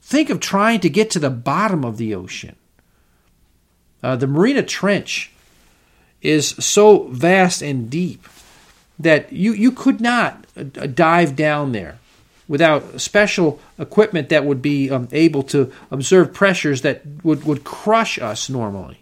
Think 0.00 0.30
of 0.30 0.40
trying 0.40 0.80
to 0.80 0.90
get 0.90 1.10
to 1.10 1.18
the 1.18 1.30
bottom 1.30 1.84
of 1.84 1.96
the 1.96 2.14
ocean. 2.14 2.56
Uh, 4.02 4.16
the 4.16 4.26
Mariana 4.26 4.62
Trench 4.62 5.32
is 6.20 6.48
so 6.48 7.04
vast 7.08 7.62
and 7.62 7.88
deep 7.88 8.26
that 8.98 9.32
you, 9.32 9.52
you 9.52 9.72
could 9.72 10.00
not 10.00 10.46
uh, 10.56 10.62
dive 10.62 11.34
down 11.34 11.72
there 11.72 11.98
without 12.46 13.00
special 13.00 13.60
equipment 13.78 14.28
that 14.28 14.44
would 14.44 14.60
be 14.60 14.90
um, 14.90 15.08
able 15.12 15.42
to 15.42 15.72
observe 15.90 16.34
pressures 16.34 16.82
that 16.82 17.02
would, 17.24 17.44
would 17.44 17.64
crush 17.64 18.18
us 18.18 18.50
normally 18.50 19.01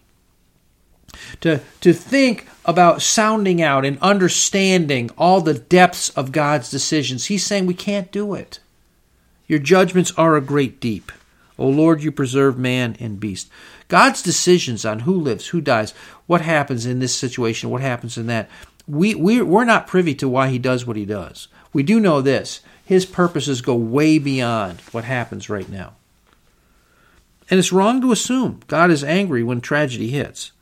to, 1.40 1.60
to 1.80 1.92
think 1.92 2.46
about 2.64 3.02
sounding 3.02 3.62
out 3.62 3.84
and 3.84 3.98
understanding 4.00 5.10
all 5.16 5.40
the 5.40 5.54
depths 5.54 6.10
of 6.10 6.32
God's 6.32 6.70
decisions. 6.70 7.26
He's 7.26 7.44
saying 7.44 7.66
we 7.66 7.74
can't 7.74 8.12
do 8.12 8.34
it. 8.34 8.60
Your 9.46 9.58
judgments 9.58 10.12
are 10.16 10.36
a 10.36 10.40
great 10.40 10.80
deep. 10.80 11.10
O 11.58 11.68
Lord, 11.68 12.02
you 12.02 12.12
preserve 12.12 12.58
man 12.58 12.96
and 13.00 13.20
beast. 13.20 13.50
God's 13.88 14.22
decisions 14.22 14.84
on 14.84 15.00
who 15.00 15.14
lives, 15.14 15.48
who 15.48 15.60
dies, 15.60 15.92
what 16.26 16.40
happens 16.40 16.86
in 16.86 17.00
this 17.00 17.14
situation, 17.14 17.70
what 17.70 17.82
happens 17.82 18.16
in 18.16 18.26
that, 18.28 18.48
we, 18.86 19.14
we, 19.14 19.42
we're 19.42 19.64
not 19.64 19.86
privy 19.86 20.14
to 20.16 20.28
why 20.28 20.48
he 20.48 20.58
does 20.58 20.86
what 20.86 20.96
he 20.96 21.04
does. 21.04 21.48
We 21.72 21.82
do 21.82 22.00
know 22.00 22.20
this 22.20 22.60
his 22.84 23.06
purposes 23.06 23.60
go 23.60 23.76
way 23.76 24.18
beyond 24.18 24.80
what 24.90 25.04
happens 25.04 25.48
right 25.48 25.68
now. 25.68 25.92
And 27.48 27.58
it's 27.58 27.72
wrong 27.72 28.00
to 28.00 28.10
assume 28.10 28.60
God 28.66 28.90
is 28.90 29.04
angry 29.04 29.42
when 29.42 29.60
tragedy 29.60 30.10
hits. 30.10 30.52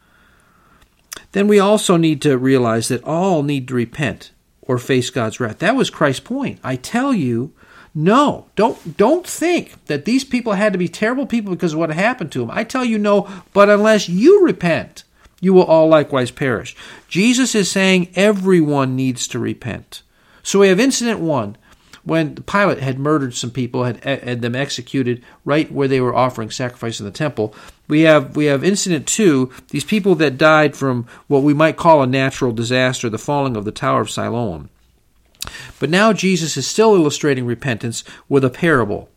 Then 1.33 1.49
we 1.49 1.59
also 1.59 1.97
need 1.97 2.23
to 2.23 2.39
realize 2.39 2.89
that 2.89 3.05
all 3.05 3.43
need 3.43 3.69
to 3.69 3.75
repent 3.75 4.31
or 4.63 4.79
face 4.79 5.11
God's 5.11 5.41
wrath. 5.41 5.59
That 5.59 5.77
was 5.77 5.91
Christ's 5.91 6.21
point. 6.21 6.61
I 6.63 6.77
tell 6.77 7.13
you, 7.13 7.53
no, 7.95 8.47
don't 8.55 8.97
don't 8.97 9.27
think 9.27 9.85
that 9.87 10.05
these 10.05 10.25
people 10.25 10.53
had 10.53 10.73
to 10.73 10.79
be 10.79 10.89
terrible 10.89 11.27
people 11.27 11.53
because 11.53 11.73
of 11.73 11.79
what 11.79 11.91
happened 11.91 12.31
to 12.33 12.41
them. 12.41 12.51
I 12.51 12.65
tell 12.65 12.85
you 12.85 12.99
no, 12.99 13.29
but 13.53 13.71
unless 13.71 14.09
you 14.09 14.45
repent, 14.45 15.05
you 15.41 15.53
will 15.53 15.65
all 15.65 15.89
likewise 15.89 16.31
perish. 16.31 16.77
Jesus 17.09 17.55
is 17.55 17.71
saying 17.71 18.11
everyone 18.15 18.95
needs 18.95 19.27
to 19.29 19.39
repent. 19.39 20.03
So 20.43 20.61
we 20.61 20.69
have 20.69 20.81
incident 20.81 21.21
1 21.21 21.57
when 22.09 22.37
Pilate 22.37 22.81
had 22.81 22.99
murdered 22.99 23.35
some 23.35 23.51
people, 23.51 23.85
had, 23.85 24.03
had 24.03 24.43
them 24.43 24.57
executed 24.57 25.23
right 25.45 25.71
where 25.71 25.87
they 25.87 26.01
were 26.01 26.15
offering 26.15 26.51
sacrifice 26.51 26.99
in 26.99 27.07
the 27.07 27.13
temple. 27.13 27.55
We 27.87 28.03
have 28.03 28.35
we 28.35 28.47
have 28.47 28.65
incident 28.65 29.07
two, 29.07 29.51
these 29.69 29.85
people 29.85 30.15
that 30.17 30.39
died 30.39 30.77
from 30.77 31.07
what 31.29 31.43
we 31.43 31.55
might 31.55 31.77
call 31.77 32.03
a 32.03 32.07
natural 32.07 32.53
disaster, 32.53 33.09
the 33.09 33.19
falling 33.19 33.57
of 33.57 33.65
the 33.65 33.73
Tower 33.73 34.01
of 34.01 34.11
Siloam. 34.11 34.71
But 35.79 35.91
now 35.91 36.13
Jesus 36.13 36.57
is 36.57 36.67
still 36.67 36.95
illustrating 36.95 37.47
repentance 37.47 38.03
with 38.29 38.45
a 38.45 38.51
parable, 38.51 39.09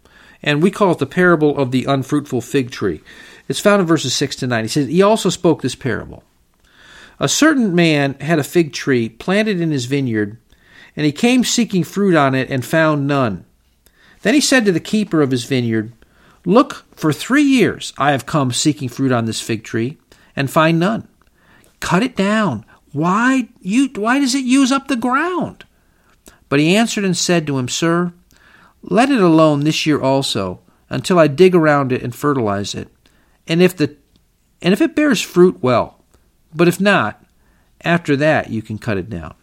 and 0.43 0.61
we 0.61 0.69
call 0.69 0.91
it 0.91 0.99
the 0.99 1.05
parable 1.05 1.57
of 1.57 1.71
the 1.71 1.85
unfruitful 1.85 2.41
fig 2.41 2.71
tree. 2.71 3.01
It's 3.47 3.59
found 3.59 3.81
in 3.81 3.87
verses 3.87 4.13
6 4.13 4.35
to 4.37 4.47
9. 4.47 4.63
He 4.63 4.67
says, 4.67 4.87
He 4.87 5.01
also 5.01 5.29
spoke 5.29 5.61
this 5.61 5.75
parable. 5.75 6.23
A 7.19 7.27
certain 7.27 7.75
man 7.75 8.15
had 8.15 8.39
a 8.39 8.43
fig 8.43 8.73
tree 8.73 9.09
planted 9.09 9.61
in 9.61 9.71
his 9.71 9.85
vineyard 9.85 10.37
and 10.95 11.05
he 11.05 11.11
came 11.11 11.43
seeking 11.43 11.83
fruit 11.83 12.15
on 12.15 12.35
it 12.35 12.49
and 12.49 12.65
found 12.65 13.07
none. 13.07 13.45
Then 14.21 14.33
he 14.33 14.41
said 14.41 14.65
to 14.65 14.71
the 14.71 14.79
keeper 14.79 15.21
of 15.21 15.31
his 15.31 15.45
vineyard, 15.45 15.93
Look, 16.45 16.85
for 16.95 17.13
three 17.13 17.43
years 17.43 17.93
I 17.97 18.11
have 18.11 18.25
come 18.25 18.51
seeking 18.51 18.89
fruit 18.89 19.11
on 19.11 19.25
this 19.25 19.41
fig 19.41 19.63
tree, 19.63 19.97
and 20.35 20.49
find 20.49 20.79
none. 20.79 21.07
Cut 21.79 22.03
it 22.03 22.15
down. 22.15 22.65
Why, 22.91 23.49
you, 23.61 23.89
why 23.95 24.19
does 24.19 24.35
it 24.35 24.43
use 24.43 24.71
up 24.71 24.87
the 24.87 24.95
ground? 24.95 25.65
But 26.49 26.59
he 26.59 26.75
answered 26.75 27.05
and 27.05 27.15
said 27.15 27.47
to 27.47 27.57
him, 27.57 27.69
Sir, 27.69 28.13
let 28.81 29.09
it 29.09 29.21
alone 29.21 29.61
this 29.61 29.85
year 29.85 30.01
also, 30.01 30.59
until 30.89 31.17
I 31.17 31.27
dig 31.27 31.55
around 31.55 31.91
it 31.91 32.03
and 32.03 32.13
fertilize 32.13 32.75
it. 32.75 32.89
And 33.47 33.61
if 33.61 33.75
the 33.75 33.95
and 34.61 34.73
if 34.73 34.81
it 34.81 34.95
bears 34.95 35.21
fruit, 35.21 35.61
well. 35.61 36.03
But 36.53 36.67
if 36.67 36.79
not, 36.79 37.23
after 37.81 38.15
that 38.17 38.49
you 38.49 38.61
can 38.61 38.77
cut 38.77 38.97
it 38.97 39.09
down. 39.09 39.33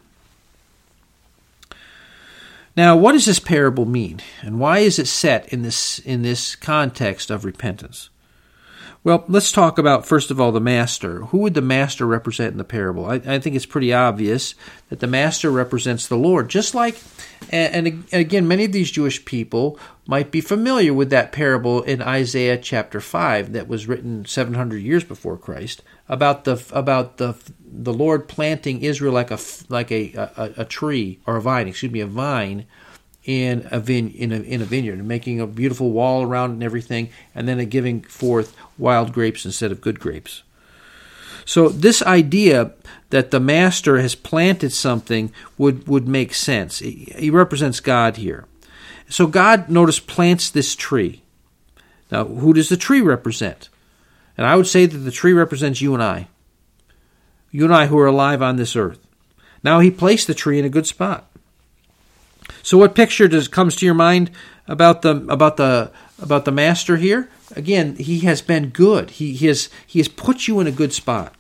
Now, 2.79 2.95
what 2.97 3.11
does 3.11 3.25
this 3.25 3.41
parable 3.41 3.87
mean, 3.87 4.21
and 4.41 4.61
why 4.61 4.79
is 4.79 5.01
it 5.01 5.09
set 5.09 5.53
in 5.53 5.63
this 5.63 5.99
in 5.99 6.23
this 6.23 6.55
context 6.55 7.29
of 7.29 7.45
repentance? 7.45 8.09
Well, 9.09 9.25
let's 9.27 9.53
talk 9.53 9.79
about 9.79 10.05
first 10.05 10.31
of 10.31 10.39
all 10.39 10.53
the 10.53 10.61
master. 10.61 11.21
Who 11.21 11.39
would 11.39 11.55
the 11.55 11.63
master 11.63 12.05
represent 12.05 12.53
in 12.53 12.59
the 12.59 12.63
parable? 12.63 13.07
I, 13.07 13.15
I 13.15 13.39
think 13.39 13.57
it's 13.57 13.65
pretty 13.65 13.91
obvious 13.91 14.55
that 14.91 15.01
the 15.01 15.07
master 15.07 15.51
represents 15.51 16.07
the 16.07 16.19
Lord, 16.19 16.51
just 16.51 16.75
like, 16.75 17.01
and, 17.49 17.87
and 17.87 18.05
again, 18.13 18.47
many 18.47 18.67
of 18.67 18.73
these 18.73 18.91
Jewish 18.91 19.25
people 19.25 19.81
might 20.07 20.31
be 20.31 20.43
familiar 20.43 20.93
with 20.93 21.09
that 21.09 21.33
parable 21.33 21.81
in 21.85 22.03
Isaiah 22.03 22.59
chapter 22.59 23.01
five 23.01 23.55
that 23.55 23.67
was 23.67 23.89
written 23.89 24.27
700 24.27 24.77
years 24.77 25.05
before 25.05 25.39
Christ 25.39 25.83
about 26.07 26.45
the 26.45 26.63
about 26.71 27.17
the 27.17 27.35
the 27.65 27.95
Lord 27.95 28.29
planting 28.29 28.83
Israel 28.83 29.15
like 29.15 29.31
a 29.31 29.39
like 29.71 29.91
a, 29.91 30.13
a, 30.17 30.53
a 30.59 30.65
tree 30.67 31.19
or 31.27 31.37
a 31.37 31.41
vine, 31.41 31.67
excuse 31.67 31.91
me, 31.91 32.01
a 32.01 32.07
vine 32.07 32.67
in 33.25 33.67
a 33.71 33.81
vine 33.81 34.09
in 34.09 34.33
a 34.33 34.41
in 34.41 34.61
a 34.61 34.65
vineyard, 34.67 34.99
and 34.99 35.09
making 35.09 35.41
a 35.41 35.47
beautiful 35.47 35.93
wall 35.93 36.23
around 36.23 36.51
and 36.51 36.63
everything, 36.63 37.09
and 37.35 37.49
then 37.49 37.67
giving 37.69 38.03
forth 38.03 38.55
wild 38.79 39.13
grapes 39.13 39.45
instead 39.45 39.73
of 39.73 39.81
good 39.81 40.01
grapes. 40.01 40.43
So 41.45 41.69
this 41.69 42.03
idea 42.03 42.73
that 43.11 43.31
the 43.31 43.41
master 43.41 43.99
has 43.99 44.15
planted 44.15 44.73
something 44.73 45.33
would 45.57 45.89
would 45.89 46.07
make 46.07 46.35
sense. 46.35 46.81
He, 46.81 47.31
represents 47.31 47.81
God 47.81 48.19
here. 48.19 48.45
So 49.09 49.27
God, 49.27 49.69
notice, 49.71 49.99
plants 49.99 50.51
this 50.51 50.75
tree. 50.75 51.23
Now, 52.11 52.25
who 52.25 52.53
does 52.53 52.69
the 52.69 52.77
tree 52.77 53.01
represent? 53.01 53.71
And 54.37 54.47
I 54.47 54.57
would 54.57 54.67
say 54.67 54.87
that 54.87 54.99
the 54.99 55.11
tree 55.11 55.33
represents 55.33 55.81
you 55.81 55.95
and 55.95 56.03
I 56.03 56.29
you 57.51 57.65
and 57.65 57.75
I 57.75 57.87
who 57.87 57.99
are 57.99 58.07
alive 58.07 58.43
on 58.43 58.57
this 58.57 58.77
earth. 58.77 59.07
Now 59.63 59.81
he 59.81 59.91
placed 59.91 60.27
the 60.27 60.35
tree 60.35 60.59
in 60.59 60.65
a 60.65 60.71
good 60.71 60.87
spot. 60.87 61.31
So 62.63 62.79
what 62.79 62.95
picture 62.95 63.29
does 63.29 63.49
comes 63.49 63.77
to 63.77 63.87
your 63.87 63.95
mind 63.95 64.31
about 64.69 65.03
the 65.03 65.25
about 65.29 65.57
the 65.57 65.91
about 66.21 66.45
the 66.45 66.53
master 66.53 66.97
here? 66.97 67.29
Again, 67.57 67.97
he 67.97 68.21
has 68.21 68.43
been 68.43 68.69
good. 68.69 69.11
He, 69.11 69.35
he 69.35 69.47
has 69.47 69.69
he 69.87 69.99
has 69.99 70.09
put 70.09 70.47
you 70.47 70.61
in 70.61 70.67
a 70.67 70.73
good 70.73 70.93
spot. 70.93 71.35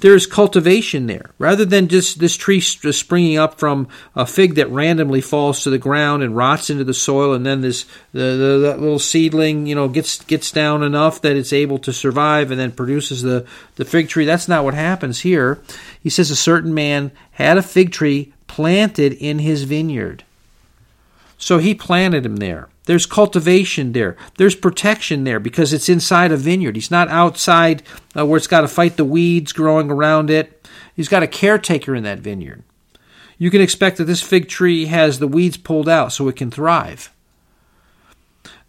There 0.00 0.14
is 0.14 0.26
cultivation 0.26 1.06
there. 1.06 1.30
Rather 1.38 1.64
than 1.64 1.88
just 1.88 2.18
this 2.18 2.36
tree 2.36 2.60
just 2.60 2.98
springing 2.98 3.38
up 3.38 3.58
from 3.58 3.88
a 4.14 4.26
fig 4.26 4.56
that 4.56 4.68
randomly 4.68 5.20
falls 5.20 5.62
to 5.62 5.70
the 5.70 5.78
ground 5.78 6.22
and 6.22 6.36
rots 6.36 6.68
into 6.68 6.84
the 6.84 6.92
soil 6.92 7.32
and 7.32 7.46
then 7.46 7.62
this 7.62 7.84
the, 8.12 8.18
the, 8.18 8.58
the, 8.58 8.76
little 8.76 8.98
seedling 8.98 9.66
you 9.66 9.74
know 9.74 9.88
gets 9.88 10.22
gets 10.24 10.50
down 10.50 10.82
enough 10.82 11.22
that 11.22 11.36
it's 11.36 11.52
able 11.52 11.78
to 11.78 11.92
survive 11.92 12.50
and 12.50 12.60
then 12.60 12.72
produces 12.72 13.22
the 13.22 13.46
the 13.76 13.84
fig 13.84 14.08
tree. 14.08 14.24
That's 14.24 14.48
not 14.48 14.64
what 14.64 14.74
happens 14.74 15.20
here. 15.20 15.62
He 16.02 16.10
says 16.10 16.30
a 16.30 16.36
certain 16.36 16.74
man 16.74 17.12
had 17.32 17.56
a 17.56 17.62
fig 17.62 17.92
tree 17.92 18.34
planted 18.46 19.12
in 19.14 19.38
his 19.38 19.62
vineyard 19.62 20.24
so 21.44 21.58
he 21.58 21.74
planted 21.74 22.24
him 22.24 22.36
there 22.36 22.68
there's 22.86 23.06
cultivation 23.06 23.92
there. 23.92 24.16
There's 24.36 24.54
protection 24.54 25.24
there 25.24 25.40
because 25.40 25.72
it's 25.72 25.88
inside 25.88 26.32
a 26.32 26.36
vineyard. 26.36 26.76
He's 26.76 26.90
not 26.90 27.08
outside 27.08 27.82
uh, 28.16 28.26
where 28.26 28.36
it's 28.36 28.46
got 28.46 28.60
to 28.60 28.68
fight 28.68 28.96
the 28.96 29.04
weeds 29.04 29.52
growing 29.52 29.90
around 29.90 30.30
it. 30.30 30.68
He's 30.94 31.08
got 31.08 31.22
a 31.22 31.28
caretaker 31.28 31.94
in 31.94 32.04
that 32.04 32.18
vineyard. 32.18 32.62
You 33.38 33.50
can 33.50 33.62
expect 33.62 33.96
that 33.96 34.04
this 34.04 34.22
fig 34.22 34.48
tree 34.48 34.86
has 34.86 35.18
the 35.18 35.26
weeds 35.26 35.56
pulled 35.56 35.88
out 35.88 36.12
so 36.12 36.28
it 36.28 36.36
can 36.36 36.50
thrive. 36.50 37.10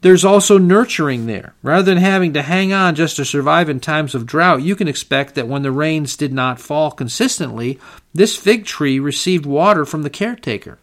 There's 0.01 0.25
also 0.25 0.57
nurturing 0.57 1.25
there. 1.25 1.55
Rather 1.61 1.83
than 1.83 1.97
having 1.97 2.33
to 2.33 2.41
hang 2.41 2.71
on 2.71 2.95
just 2.95 3.15
to 3.17 3.25
survive 3.25 3.69
in 3.69 3.79
times 3.79 4.15
of 4.15 4.25
drought, 4.25 4.61
you 4.61 4.75
can 4.75 4.87
expect 4.87 5.35
that 5.35 5.47
when 5.47 5.63
the 5.63 5.71
rains 5.71 6.15
did 6.15 6.31
not 6.31 6.59
fall 6.59 6.91
consistently, 6.91 7.79
this 8.13 8.35
fig 8.35 8.65
tree 8.65 8.99
received 8.99 9.45
water 9.45 9.85
from 9.85 10.03
the 10.03 10.09
caretaker. 10.09 10.77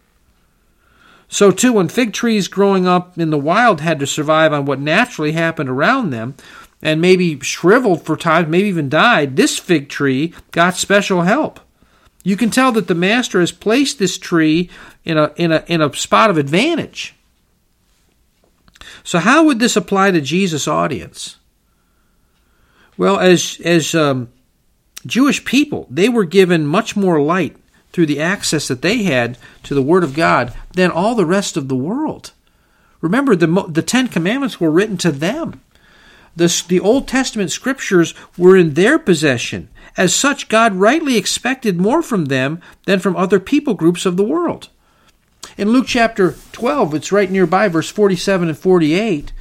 So, 1.32 1.50
too, 1.50 1.72
when 1.72 1.88
fig 1.88 2.12
trees 2.12 2.46
growing 2.46 2.86
up 2.86 3.18
in 3.18 3.30
the 3.30 3.38
wild 3.38 3.80
had 3.80 3.98
to 4.00 4.06
survive 4.06 4.52
on 4.52 4.66
what 4.66 4.78
naturally 4.78 5.32
happened 5.32 5.70
around 5.70 6.10
them, 6.10 6.34
and 6.82 7.00
maybe 7.00 7.40
shriveled 7.40 8.04
for 8.04 8.18
times, 8.18 8.48
maybe 8.48 8.68
even 8.68 8.90
died, 8.90 9.34
this 9.34 9.58
fig 9.58 9.88
tree 9.88 10.34
got 10.50 10.76
special 10.76 11.22
help. 11.22 11.58
You 12.22 12.36
can 12.36 12.50
tell 12.50 12.70
that 12.72 12.86
the 12.86 12.94
master 12.94 13.40
has 13.40 13.50
placed 13.50 13.98
this 13.98 14.18
tree 14.18 14.68
in 15.06 15.16
a, 15.16 15.32
in 15.36 15.52
a, 15.52 15.64
in 15.68 15.80
a 15.80 15.96
spot 15.96 16.28
of 16.28 16.36
advantage. 16.36 17.14
So, 19.02 19.18
how 19.18 19.46
would 19.46 19.58
this 19.58 19.74
apply 19.74 20.10
to 20.10 20.20
Jesus' 20.20 20.68
audience? 20.68 21.36
Well, 22.98 23.18
as, 23.18 23.58
as 23.64 23.94
um, 23.94 24.28
Jewish 25.06 25.46
people, 25.46 25.86
they 25.88 26.10
were 26.10 26.26
given 26.26 26.66
much 26.66 26.94
more 26.94 27.22
light 27.22 27.56
through 27.92 28.06
the 28.06 28.20
access 28.20 28.68
that 28.68 28.82
they 28.82 29.02
had 29.02 29.38
to 29.64 29.74
the 29.74 29.82
Word 29.82 30.04
of 30.04 30.14
God 30.14 30.54
than 30.72 30.90
all 30.90 31.14
the 31.14 31.26
rest 31.26 31.56
of 31.56 31.68
the 31.68 31.76
world. 31.76 32.32
Remember, 33.00 33.34
the, 33.36 33.66
the 33.68 33.82
Ten 33.82 34.08
Commandments 34.08 34.60
were 34.60 34.70
written 34.70 34.96
to 34.98 35.12
them. 35.12 35.60
The, 36.34 36.64
the 36.68 36.80
Old 36.80 37.06
Testament 37.06 37.50
scriptures 37.50 38.14
were 38.38 38.56
in 38.56 38.74
their 38.74 38.98
possession. 38.98 39.68
As 39.96 40.14
such, 40.14 40.48
God 40.48 40.76
rightly 40.76 41.16
expected 41.16 41.78
more 41.78 42.02
from 42.02 42.26
them 42.26 42.60
than 42.86 43.00
from 43.00 43.16
other 43.16 43.38
people 43.38 43.74
groups 43.74 44.06
of 44.06 44.16
the 44.16 44.24
world. 44.24 44.68
In 45.58 45.70
Luke 45.70 45.86
chapter 45.86 46.36
12, 46.52 46.94
it's 46.94 47.12
right 47.12 47.30
nearby, 47.30 47.68
verse 47.68 47.90
47 47.90 48.48
and 48.48 48.58
48, 48.58 49.32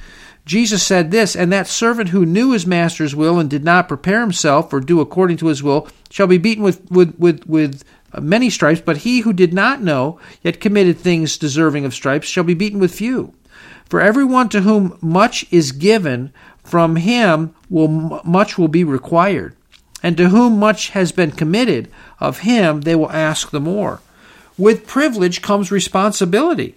Jesus 0.44 0.82
said 0.82 1.10
this, 1.10 1.36
And 1.36 1.52
that 1.52 1.68
servant 1.68 2.10
who 2.10 2.26
knew 2.26 2.52
his 2.52 2.66
master's 2.66 3.14
will 3.14 3.38
and 3.38 3.48
did 3.48 3.64
not 3.64 3.88
prepare 3.88 4.20
himself 4.20 4.72
or 4.72 4.80
do 4.80 5.00
according 5.00 5.36
to 5.38 5.46
his 5.46 5.62
will 5.62 5.88
shall 6.10 6.26
be 6.26 6.38
beaten 6.38 6.64
with, 6.64 6.90
with, 6.90 7.16
with, 7.18 7.46
with 7.46 7.84
many 8.20 8.50
stripes, 8.50 8.80
but 8.80 8.98
he 8.98 9.20
who 9.20 9.32
did 9.32 9.54
not 9.54 9.82
know, 9.82 10.20
yet 10.42 10.60
committed 10.60 10.98
things 10.98 11.38
deserving 11.38 11.84
of 11.84 11.94
stripes, 11.94 12.26
shall 12.26 12.44
be 12.44 12.54
beaten 12.54 12.78
with 12.78 12.94
few. 12.94 13.34
For 13.88 14.00
everyone 14.00 14.48
to 14.50 14.62
whom 14.62 14.98
much 15.00 15.44
is 15.50 15.72
given, 15.72 16.32
from 16.64 16.96
him 16.96 17.54
will 17.68 18.20
much 18.24 18.58
will 18.58 18.68
be 18.68 18.84
required. 18.84 19.56
And 20.02 20.16
to 20.16 20.30
whom 20.30 20.58
much 20.58 20.90
has 20.90 21.12
been 21.12 21.30
committed, 21.30 21.90
of 22.18 22.40
him 22.40 22.82
they 22.82 22.94
will 22.94 23.10
ask 23.10 23.50
the 23.50 23.60
more. 23.60 24.00
With 24.58 24.86
privilege 24.86 25.42
comes 25.42 25.70
responsibility. 25.70 26.76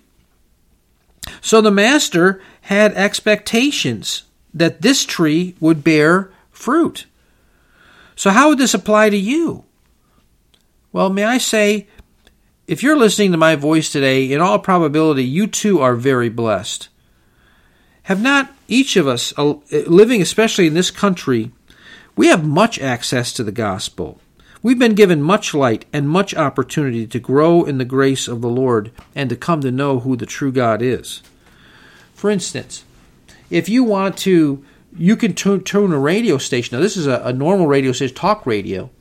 So 1.42 1.62
the 1.62 1.72
master 1.72 2.42
had 2.62 2.94
expectations 2.94 4.24
that 4.54 4.82
this 4.82 5.04
tree 5.04 5.56
would 5.60 5.84
bear 5.84 6.32
fruit. 6.52 7.06
So, 8.16 8.30
how 8.30 8.50
would 8.50 8.58
this 8.58 8.74
apply 8.74 9.10
to 9.10 9.18
you? 9.18 9.65
Well, 10.96 11.10
may 11.10 11.26
I 11.26 11.40
say, 11.40 11.88
if 12.68 12.82
you're 12.82 12.98
listening 12.98 13.34
to 13.34 13.38
my 13.38 13.58
voice 13.58 13.92
today, 13.92 14.32
in 14.32 14.40
all 14.40 14.60
probability, 14.60 15.26
you 15.26 15.46
too 15.46 15.82
are 15.82 15.94
very 15.94 16.30
blessed. 16.30 16.88
Have 18.04 18.22
not 18.22 18.54
each 18.70 18.96
of 18.96 19.06
us, 19.06 19.34
uh, 19.38 19.56
living 19.88 20.22
especially 20.22 20.68
in 20.68 20.74
this 20.74 20.92
country, 20.92 21.52
we 22.16 22.28
have 22.28 22.48
much 22.48 22.80
access 22.80 23.34
to 23.34 23.44
the 23.44 23.52
gospel. 23.52 24.22
We've 24.64 24.80
been 24.80 24.96
given 24.96 25.22
much 25.22 25.54
light 25.54 25.84
and 25.92 26.08
much 26.08 26.34
opportunity 26.34 27.06
to 27.08 27.20
grow 27.20 27.66
in 27.66 27.78
the 27.78 27.84
grace 27.84 28.30
of 28.30 28.40
the 28.40 28.48
Lord 28.48 28.94
and 29.14 29.30
to 29.30 29.36
come 29.36 29.60
to 29.60 29.72
know 29.72 30.00
who 30.00 30.16
the 30.16 30.26
true 30.26 30.54
God 30.54 30.82
is. 30.82 31.22
For 32.14 32.30
instance, 32.30 32.86
if 33.50 33.68
you 33.68 33.84
want 33.84 34.16
to, 34.20 34.64
you 34.98 35.18
can 35.18 35.34
tune, 35.34 35.92
a 35.92 36.00
radio 36.00 36.38
station. 36.38 36.78
Now, 36.78 36.82
this 36.82 36.96
is 36.96 37.06
a, 37.06 37.20
a 37.26 37.34
normal 37.34 37.68
radio 37.68 37.92
station, 37.92 38.16
talk 38.16 38.46
radio, 38.46 38.92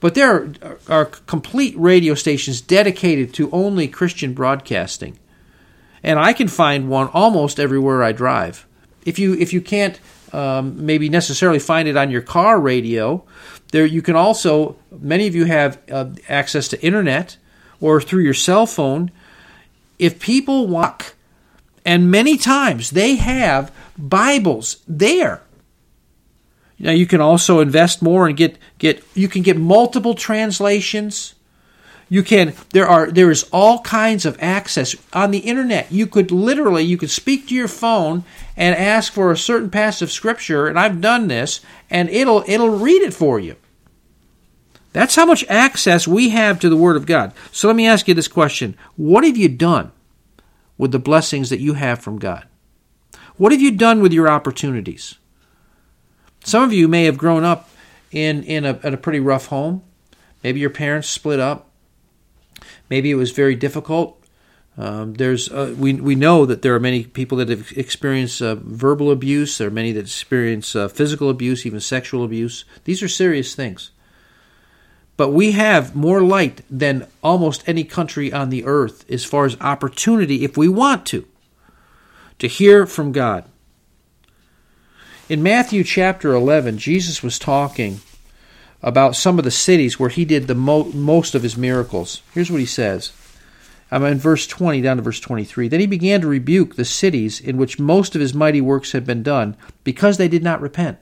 but 0.00 0.14
there 0.14 0.52
are, 0.62 0.78
are 0.88 1.04
complete 1.04 1.76
radio 1.78 2.14
stations 2.14 2.60
dedicated 2.60 3.32
to 3.34 3.50
only 3.50 3.86
Christian 3.86 4.34
broadcasting. 4.34 5.18
And 6.02 6.18
I 6.18 6.32
can 6.32 6.48
find 6.48 6.88
one 6.88 7.08
almost 7.08 7.60
everywhere 7.60 8.02
I 8.02 8.12
drive. 8.12 8.66
If 9.04 9.18
you 9.18 9.34
if 9.34 9.52
you 9.52 9.60
can't 9.60 10.00
um, 10.32 10.84
maybe 10.84 11.08
necessarily 11.08 11.58
find 11.58 11.88
it 11.88 11.96
on 11.96 12.10
your 12.10 12.22
car 12.22 12.60
radio. 12.60 13.24
There, 13.72 13.86
you 13.86 14.02
can 14.02 14.16
also, 14.16 14.76
many 14.90 15.26
of 15.26 15.34
you 15.34 15.44
have 15.44 15.80
uh, 15.90 16.10
access 16.28 16.68
to 16.68 16.82
internet 16.84 17.36
or 17.80 18.00
through 18.00 18.22
your 18.22 18.34
cell 18.34 18.66
phone. 18.66 19.10
If 19.98 20.20
people 20.20 20.66
walk, 20.66 21.14
and 21.84 22.10
many 22.10 22.36
times 22.36 22.90
they 22.90 23.16
have 23.16 23.72
Bibles 23.98 24.78
there. 24.86 25.42
Now 26.80 26.90
you 26.90 27.06
can 27.06 27.20
also 27.20 27.60
invest 27.60 28.02
more 28.02 28.26
and 28.26 28.36
get 28.36 28.58
get 28.78 29.04
you 29.14 29.28
can 29.28 29.42
get 29.42 29.56
multiple 29.56 30.14
translations 30.14 31.34
you 32.12 32.24
can 32.24 32.54
there 32.70 32.88
are 32.88 33.08
there 33.08 33.30
is 33.30 33.48
all 33.52 33.80
kinds 33.82 34.26
of 34.26 34.36
access 34.42 34.96
on 35.12 35.30
the 35.30 35.38
internet. 35.38 35.92
You 35.92 36.08
could 36.08 36.32
literally 36.32 36.82
you 36.82 36.98
could 36.98 37.08
speak 37.08 37.46
to 37.46 37.54
your 37.54 37.68
phone 37.68 38.24
and 38.56 38.74
ask 38.74 39.12
for 39.12 39.30
a 39.30 39.36
certain 39.36 39.70
passage 39.70 40.02
of 40.02 40.10
scripture, 40.10 40.66
and 40.66 40.76
I've 40.78 41.00
done 41.00 41.28
this, 41.28 41.60
and 41.88 42.10
it'll 42.10 42.42
it'll 42.48 42.76
read 42.76 43.02
it 43.02 43.14
for 43.14 43.38
you. 43.38 43.54
That's 44.92 45.14
how 45.14 45.24
much 45.24 45.44
access 45.48 46.08
we 46.08 46.30
have 46.30 46.58
to 46.58 46.68
the 46.68 46.76
Word 46.76 46.96
of 46.96 47.06
God. 47.06 47.32
So 47.52 47.68
let 47.68 47.76
me 47.76 47.86
ask 47.86 48.08
you 48.08 48.14
this 48.14 48.28
question 48.28 48.76
What 48.96 49.24
have 49.24 49.36
you 49.36 49.48
done 49.48 49.92
with 50.76 50.90
the 50.90 50.98
blessings 50.98 51.48
that 51.50 51.60
you 51.60 51.74
have 51.74 52.00
from 52.00 52.18
God? 52.18 52.44
What 53.36 53.52
have 53.52 53.62
you 53.62 53.70
done 53.70 54.02
with 54.02 54.12
your 54.12 54.28
opportunities? 54.28 55.14
Some 56.44 56.62
of 56.62 56.72
you 56.72 56.88
may 56.88 57.04
have 57.04 57.18
grown 57.18 57.44
up 57.44 57.68
in, 58.10 58.42
in, 58.44 58.64
a, 58.64 58.78
a 58.82 58.96
pretty 58.96 59.20
rough 59.20 59.46
home. 59.46 59.82
Maybe 60.42 60.60
your 60.60 60.70
parents 60.70 61.08
split 61.08 61.38
up. 61.38 61.70
Maybe 62.88 63.10
it 63.10 63.16
was 63.16 63.30
very 63.30 63.54
difficult. 63.54 64.20
Um, 64.78 65.14
there's 65.14 65.50
uh, 65.50 65.74
we 65.76 65.94
we 65.94 66.14
know 66.14 66.46
that 66.46 66.62
there 66.62 66.74
are 66.74 66.80
many 66.80 67.04
people 67.04 67.36
that 67.38 67.48
have 67.48 67.72
experienced 67.76 68.40
uh, 68.40 68.54
verbal 68.54 69.10
abuse. 69.10 69.58
There 69.58 69.68
are 69.68 69.70
many 69.70 69.92
that 69.92 70.00
experience 70.00 70.74
uh, 70.74 70.88
physical 70.88 71.28
abuse, 71.28 71.66
even 71.66 71.80
sexual 71.80 72.24
abuse. 72.24 72.64
These 72.84 73.02
are 73.02 73.08
serious 73.08 73.54
things. 73.54 73.90
But 75.16 75.30
we 75.32 75.52
have 75.52 75.94
more 75.94 76.22
light 76.22 76.62
than 76.70 77.06
almost 77.22 77.62
any 77.68 77.84
country 77.84 78.32
on 78.32 78.48
the 78.48 78.64
earth 78.64 79.04
as 79.10 79.22
far 79.22 79.44
as 79.44 79.60
opportunity, 79.60 80.44
if 80.44 80.56
we 80.56 80.66
want 80.66 81.04
to, 81.06 81.26
to 82.38 82.46
hear 82.46 82.86
from 82.86 83.12
God. 83.12 83.44
In 85.30 85.44
Matthew 85.44 85.84
chapter 85.84 86.34
11, 86.34 86.78
Jesus 86.78 87.22
was 87.22 87.38
talking 87.38 88.00
about 88.82 89.14
some 89.14 89.38
of 89.38 89.44
the 89.44 89.50
cities 89.52 89.96
where 89.96 90.08
he 90.08 90.24
did 90.24 90.48
the 90.48 90.56
mo- 90.56 90.90
most 90.92 91.36
of 91.36 91.44
his 91.44 91.56
miracles. 91.56 92.22
Here's 92.34 92.50
what 92.50 92.58
he 92.58 92.66
says. 92.66 93.12
I'm 93.92 94.02
in 94.02 94.18
verse 94.18 94.48
20 94.48 94.80
down 94.80 94.96
to 94.96 95.04
verse 95.04 95.20
23. 95.20 95.68
Then 95.68 95.78
he 95.78 95.86
began 95.86 96.20
to 96.22 96.26
rebuke 96.26 96.74
the 96.74 96.84
cities 96.84 97.40
in 97.40 97.58
which 97.58 97.78
most 97.78 98.16
of 98.16 98.20
his 98.20 98.34
mighty 98.34 98.60
works 98.60 98.90
had 98.90 99.06
been 99.06 99.22
done 99.22 99.56
because 99.84 100.16
they 100.16 100.26
did 100.26 100.42
not 100.42 100.60
repent. 100.60 100.98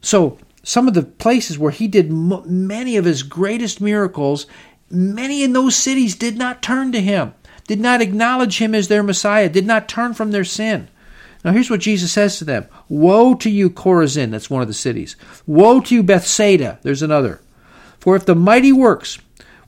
So, 0.00 0.36
some 0.64 0.88
of 0.88 0.94
the 0.94 1.02
places 1.04 1.56
where 1.56 1.70
he 1.70 1.86
did 1.86 2.10
many 2.10 2.96
of 2.96 3.04
his 3.04 3.22
greatest 3.22 3.80
miracles, 3.80 4.46
many 4.90 5.44
in 5.44 5.52
those 5.52 5.76
cities 5.76 6.16
did 6.16 6.36
not 6.36 6.60
turn 6.60 6.90
to 6.90 7.00
him, 7.00 7.34
did 7.68 7.78
not 7.78 8.02
acknowledge 8.02 8.58
him 8.58 8.74
as 8.74 8.88
their 8.88 9.04
Messiah, 9.04 9.48
did 9.48 9.64
not 9.64 9.88
turn 9.88 10.12
from 10.12 10.32
their 10.32 10.42
sin. 10.42 10.88
Now, 11.44 11.52
here's 11.52 11.70
what 11.70 11.80
Jesus 11.80 12.10
says 12.10 12.38
to 12.38 12.44
them 12.44 12.66
Woe 12.88 13.34
to 13.34 13.50
you, 13.50 13.70
Chorazin, 13.70 14.30
that's 14.30 14.50
one 14.50 14.62
of 14.62 14.68
the 14.68 14.74
cities. 14.74 15.16
Woe 15.46 15.80
to 15.80 15.94
you, 15.94 16.02
Bethsaida, 16.02 16.78
there's 16.82 17.02
another. 17.02 17.40
For 17.98 18.16
if 18.16 18.26
the 18.26 18.34
mighty 18.34 18.72
works 18.72 19.18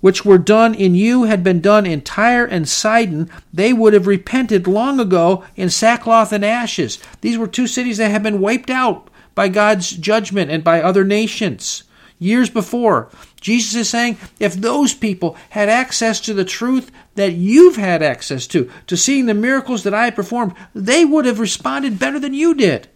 which 0.00 0.24
were 0.24 0.38
done 0.38 0.74
in 0.74 0.94
you 0.94 1.24
had 1.24 1.42
been 1.42 1.60
done 1.60 1.86
in 1.86 2.00
Tyre 2.00 2.44
and 2.44 2.68
Sidon, 2.68 3.30
they 3.52 3.72
would 3.72 3.92
have 3.92 4.06
repented 4.06 4.66
long 4.66 5.00
ago 5.00 5.42
in 5.56 5.70
sackcloth 5.70 6.32
and 6.32 6.44
ashes. 6.44 6.98
These 7.22 7.38
were 7.38 7.46
two 7.46 7.66
cities 7.66 7.96
that 7.98 8.10
had 8.10 8.22
been 8.22 8.40
wiped 8.40 8.70
out 8.70 9.08
by 9.34 9.48
God's 9.48 9.90
judgment 9.90 10.50
and 10.50 10.62
by 10.62 10.80
other 10.80 11.02
nations 11.02 11.84
years 12.18 12.50
before. 12.50 13.08
Jesus 13.47 13.76
is 13.76 13.88
saying 13.88 14.18
if 14.40 14.55
those 14.55 14.92
people 14.92 15.36
had 15.51 15.68
access 15.68 16.18
to 16.22 16.34
the 16.34 16.44
truth 16.44 16.90
that 17.14 17.34
you've 17.34 17.76
had 17.76 18.03
access 18.03 18.44
to, 18.49 18.68
to 18.88 18.97
seeing 18.97 19.26
the 19.26 19.34
miracles 19.34 19.84
that 19.84 19.94
I 19.94 20.11
performed, 20.11 20.53
they 20.74 21.05
would 21.05 21.26
have 21.26 21.38
responded 21.38 21.97
better 21.97 22.18
than 22.18 22.34
you 22.34 22.55
did. 22.55 22.88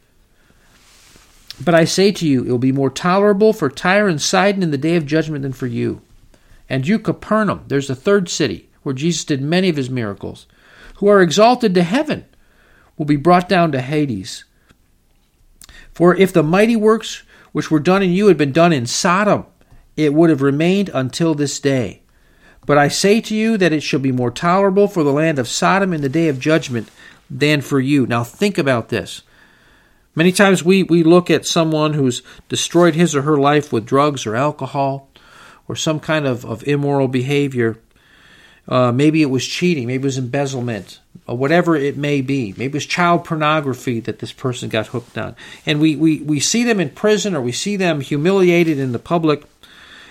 But 1.64 1.76
I 1.76 1.84
say 1.84 2.10
to 2.10 2.26
you, 2.26 2.42
it 2.42 2.50
will 2.50 2.58
be 2.58 2.72
more 2.72 2.90
tolerable 2.90 3.52
for 3.52 3.70
Tyre 3.70 4.08
and 4.08 4.20
Sidon 4.20 4.64
in 4.64 4.72
the 4.72 4.76
day 4.76 4.96
of 4.96 5.06
judgment 5.06 5.42
than 5.42 5.52
for 5.52 5.68
you. 5.68 6.02
And 6.68 6.84
you, 6.84 6.98
Capernaum, 6.98 7.62
there's 7.68 7.88
a 7.88 7.94
third 7.94 8.28
city 8.28 8.68
where 8.82 8.92
Jesus 8.92 9.24
did 9.24 9.40
many 9.40 9.68
of 9.68 9.76
his 9.76 9.88
miracles, 9.88 10.46
who 10.96 11.06
are 11.06 11.22
exalted 11.22 11.74
to 11.74 11.84
heaven, 11.84 12.24
will 12.98 13.06
be 13.06 13.14
brought 13.14 13.48
down 13.48 13.70
to 13.70 13.80
Hades. 13.80 14.44
For 15.94 16.12
if 16.16 16.32
the 16.32 16.42
mighty 16.42 16.74
works 16.74 17.22
which 17.52 17.70
were 17.70 17.78
done 17.78 18.02
in 18.02 18.10
you 18.10 18.26
had 18.26 18.36
been 18.36 18.50
done 18.50 18.72
in 18.72 18.86
Sodom, 18.86 19.46
it 20.04 20.14
would 20.14 20.30
have 20.30 20.42
remained 20.42 20.90
until 20.92 21.34
this 21.34 21.58
day. 21.60 22.02
But 22.66 22.78
I 22.78 22.88
say 22.88 23.20
to 23.22 23.34
you 23.34 23.56
that 23.56 23.72
it 23.72 23.82
shall 23.82 24.00
be 24.00 24.12
more 24.12 24.30
tolerable 24.30 24.86
for 24.88 25.02
the 25.02 25.12
land 25.12 25.38
of 25.38 25.48
Sodom 25.48 25.92
in 25.92 26.02
the 26.02 26.08
day 26.08 26.28
of 26.28 26.38
judgment 26.38 26.88
than 27.30 27.60
for 27.60 27.80
you. 27.80 28.06
Now 28.06 28.24
think 28.24 28.58
about 28.58 28.88
this. 28.88 29.22
Many 30.14 30.32
times 30.32 30.64
we, 30.64 30.82
we 30.82 31.02
look 31.02 31.30
at 31.30 31.46
someone 31.46 31.94
who's 31.94 32.22
destroyed 32.48 32.94
his 32.94 33.14
or 33.14 33.22
her 33.22 33.38
life 33.38 33.72
with 33.72 33.86
drugs 33.86 34.26
or 34.26 34.34
alcohol 34.34 35.08
or 35.68 35.76
some 35.76 36.00
kind 36.00 36.26
of, 36.26 36.44
of 36.44 36.66
immoral 36.66 37.06
behavior. 37.06 37.78
Uh, 38.66 38.90
maybe 38.92 39.22
it 39.22 39.30
was 39.30 39.46
cheating, 39.46 39.86
maybe 39.86 40.02
it 40.02 40.06
was 40.06 40.18
embezzlement, 40.18 41.00
or 41.26 41.36
whatever 41.36 41.76
it 41.76 41.96
may 41.96 42.20
be. 42.20 42.52
Maybe 42.52 42.66
it 42.66 42.74
was 42.74 42.86
child 42.86 43.24
pornography 43.24 44.00
that 44.00 44.18
this 44.18 44.32
person 44.32 44.68
got 44.68 44.88
hooked 44.88 45.16
on. 45.16 45.36
And 45.64 45.80
we, 45.80 45.94
we, 45.94 46.22
we 46.22 46.40
see 46.40 46.64
them 46.64 46.80
in 46.80 46.90
prison 46.90 47.36
or 47.36 47.40
we 47.40 47.52
see 47.52 47.76
them 47.76 48.00
humiliated 48.00 48.78
in 48.78 48.92
the 48.92 48.98
public, 48.98 49.44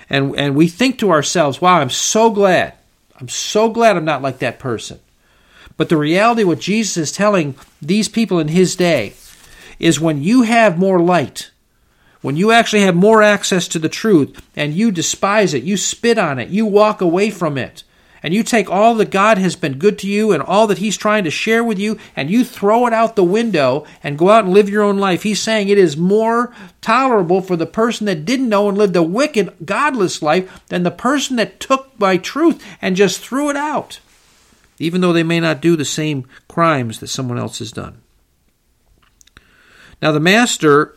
and, 0.10 0.36
and 0.38 0.56
we 0.56 0.68
think 0.68 1.00
to 1.00 1.12
ourselves, 1.12 1.62
wow, 1.62 1.80
I'm 1.80 1.90
so 1.90 2.30
glad. 2.30 2.74
I'm 3.20 3.30
so 3.30 3.70
glad 3.70 3.98
I'm 3.98 4.06
not 4.06 4.22
like 4.22 4.40
that 4.40 4.60
person. 4.60 5.00
But 5.78 5.90
the 5.90 5.98
reality, 5.98 6.44
what 6.44 6.60
Jesus 6.60 6.98
is 6.98 7.12
telling 7.12 7.56
these 7.82 8.10
people 8.10 8.40
in 8.40 8.50
his 8.50 8.76
day, 8.76 9.14
is 9.78 10.00
when 10.00 10.24
you 10.24 10.42
have 10.42 10.78
more 10.78 11.00
light, 11.00 11.52
when 12.22 12.36
you 12.36 12.52
actually 12.52 12.82
have 12.82 12.96
more 12.96 13.24
access 13.24 13.68
to 13.70 13.80
the 13.80 13.90
truth, 13.90 14.42
and 14.56 14.74
you 14.74 14.92
despise 14.92 15.54
it, 15.54 15.64
you 15.64 15.78
spit 15.78 16.18
on 16.18 16.40
it, 16.40 16.50
you 16.50 16.66
walk 16.66 17.02
away 17.02 17.30
from 17.30 17.58
it 17.58 17.84
and 18.22 18.34
you 18.34 18.44
take 18.44 18.70
all 18.70 18.96
that 18.96 19.12
God 19.12 19.38
has 19.38 19.56
been 19.56 19.80
good 19.80 19.98
to 20.00 20.08
you 20.08 20.32
and 20.32 20.42
all 20.44 20.68
that 20.68 20.78
He's 20.80 20.98
trying 20.98 21.24
to 21.24 21.32
share 21.32 21.64
with 21.64 21.80
you, 21.80 21.98
and 22.16 22.30
you 22.30 22.44
throw 22.44 22.88
it 22.88 22.94
out 22.94 23.16
the 23.16 23.24
window 23.24 23.86
and 24.04 24.18
go 24.18 24.30
out 24.30 24.46
and 24.46 24.54
live 24.54 24.70
your 24.70 24.84
own 24.84 24.98
life, 24.98 25.24
He's 25.24 25.42
saying 25.42 25.70
it 25.70 25.78
is 25.78 25.98
more 25.98 26.54
tolerable 26.82 27.42
for 27.42 27.56
the 27.56 27.66
person 27.66 28.06
that 28.06 28.26
didn't 28.26 28.50
know 28.50 28.70
and 28.70 28.78
lived 28.78 28.96
a 28.96 29.04
wicked, 29.04 29.54
godless 29.66 30.22
life 30.22 30.66
than 30.68 30.84
the 30.84 30.92
person 30.92 31.36
that 31.38 31.60
took 31.60 31.98
my 32.00 32.18
truth 32.18 32.64
and 32.82 32.96
just 32.96 33.20
threw 33.20 33.50
it 33.50 33.56
out, 33.56 34.00
even 34.78 35.02
though 35.02 35.14
they 35.14 35.24
may 35.24 35.40
not 35.40 35.62
do 35.62 35.76
the 35.76 35.86
same 35.86 36.26
crimes 36.48 37.00
that 37.00 37.08
someone 37.08 37.38
else 37.38 37.60
has 37.60 37.72
done. 37.72 38.02
Now, 40.02 40.12
the 40.12 40.20
master 40.20 40.96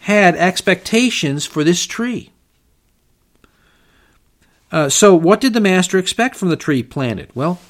had 0.00 0.34
expectations 0.34 1.46
for 1.46 1.62
this 1.62 1.86
tree. 1.86 2.31
Uh, 4.72 4.88
so, 4.88 5.14
what 5.14 5.40
did 5.40 5.52
the 5.52 5.60
master 5.60 5.98
expect 5.98 6.34
from 6.34 6.48
the 6.48 6.56
tree 6.56 6.82
planted? 6.82 7.28
Well, 7.34 7.60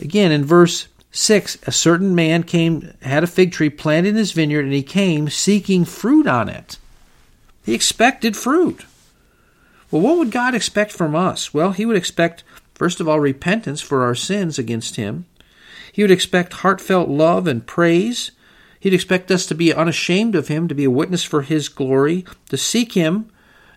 again, 0.00 0.32
in 0.32 0.44
verse 0.44 0.88
6, 1.12 1.58
a 1.66 1.72
certain 1.72 2.14
man 2.14 2.42
came, 2.42 2.94
had 3.02 3.22
a 3.22 3.28
fig 3.28 3.52
tree 3.52 3.68
planted 3.68 4.10
in 4.10 4.16
his 4.16 4.32
vineyard, 4.32 4.64
and 4.64 4.72
he 4.72 4.82
came 4.82 5.28
seeking 5.28 5.84
fruit 5.84 6.26
on 6.26 6.48
it. 6.48 6.78
He 7.62 7.74
expected 7.74 8.36
fruit. 8.36 8.86
Well, 9.90 10.00
what 10.00 10.16
would 10.16 10.30
God 10.30 10.54
expect 10.54 10.92
from 10.92 11.14
us? 11.14 11.52
Well, 11.52 11.72
he 11.72 11.84
would 11.84 11.96
expect, 11.96 12.42
first 12.74 13.00
of 13.00 13.08
all, 13.08 13.20
repentance 13.20 13.82
for 13.82 14.02
our 14.02 14.14
sins 14.14 14.58
against 14.58 14.96
him. 14.96 15.26
He 15.92 16.02
would 16.02 16.10
expect 16.10 16.54
heartfelt 16.54 17.08
love 17.08 17.46
and 17.46 17.66
praise. 17.66 18.30
He'd 18.78 18.94
expect 18.94 19.30
us 19.30 19.44
to 19.46 19.54
be 19.54 19.74
unashamed 19.74 20.34
of 20.34 20.48
Him, 20.48 20.68
to 20.68 20.74
be 20.74 20.84
a 20.84 20.90
witness 20.90 21.24
for 21.24 21.42
His 21.42 21.68
glory, 21.68 22.24
to 22.48 22.56
seek 22.56 22.92
Him 22.92 23.30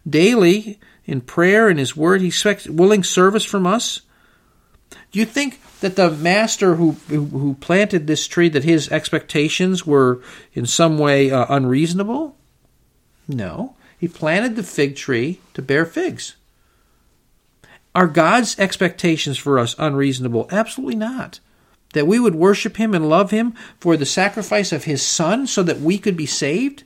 daily 0.07 0.79
in 1.05 1.21
prayer 1.21 1.69
and 1.69 1.79
His 1.79 1.95
Word. 1.95 2.21
He 2.21 2.27
expects 2.27 2.67
willing 2.67 3.03
service 3.03 3.45
from 3.45 3.67
us. 3.67 4.01
Do 5.11 5.19
you 5.19 5.25
think 5.25 5.59
that 5.81 5.95
the 5.95 6.11
master 6.11 6.75
who, 6.75 6.91
who, 7.07 7.55
planted 7.55 8.07
this 8.07 8.27
tree, 8.27 8.49
that 8.49 8.63
his 8.63 8.89
expectations 8.89 9.85
were 9.85 10.21
in 10.53 10.65
some 10.65 10.97
way 10.97 11.29
uh, 11.29 11.45
unreasonable? 11.49 12.37
No. 13.27 13.75
He 13.99 14.07
planted 14.07 14.55
the 14.55 14.63
fig 14.63 14.95
tree 14.95 15.39
to 15.53 15.61
bear 15.61 15.85
figs. 15.85 16.35
Are 17.95 18.07
God's 18.07 18.57
expectations 18.57 19.37
for 19.37 19.59
us 19.59 19.75
unreasonable? 19.77 20.47
Absolutely 20.51 20.95
not. 20.95 21.39
That 21.93 22.07
we 22.07 22.19
would 22.19 22.35
worship 22.35 22.77
Him 22.77 22.93
and 22.95 23.07
love 23.07 23.31
Him 23.31 23.53
for 23.79 23.95
the 23.95 24.05
sacrifice 24.05 24.71
of 24.71 24.85
His 24.85 25.03
Son 25.03 25.45
so 25.45 25.61
that 25.63 25.79
we 25.79 25.97
could 25.99 26.17
be 26.17 26.25
saved? 26.25 26.83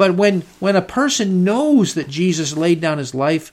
But 0.00 0.14
when, 0.14 0.44
when 0.60 0.76
a 0.76 0.80
person 0.80 1.44
knows 1.44 1.92
that 1.92 2.08
Jesus 2.08 2.56
laid 2.56 2.80
down 2.80 2.96
His 2.96 3.14
life 3.14 3.52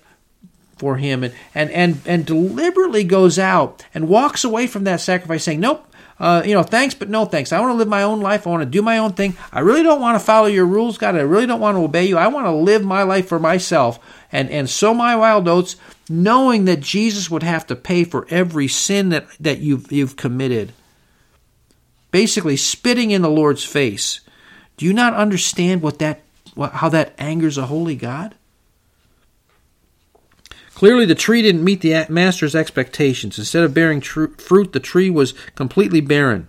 for 0.77 0.95
him 0.95 1.21
and, 1.25 1.33
and, 1.53 1.69
and, 1.71 1.99
and 2.05 2.25
deliberately 2.25 3.03
goes 3.03 3.37
out 3.37 3.83
and 3.93 4.07
walks 4.07 4.45
away 4.45 4.65
from 4.65 4.85
that 4.85 5.01
sacrifice 5.01 5.43
saying, 5.43 5.59
Nope, 5.59 5.93
uh, 6.21 6.43
you 6.45 6.53
know, 6.53 6.63
thanks, 6.63 6.95
but 6.95 7.09
no 7.09 7.25
thanks. 7.25 7.51
I 7.51 7.59
want 7.59 7.71
to 7.71 7.77
live 7.77 7.89
my 7.89 8.03
own 8.03 8.21
life. 8.21 8.47
I 8.47 8.49
want 8.49 8.61
to 8.61 8.69
do 8.69 8.81
my 8.81 8.97
own 8.97 9.11
thing. 9.11 9.35
I 9.51 9.59
really 9.59 9.83
don't 9.83 9.99
want 9.99 10.17
to 10.17 10.23
follow 10.23 10.47
your 10.47 10.65
rules, 10.65 10.97
God. 10.97 11.15
I 11.15 11.19
really 11.19 11.47
don't 11.47 11.59
want 11.59 11.75
to 11.75 11.81
obey 11.81 12.05
you. 12.05 12.17
I 12.17 12.27
want 12.27 12.45
to 12.45 12.53
live 12.53 12.85
my 12.85 13.03
life 13.03 13.27
for 13.27 13.39
myself 13.39 13.99
and, 14.31 14.49
and 14.49 14.69
sow 14.69 14.93
my 14.93 15.17
wild 15.17 15.49
oats, 15.49 15.75
knowing 16.09 16.63
that 16.63 16.79
Jesus 16.79 17.29
would 17.29 17.43
have 17.43 17.67
to 17.67 17.75
pay 17.75 18.05
for 18.05 18.25
every 18.29 18.69
sin 18.69 19.09
that, 19.09 19.27
that 19.41 19.59
you've, 19.59 19.91
you've 19.91 20.15
committed. 20.15 20.71
Basically, 22.11 22.55
spitting 22.55 23.11
in 23.11 23.21
the 23.21 23.29
Lord's 23.29 23.65
face. 23.65 24.21
Do 24.77 24.85
you 24.85 24.93
not 24.93 25.13
understand 25.13 25.81
what 25.81 25.99
that, 25.99 26.21
how 26.57 26.89
that 26.89 27.13
angers 27.17 27.57
a 27.57 27.67
holy 27.67 27.95
God? 27.95 28.35
Clearly, 30.77 31.05
the 31.05 31.15
tree 31.15 31.41
didn't 31.41 31.63
meet 31.63 31.81
the 31.81 32.05
master's 32.07 32.55
expectations. 32.55 33.39
Instead 33.39 33.63
of 33.63 33.73
bearing 33.73 33.99
tr- 33.99 34.27
fruit, 34.37 34.73
the 34.73 34.79
tree 34.79 35.09
was 35.09 35.33
completely 35.55 36.01
barren. 36.01 36.47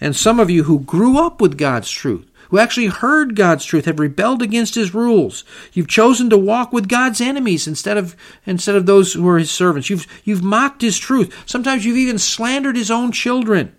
And 0.00 0.16
some 0.16 0.40
of 0.40 0.48
you 0.48 0.64
who 0.64 0.80
grew 0.80 1.18
up 1.18 1.38
with 1.38 1.58
God's 1.58 1.90
truth, 1.90 2.26
who 2.48 2.58
actually 2.58 2.86
heard 2.86 3.36
God's 3.36 3.66
truth, 3.66 3.84
have 3.84 4.00
rebelled 4.00 4.40
against 4.40 4.76
His 4.76 4.94
rules. 4.94 5.44
You've 5.74 5.88
chosen 5.88 6.30
to 6.30 6.38
walk 6.38 6.72
with 6.72 6.88
God's 6.88 7.20
enemies 7.20 7.66
instead 7.66 7.98
of 7.98 8.16
instead 8.46 8.76
of 8.76 8.86
those 8.86 9.12
who 9.12 9.28
are 9.28 9.38
His 9.38 9.50
servants. 9.50 9.90
You've 9.90 10.06
you've 10.24 10.42
mocked 10.42 10.80
His 10.80 10.98
truth. 10.98 11.34
Sometimes 11.44 11.84
you've 11.84 11.98
even 11.98 12.18
slandered 12.18 12.76
His 12.76 12.90
own 12.90 13.12
children. 13.12 13.78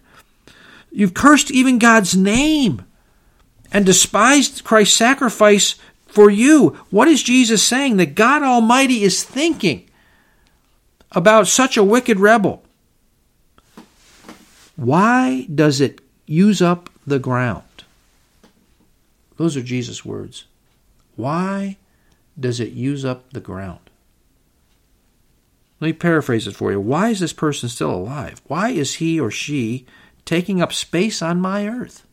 You've 0.91 1.15
cursed 1.15 1.49
even 1.49 1.79
God's 1.79 2.15
name 2.15 2.85
and 3.71 3.85
despised 3.85 4.63
Christ's 4.63 4.97
sacrifice 4.97 5.75
for 6.07 6.29
you. 6.29 6.69
What 6.89 7.07
is 7.07 7.23
Jesus 7.23 7.63
saying? 7.63 7.97
That 7.97 8.15
God 8.15 8.43
Almighty 8.43 9.03
is 9.03 9.23
thinking 9.23 9.89
about 11.11 11.47
such 11.47 11.77
a 11.77 11.83
wicked 11.83 12.19
rebel. 12.19 12.63
Why 14.75 15.47
does 15.53 15.81
it 15.81 16.01
use 16.25 16.61
up 16.61 16.89
the 17.05 17.19
ground? 17.19 17.63
Those 19.37 19.55
are 19.57 19.61
Jesus' 19.61 20.05
words. 20.05 20.45
Why 21.15 21.77
does 22.39 22.59
it 22.59 22.71
use 22.71 23.03
up 23.03 23.31
the 23.31 23.39
ground? 23.39 23.79
Let 25.79 25.87
me 25.87 25.93
paraphrase 25.93 26.47
it 26.47 26.55
for 26.55 26.71
you. 26.71 26.79
Why 26.79 27.09
is 27.09 27.19
this 27.19 27.33
person 27.33 27.69
still 27.69 27.91
alive? 27.91 28.41
Why 28.47 28.69
is 28.69 28.95
he 28.95 29.19
or 29.19 29.31
she 29.31 29.85
taking 30.25 30.61
up 30.61 30.73
space 30.73 31.21
on 31.21 31.39
my 31.39 31.67
earth? 31.67 32.05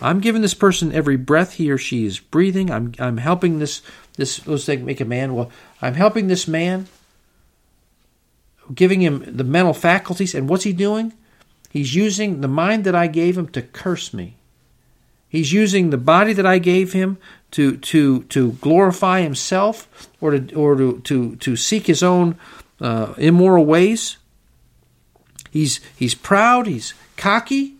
I'm 0.00 0.20
giving 0.20 0.42
this 0.42 0.54
person 0.54 0.92
every 0.92 1.16
breath 1.16 1.54
he 1.54 1.70
or 1.70 1.78
she 1.78 2.04
is 2.04 2.18
breathing. 2.18 2.70
I'm 2.70 2.92
I'm 2.98 3.16
helping 3.16 3.58
this 3.58 3.82
this 4.16 4.46
let's 4.46 4.64
say 4.64 4.76
make 4.76 5.00
a 5.00 5.04
man. 5.04 5.34
Well, 5.34 5.50
I'm 5.80 5.94
helping 5.94 6.26
this 6.26 6.46
man, 6.46 6.86
giving 8.74 9.00
him 9.00 9.24
the 9.26 9.44
mental 9.44 9.74
faculties, 9.74 10.34
and 10.34 10.48
what's 10.48 10.64
he 10.64 10.72
doing? 10.72 11.12
He's 11.70 11.94
using 11.94 12.40
the 12.40 12.48
mind 12.48 12.84
that 12.84 12.94
I 12.94 13.06
gave 13.06 13.36
him 13.36 13.48
to 13.48 13.62
curse 13.62 14.14
me. 14.14 14.36
He's 15.28 15.52
using 15.52 15.90
the 15.90 15.98
body 15.98 16.32
that 16.32 16.46
I 16.46 16.58
gave 16.58 16.92
him 16.92 17.18
to 17.52 17.76
to 17.76 18.22
to 18.24 18.52
glorify 18.52 19.20
himself 19.20 20.08
or 20.20 20.30
to 20.32 20.54
or 20.54 20.76
to 20.76 21.00
to, 21.00 21.36
to 21.36 21.56
seek 21.56 21.86
his 21.86 22.02
own 22.02 22.38
uh, 22.80 23.14
immoral 23.18 23.66
ways. 23.66 24.16
He's 25.50 25.80
he's 25.96 26.14
proud. 26.14 26.66
He's 26.66 26.94
cocky. 27.16 27.75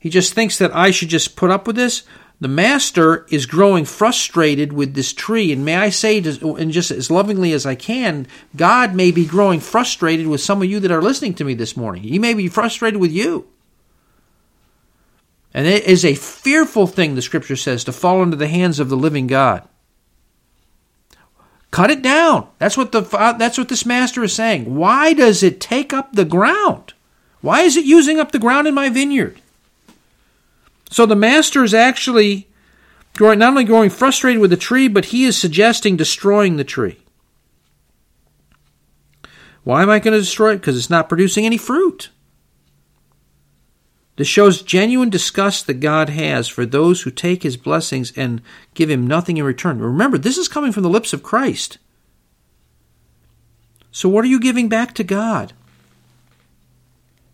He 0.00 0.10
just 0.10 0.34
thinks 0.34 0.58
that 0.58 0.74
I 0.74 0.90
should 0.90 1.10
just 1.10 1.36
put 1.36 1.50
up 1.50 1.66
with 1.66 1.76
this. 1.76 2.02
The 2.40 2.48
master 2.48 3.26
is 3.28 3.44
growing 3.44 3.84
frustrated 3.84 4.72
with 4.72 4.94
this 4.94 5.12
tree. 5.12 5.52
And 5.52 5.62
may 5.62 5.76
I 5.76 5.90
say, 5.90 6.18
and 6.18 6.72
just 6.72 6.90
as 6.90 7.10
lovingly 7.10 7.52
as 7.52 7.66
I 7.66 7.74
can, 7.74 8.26
God 8.56 8.94
may 8.94 9.10
be 9.10 9.26
growing 9.26 9.60
frustrated 9.60 10.26
with 10.26 10.40
some 10.40 10.62
of 10.62 10.68
you 10.68 10.80
that 10.80 10.90
are 10.90 11.02
listening 11.02 11.34
to 11.34 11.44
me 11.44 11.52
this 11.52 11.76
morning. 11.76 12.02
He 12.02 12.18
may 12.18 12.32
be 12.32 12.48
frustrated 12.48 12.98
with 12.98 13.12
you. 13.12 13.46
And 15.52 15.66
it 15.66 15.84
is 15.84 16.04
a 16.04 16.14
fearful 16.14 16.86
thing, 16.86 17.14
the 17.14 17.22
scripture 17.22 17.56
says, 17.56 17.84
to 17.84 17.92
fall 17.92 18.22
into 18.22 18.36
the 18.36 18.48
hands 18.48 18.80
of 18.80 18.88
the 18.88 18.96
living 18.96 19.26
God. 19.26 19.68
Cut 21.70 21.90
it 21.90 22.02
down. 22.02 22.48
That's 22.58 22.76
what 22.76 22.90
the 22.92 23.02
that's 23.38 23.58
what 23.58 23.68
this 23.68 23.86
master 23.86 24.24
is 24.24 24.32
saying. 24.32 24.74
Why 24.74 25.12
does 25.12 25.42
it 25.42 25.60
take 25.60 25.92
up 25.92 26.12
the 26.12 26.24
ground? 26.24 26.94
Why 27.42 27.60
is 27.60 27.76
it 27.76 27.84
using 27.84 28.18
up 28.18 28.32
the 28.32 28.38
ground 28.38 28.66
in 28.66 28.74
my 28.74 28.88
vineyard? 28.88 29.40
So 30.90 31.06
the 31.06 31.16
master 31.16 31.62
is 31.62 31.72
actually 31.72 32.48
growing, 33.16 33.38
not 33.38 33.50
only 33.50 33.64
growing 33.64 33.90
frustrated 33.90 34.40
with 34.40 34.50
the 34.50 34.56
tree, 34.56 34.88
but 34.88 35.06
he 35.06 35.24
is 35.24 35.38
suggesting 35.38 35.96
destroying 35.96 36.56
the 36.56 36.64
tree. 36.64 36.98
Why 39.62 39.82
am 39.82 39.90
I 39.90 39.98
going 40.00 40.14
to 40.14 40.20
destroy 40.20 40.52
it? 40.52 40.56
Because 40.56 40.76
it's 40.76 40.90
not 40.90 41.08
producing 41.08 41.46
any 41.46 41.58
fruit. 41.58 42.10
This 44.16 44.28
shows 44.28 44.62
genuine 44.62 45.10
disgust 45.10 45.66
that 45.66 45.80
God 45.80 46.10
has 46.10 46.48
for 46.48 46.66
those 46.66 47.02
who 47.02 47.10
take 47.10 47.42
his 47.42 47.56
blessings 47.56 48.12
and 48.16 48.42
give 48.74 48.90
him 48.90 49.06
nothing 49.06 49.36
in 49.36 49.44
return. 49.44 49.78
Remember, 49.78 50.18
this 50.18 50.36
is 50.36 50.48
coming 50.48 50.72
from 50.72 50.82
the 50.82 50.90
lips 50.90 51.12
of 51.12 51.22
Christ. 51.22 51.78
So, 53.92 54.08
what 54.08 54.24
are 54.24 54.28
you 54.28 54.40
giving 54.40 54.68
back 54.68 54.94
to 54.94 55.04
God? 55.04 55.52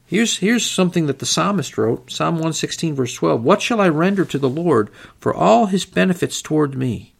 Here's, 0.06 0.38
here's 0.38 0.64
something 0.64 1.06
that 1.06 1.18
the 1.18 1.26
psalmist 1.26 1.76
wrote 1.76 2.10
Psalm 2.10 2.34
116, 2.34 2.94
verse 2.94 3.14
12. 3.14 3.42
What 3.42 3.60
shall 3.60 3.80
I 3.80 3.88
render 3.88 4.24
to 4.24 4.38
the 4.38 4.48
Lord 4.48 4.88
for 5.18 5.34
all 5.34 5.66
his 5.66 5.84
benefits 5.84 6.40
toward 6.40 6.76
me? 6.76 7.14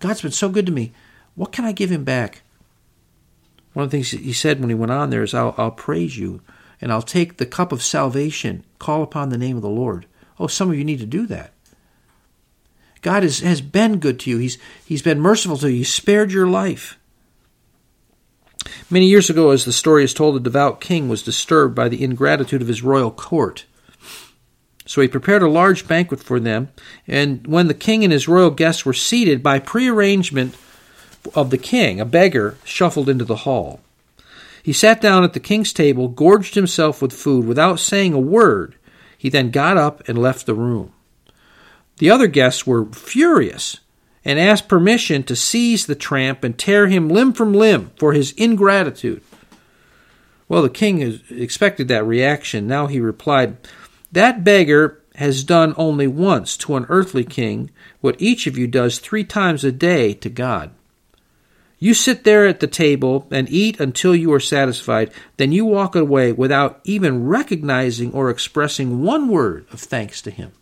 God's 0.00 0.22
been 0.22 0.32
so 0.32 0.48
good 0.48 0.66
to 0.66 0.72
me. 0.72 0.92
What 1.36 1.52
can 1.52 1.64
I 1.64 1.72
give 1.72 1.90
him 1.90 2.02
back? 2.02 2.42
One 3.72 3.84
of 3.84 3.90
the 3.90 3.96
things 3.96 4.10
he 4.10 4.32
said 4.32 4.60
when 4.60 4.68
he 4.68 4.74
went 4.74 4.92
on 4.92 5.10
there 5.10 5.22
is, 5.22 5.32
I'll, 5.32 5.54
I'll 5.56 5.70
praise 5.70 6.18
you 6.18 6.40
and 6.80 6.92
I'll 6.92 7.02
take 7.02 7.36
the 7.36 7.46
cup 7.46 7.70
of 7.70 7.82
salvation, 7.82 8.64
call 8.80 9.04
upon 9.04 9.28
the 9.28 9.38
name 9.38 9.56
of 9.56 9.62
the 9.62 9.68
Lord. 9.68 10.06
Oh, 10.40 10.48
some 10.48 10.70
of 10.70 10.76
you 10.76 10.84
need 10.84 10.98
to 10.98 11.06
do 11.06 11.26
that. 11.28 11.52
God 13.00 13.22
has, 13.22 13.38
has 13.38 13.60
been 13.60 13.98
good 13.98 14.18
to 14.20 14.30
you. 14.30 14.38
He's, 14.38 14.58
he's 14.84 15.02
been 15.02 15.20
merciful 15.20 15.56
to 15.58 15.70
you. 15.70 15.78
He 15.78 15.84
spared 15.84 16.32
your 16.32 16.48
life. 16.48 16.98
Many 18.90 19.06
years 19.06 19.30
ago, 19.30 19.50
as 19.50 19.64
the 19.64 19.72
story 19.72 20.04
is 20.04 20.14
told, 20.14 20.36
a 20.36 20.40
devout 20.40 20.80
king 20.80 21.08
was 21.08 21.22
disturbed 21.22 21.74
by 21.74 21.88
the 21.88 22.02
ingratitude 22.02 22.62
of 22.62 22.68
his 22.68 22.82
royal 22.82 23.10
court. 23.10 23.64
So 24.86 25.00
he 25.00 25.08
prepared 25.08 25.42
a 25.42 25.48
large 25.48 25.86
banquet 25.86 26.20
for 26.20 26.40
them, 26.40 26.68
and 27.06 27.46
when 27.46 27.68
the 27.68 27.74
king 27.74 28.04
and 28.04 28.12
his 28.12 28.28
royal 28.28 28.50
guests 28.50 28.84
were 28.84 28.92
seated, 28.92 29.42
by 29.42 29.58
prearrangement 29.58 30.56
of 31.34 31.50
the 31.50 31.58
king, 31.58 32.00
a 32.00 32.04
beggar 32.04 32.56
shuffled 32.64 33.08
into 33.08 33.24
the 33.24 33.36
hall. 33.36 33.80
He 34.62 34.72
sat 34.72 35.00
down 35.00 35.24
at 35.24 35.32
the 35.32 35.40
king's 35.40 35.72
table, 35.72 36.08
gorged 36.08 36.54
himself 36.54 37.00
with 37.00 37.12
food 37.12 37.46
without 37.46 37.80
saying 37.80 38.12
a 38.12 38.20
word. 38.20 38.76
He 39.16 39.28
then 39.28 39.50
got 39.50 39.76
up 39.76 40.06
and 40.08 40.18
left 40.18 40.46
the 40.46 40.54
room. 40.54 40.92
The 41.98 42.10
other 42.10 42.26
guests 42.26 42.66
were 42.66 42.86
furious 42.86 43.80
and 44.24 44.38
asked 44.38 44.68
permission 44.68 45.22
to 45.24 45.36
seize 45.36 45.86
the 45.86 45.94
tramp 45.94 46.44
and 46.44 46.58
tear 46.58 46.86
him 46.86 47.08
limb 47.08 47.32
from 47.32 47.52
limb 47.52 47.90
for 47.96 48.12
his 48.12 48.32
ingratitude. 48.32 49.22
Well, 50.48 50.62
the 50.62 50.70
king 50.70 51.20
expected 51.30 51.88
that 51.88 52.04
reaction. 52.04 52.66
Now 52.66 52.86
he 52.86 53.00
replied, 53.00 53.56
That 54.12 54.44
beggar 54.44 55.00
has 55.14 55.44
done 55.44 55.74
only 55.76 56.06
once 56.06 56.56
to 56.58 56.76
an 56.76 56.86
earthly 56.88 57.24
king 57.24 57.70
what 58.00 58.20
each 58.20 58.46
of 58.46 58.56
you 58.56 58.66
does 58.66 58.98
three 58.98 59.24
times 59.24 59.64
a 59.64 59.72
day 59.72 60.14
to 60.14 60.28
God. 60.28 60.70
You 61.78 61.94
sit 61.94 62.22
there 62.22 62.46
at 62.46 62.60
the 62.60 62.68
table 62.68 63.26
and 63.32 63.50
eat 63.50 63.80
until 63.80 64.14
you 64.14 64.32
are 64.32 64.40
satisfied, 64.40 65.12
then 65.36 65.50
you 65.50 65.64
walk 65.64 65.96
away 65.96 66.30
without 66.30 66.80
even 66.84 67.26
recognizing 67.26 68.12
or 68.12 68.30
expressing 68.30 69.02
one 69.02 69.28
word 69.28 69.66
of 69.72 69.80
thanks 69.80 70.22
to 70.22 70.30
him. 70.30 70.52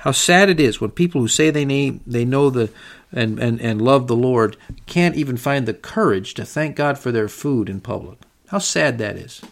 How 0.00 0.12
sad 0.12 0.48
it 0.48 0.58
is 0.58 0.80
when 0.80 0.90
people 0.90 1.20
who 1.20 1.28
say 1.28 1.50
they 1.50 1.64
name 1.64 2.00
they 2.06 2.24
know 2.24 2.48
the 2.48 2.70
and, 3.12 3.38
and, 3.38 3.60
and 3.60 3.82
love 3.82 4.06
the 4.06 4.16
Lord 4.16 4.56
can't 4.86 5.16
even 5.16 5.36
find 5.36 5.66
the 5.66 5.74
courage 5.74 6.34
to 6.34 6.44
thank 6.44 6.76
God 6.76 6.98
for 6.98 7.10
their 7.10 7.28
food 7.28 7.68
in 7.68 7.80
public. 7.80 8.18
How 8.48 8.58
sad 8.58 8.98
that 8.98 9.16
is. 9.16 9.42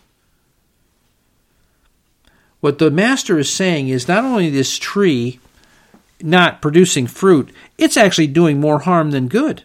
What 2.61 2.79
the 2.79 2.91
master 2.91 3.39
is 3.39 3.53
saying 3.53 3.89
is 3.89 4.09
not 4.09 4.25
only 4.25 4.49
this 4.49 4.79
tree 4.79 5.39
not 6.21 6.63
producing 6.63 7.07
fruit, 7.07 7.51
it's 7.77 7.97
actually 7.97 8.27
doing 8.29 8.61
more 8.61 8.81
harm 8.81 9.11
than 9.11 9.29
good. 9.29 9.65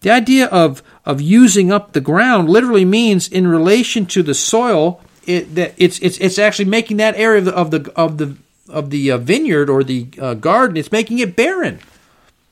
The 0.00 0.10
idea 0.10 0.46
of, 0.46 0.82
of 1.04 1.20
using 1.20 1.70
up 1.70 1.92
the 1.92 2.00
ground 2.00 2.48
literally 2.48 2.84
means 2.84 3.28
in 3.28 3.46
relation 3.46 4.04
to 4.06 4.22
the 4.22 4.34
soil, 4.34 5.00
it, 5.26 5.54
that 5.54 5.74
it's, 5.76 5.98
it's, 6.00 6.18
it's 6.18 6.38
actually 6.38 6.66
making 6.66 6.98
that 6.98 7.16
area 7.16 7.38
of 7.38 7.44
the, 7.44 7.54
of 7.54 7.70
the, 7.70 7.92
of 7.96 8.18
the, 8.18 8.36
of 8.68 8.90
the 8.90 9.10
uh, 9.10 9.18
vineyard 9.18 9.70
or 9.70 9.84
the 9.84 10.08
uh, 10.20 10.34
garden, 10.34 10.76
it's 10.76 10.92
making 10.92 11.18
it 11.18 11.36
barren. 11.36 11.80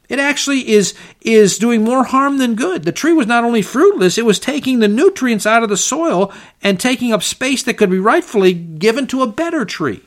It 0.09 0.19
actually 0.19 0.69
is 0.69 0.95
is 1.23 1.59
doing 1.59 1.83
more 1.83 2.05
harm 2.05 2.39
than 2.39 2.55
good. 2.55 2.85
The 2.85 2.93
tree 2.93 3.13
was 3.13 3.27
not 3.27 3.45
only 3.45 3.63
fruitless, 3.63 4.19
it 4.19 4.27
was 4.27 4.39
taking 4.39 4.79
the 4.79 4.89
nutrients 4.89 5.47
out 5.47 5.63
of 5.63 5.71
the 5.71 5.77
soil 5.77 6.33
and 6.63 6.79
taking 6.79 7.13
up 7.13 7.23
space 7.23 7.63
that 7.63 7.79
could 7.79 7.91
be 7.91 7.99
rightfully 7.99 8.53
given 8.53 9.07
to 9.09 9.23
a 9.23 9.27
better 9.27 9.65
tree. 9.65 10.03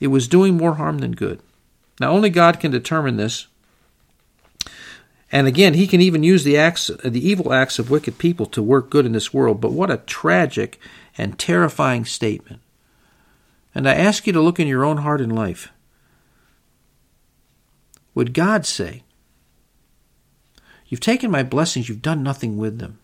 It 0.00 0.08
was 0.08 0.28
doing 0.28 0.56
more 0.56 0.74
harm 0.74 0.98
than 0.98 1.12
good. 1.12 1.40
Now 2.00 2.12
only 2.12 2.30
God 2.30 2.60
can 2.60 2.70
determine 2.70 3.16
this. 3.16 3.46
And 5.30 5.46
again, 5.46 5.74
he 5.74 5.86
can 5.86 6.00
even 6.00 6.22
use 6.22 6.44
the 6.44 6.56
acts 6.56 6.90
the 7.04 7.28
evil 7.28 7.52
acts 7.52 7.78
of 7.78 7.90
wicked 7.90 8.16
people 8.16 8.46
to 8.46 8.62
work 8.62 8.88
good 8.88 9.04
in 9.04 9.12
this 9.12 9.34
world, 9.34 9.60
but 9.60 9.72
what 9.72 9.90
a 9.90 9.98
tragic 9.98 10.80
and 11.18 11.38
terrifying 11.38 12.04
statement. 12.04 12.60
And 13.76 13.86
I 13.86 13.92
ask 13.92 14.26
you 14.26 14.32
to 14.32 14.40
look 14.40 14.58
in 14.58 14.66
your 14.66 14.86
own 14.86 14.96
heart 14.96 15.20
and 15.20 15.34
life 15.34 15.70
would 18.14 18.32
God 18.32 18.64
say? 18.64 19.02
You've 20.86 21.00
taken 21.00 21.30
my 21.30 21.42
blessings, 21.42 21.86
you've 21.86 22.00
done 22.00 22.22
nothing 22.22 22.56
with 22.56 22.78
them. 22.78 22.98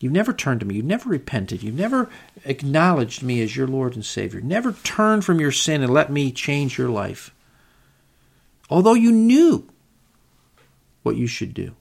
You've 0.00 0.14
never 0.14 0.32
turned 0.32 0.60
to 0.60 0.66
me. 0.66 0.76
You've 0.76 0.86
never 0.86 1.10
repented. 1.10 1.62
You've 1.62 1.74
never 1.74 2.08
acknowledged 2.46 3.22
me 3.22 3.42
as 3.42 3.54
your 3.54 3.66
Lord 3.66 3.94
and 3.94 4.06
Savior. 4.06 4.40
Never 4.40 4.72
turned 4.72 5.26
from 5.26 5.40
your 5.40 5.52
sin 5.52 5.82
and 5.82 5.92
let 5.92 6.10
me 6.10 6.32
change 6.32 6.78
your 6.78 6.88
life. 6.88 7.34
Although 8.70 8.94
you 8.94 9.12
knew 9.12 9.68
what 11.02 11.16
you 11.16 11.26
should 11.26 11.52
do. 11.52 11.74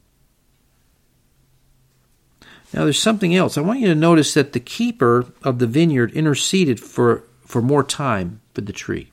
Now, 2.73 2.83
there's 2.83 2.99
something 2.99 3.33
else. 3.33 3.57
I 3.57 3.61
want 3.61 3.79
you 3.79 3.87
to 3.87 3.95
notice 3.95 4.33
that 4.33 4.51
the 4.51 4.59
keeper 4.59 5.31
of 5.43 5.59
the 5.59 5.67
vineyard 5.67 6.11
interceded 6.11 6.81
for, 6.81 7.23
for 7.47 7.61
more 7.61 7.83
time 7.83 8.41
for 8.53 8.61
the 8.61 8.73
tree. 8.73 9.09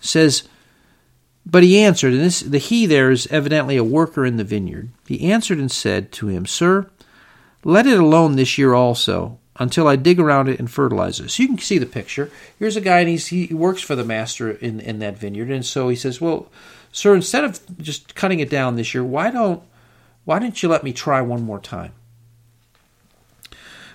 Says, 0.00 0.44
but 1.44 1.62
he 1.62 1.80
answered, 1.80 2.12
and 2.12 2.22
this 2.22 2.40
the 2.40 2.58
he 2.58 2.86
there 2.86 3.10
is 3.10 3.26
evidently 3.26 3.76
a 3.76 3.84
worker 3.84 4.24
in 4.24 4.36
the 4.36 4.44
vineyard. 4.44 4.90
He 5.06 5.30
answered 5.30 5.58
and 5.58 5.70
said 5.70 6.12
to 6.12 6.28
him, 6.28 6.46
Sir, 6.46 6.88
let 7.64 7.86
it 7.86 7.98
alone 7.98 8.36
this 8.36 8.56
year 8.56 8.72
also, 8.72 9.38
until 9.56 9.88
I 9.88 9.96
dig 9.96 10.20
around 10.20 10.48
it 10.48 10.58
and 10.58 10.70
fertilize 10.70 11.18
it. 11.18 11.30
So 11.30 11.42
you 11.42 11.48
can 11.48 11.58
see 11.58 11.78
the 11.78 11.86
picture. 11.86 12.30
Here's 12.58 12.76
a 12.76 12.80
guy, 12.80 13.00
and 13.00 13.08
he's, 13.08 13.26
he 13.26 13.52
works 13.52 13.82
for 13.82 13.96
the 13.96 14.04
master 14.04 14.52
in, 14.52 14.80
in 14.80 15.00
that 15.00 15.18
vineyard. 15.18 15.50
And 15.50 15.66
so 15.66 15.88
he 15.88 15.96
says, 15.96 16.20
Well, 16.20 16.48
sir, 16.92 17.16
instead 17.16 17.44
of 17.44 17.60
just 17.78 18.14
cutting 18.14 18.40
it 18.40 18.48
down 18.48 18.76
this 18.76 18.94
year, 18.94 19.04
why 19.04 19.30
don't 19.30 19.62
why 20.24 20.38
don't 20.38 20.62
you 20.62 20.68
let 20.68 20.84
me 20.84 20.92
try 20.92 21.20
one 21.22 21.42
more 21.42 21.58
time? 21.58 21.92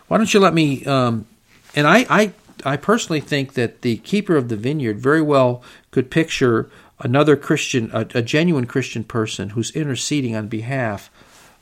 Why 0.08 0.18
don't 0.18 0.34
you 0.34 0.40
let 0.40 0.54
me? 0.54 0.84
Um, 0.86 1.28
and 1.76 1.88
I, 1.88 2.06
I 2.10 2.34
I 2.66 2.78
personally 2.78 3.22
think 3.22 3.54
that 3.54 3.82
the 3.84 3.98
keeper 3.98 4.36
of 4.36 4.50
the 4.50 4.56
vineyard 4.56 5.00
very 5.00 5.22
well 5.22 5.62
could 5.92 6.10
picture 6.10 6.70
another 7.00 7.36
Christian, 7.36 7.92
a, 7.94 8.08
a 8.16 8.22
genuine 8.22 8.66
Christian 8.66 9.04
person 9.04 9.50
who's 9.50 9.72
interceding 9.72 10.36
on 10.36 10.48
behalf 10.48 11.12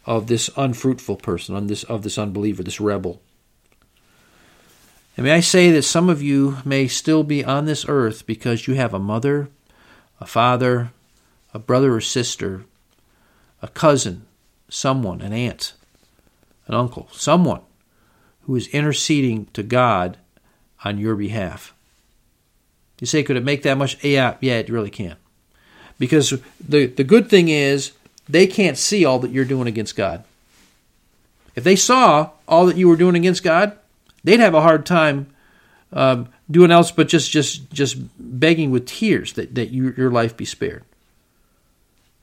of 0.06 0.28
this 0.28 0.50
unfruitful 0.56 1.18
person, 1.18 1.56
on 1.56 1.68
this 1.68 1.84
of 1.84 2.04
this 2.04 2.18
unbeliever, 2.18 2.64
this 2.64 2.80
rebel. 2.80 3.22
And 5.16 5.26
may 5.26 5.34
I 5.34 5.42
say 5.42 5.72
that 5.72 5.84
some 5.84 6.10
of 6.10 6.22
you 6.22 6.58
may 6.66 6.88
still 6.88 7.24
be 7.24 7.44
on 7.44 7.66
this 7.66 7.86
earth 7.88 8.26
because 8.26 8.68
you 8.68 8.76
have 8.76 8.94
a 8.94 9.00
mother, 9.00 9.50
a 10.20 10.26
father, 10.26 10.92
a 11.54 11.60
brother 11.60 11.94
or 11.94 12.02
sister, 12.02 12.66
a 13.62 13.68
cousin, 13.68 14.26
someone, 14.70 15.22
an 15.22 15.34
aunt, 15.34 15.74
an 16.68 16.74
uncle, 16.74 17.10
someone 17.12 17.62
who 18.42 18.56
is 18.56 18.68
interceding 18.70 19.46
to 19.54 19.64
God 19.64 20.18
on 20.84 20.98
your 20.98 21.16
behalf. 21.16 21.74
You 23.00 23.08
say, 23.08 23.24
could 23.24 23.36
it 23.36 23.44
make 23.44 23.64
that 23.64 23.78
much? 23.78 24.02
Yeah, 24.04 24.36
yeah, 24.40 24.60
it 24.60 24.70
really 24.70 24.90
can. 24.90 25.18
Because 26.00 26.34
the, 26.66 26.86
the 26.86 27.04
good 27.04 27.30
thing 27.30 27.50
is, 27.50 27.92
they 28.30 28.48
can't 28.48 28.78
see 28.78 29.04
all 29.04 29.20
that 29.20 29.32
you're 29.32 29.46
doing 29.46 29.68
against 29.68 29.96
God. 29.96 30.24
If 31.56 31.64
they 31.64 31.76
saw 31.76 32.32
all 32.48 32.66
that 32.66 32.78
you 32.78 32.88
were 32.88 32.96
doing 32.96 33.16
against 33.16 33.44
God, 33.44 33.78
they'd 34.24 34.40
have 34.40 34.54
a 34.54 34.62
hard 34.62 34.86
time 34.86 35.28
um, 35.92 36.30
doing 36.50 36.72
else 36.72 36.92
but 36.92 37.08
just 37.08 37.30
just 37.30 37.70
just 37.72 37.98
begging 38.18 38.72
with 38.72 38.88
tears 38.88 39.34
that, 39.34 39.54
that 39.56 39.70
you, 39.70 39.94
your 39.96 40.10
life 40.10 40.36
be 40.36 40.46
spared. 40.46 40.84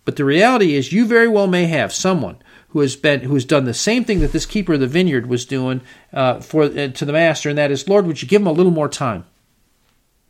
But 0.05 0.17
the 0.17 0.25
reality 0.25 0.75
is, 0.75 0.93
you 0.93 1.07
very 1.07 1.29
well 1.29 1.47
may 1.47 1.67
have 1.67 1.93
someone 1.93 2.39
who 2.71 2.81
has 2.81 2.97
been 2.97 3.21
who 3.21 3.35
has 3.35 3.45
done 3.45 3.64
the 3.64 3.75
same 3.75 4.05
thing 4.05 4.21
that 4.21 4.33
this 4.33 4.47
keeper 4.47 4.75
of 4.75 4.81
the 4.81 4.87
vineyard 4.87 5.27
was 5.27 5.45
doing 5.45 5.81
uh, 6.12 6.41
for 6.41 6.64
uh, 6.64 6.89
to 6.89 7.05
the 7.05 7.12
master, 7.12 7.49
and 7.49 7.59
that 7.59 7.71
is, 7.71 7.89
Lord, 7.89 8.07
would 8.07 8.23
you 8.23 8.29
give 8.29 8.43
him 8.43 8.47
a 8.47 8.53
little 8.53 8.73
more 8.73 8.89
time? 8.89 9.25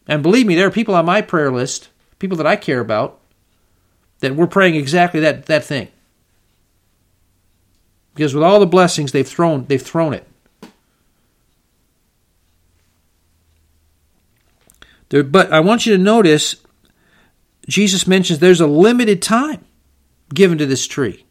And 0.07 0.23
believe 0.23 0.47
me, 0.47 0.55
there 0.55 0.67
are 0.67 0.73
people 0.73 0.95
on 0.95 1.07
my 1.07 1.23
prayer 1.23 1.53
list, 1.53 1.89
people 2.19 2.37
that 2.39 2.47
I 2.47 2.57
care 2.57 2.81
about, 2.81 3.21
that 4.21 4.35
we're 4.35 4.47
praying 4.47 4.75
exactly 4.75 5.21
that, 5.21 5.47
that 5.47 5.65
thing. 5.65 5.89
Because 8.15 8.35
with 8.35 8.43
all 8.43 8.59
the 8.59 8.67
blessings 8.67 9.13
they've 9.13 9.27
thrown, 9.27 9.67
they've 9.67 9.81
thrown 9.81 10.15
it. 10.15 10.27
There, 15.11 15.23
but 15.23 15.53
I 15.53 15.61
want 15.61 15.87
you 15.87 15.97
to 15.97 16.03
notice 16.03 16.57
Jesus 17.69 18.07
mentions 18.07 18.39
there's 18.39 18.61
a 18.61 18.67
limited 18.67 19.23
time 19.23 19.65
given 20.33 20.59
to 20.59 20.67
this 20.67 20.87
tree. 20.87 21.25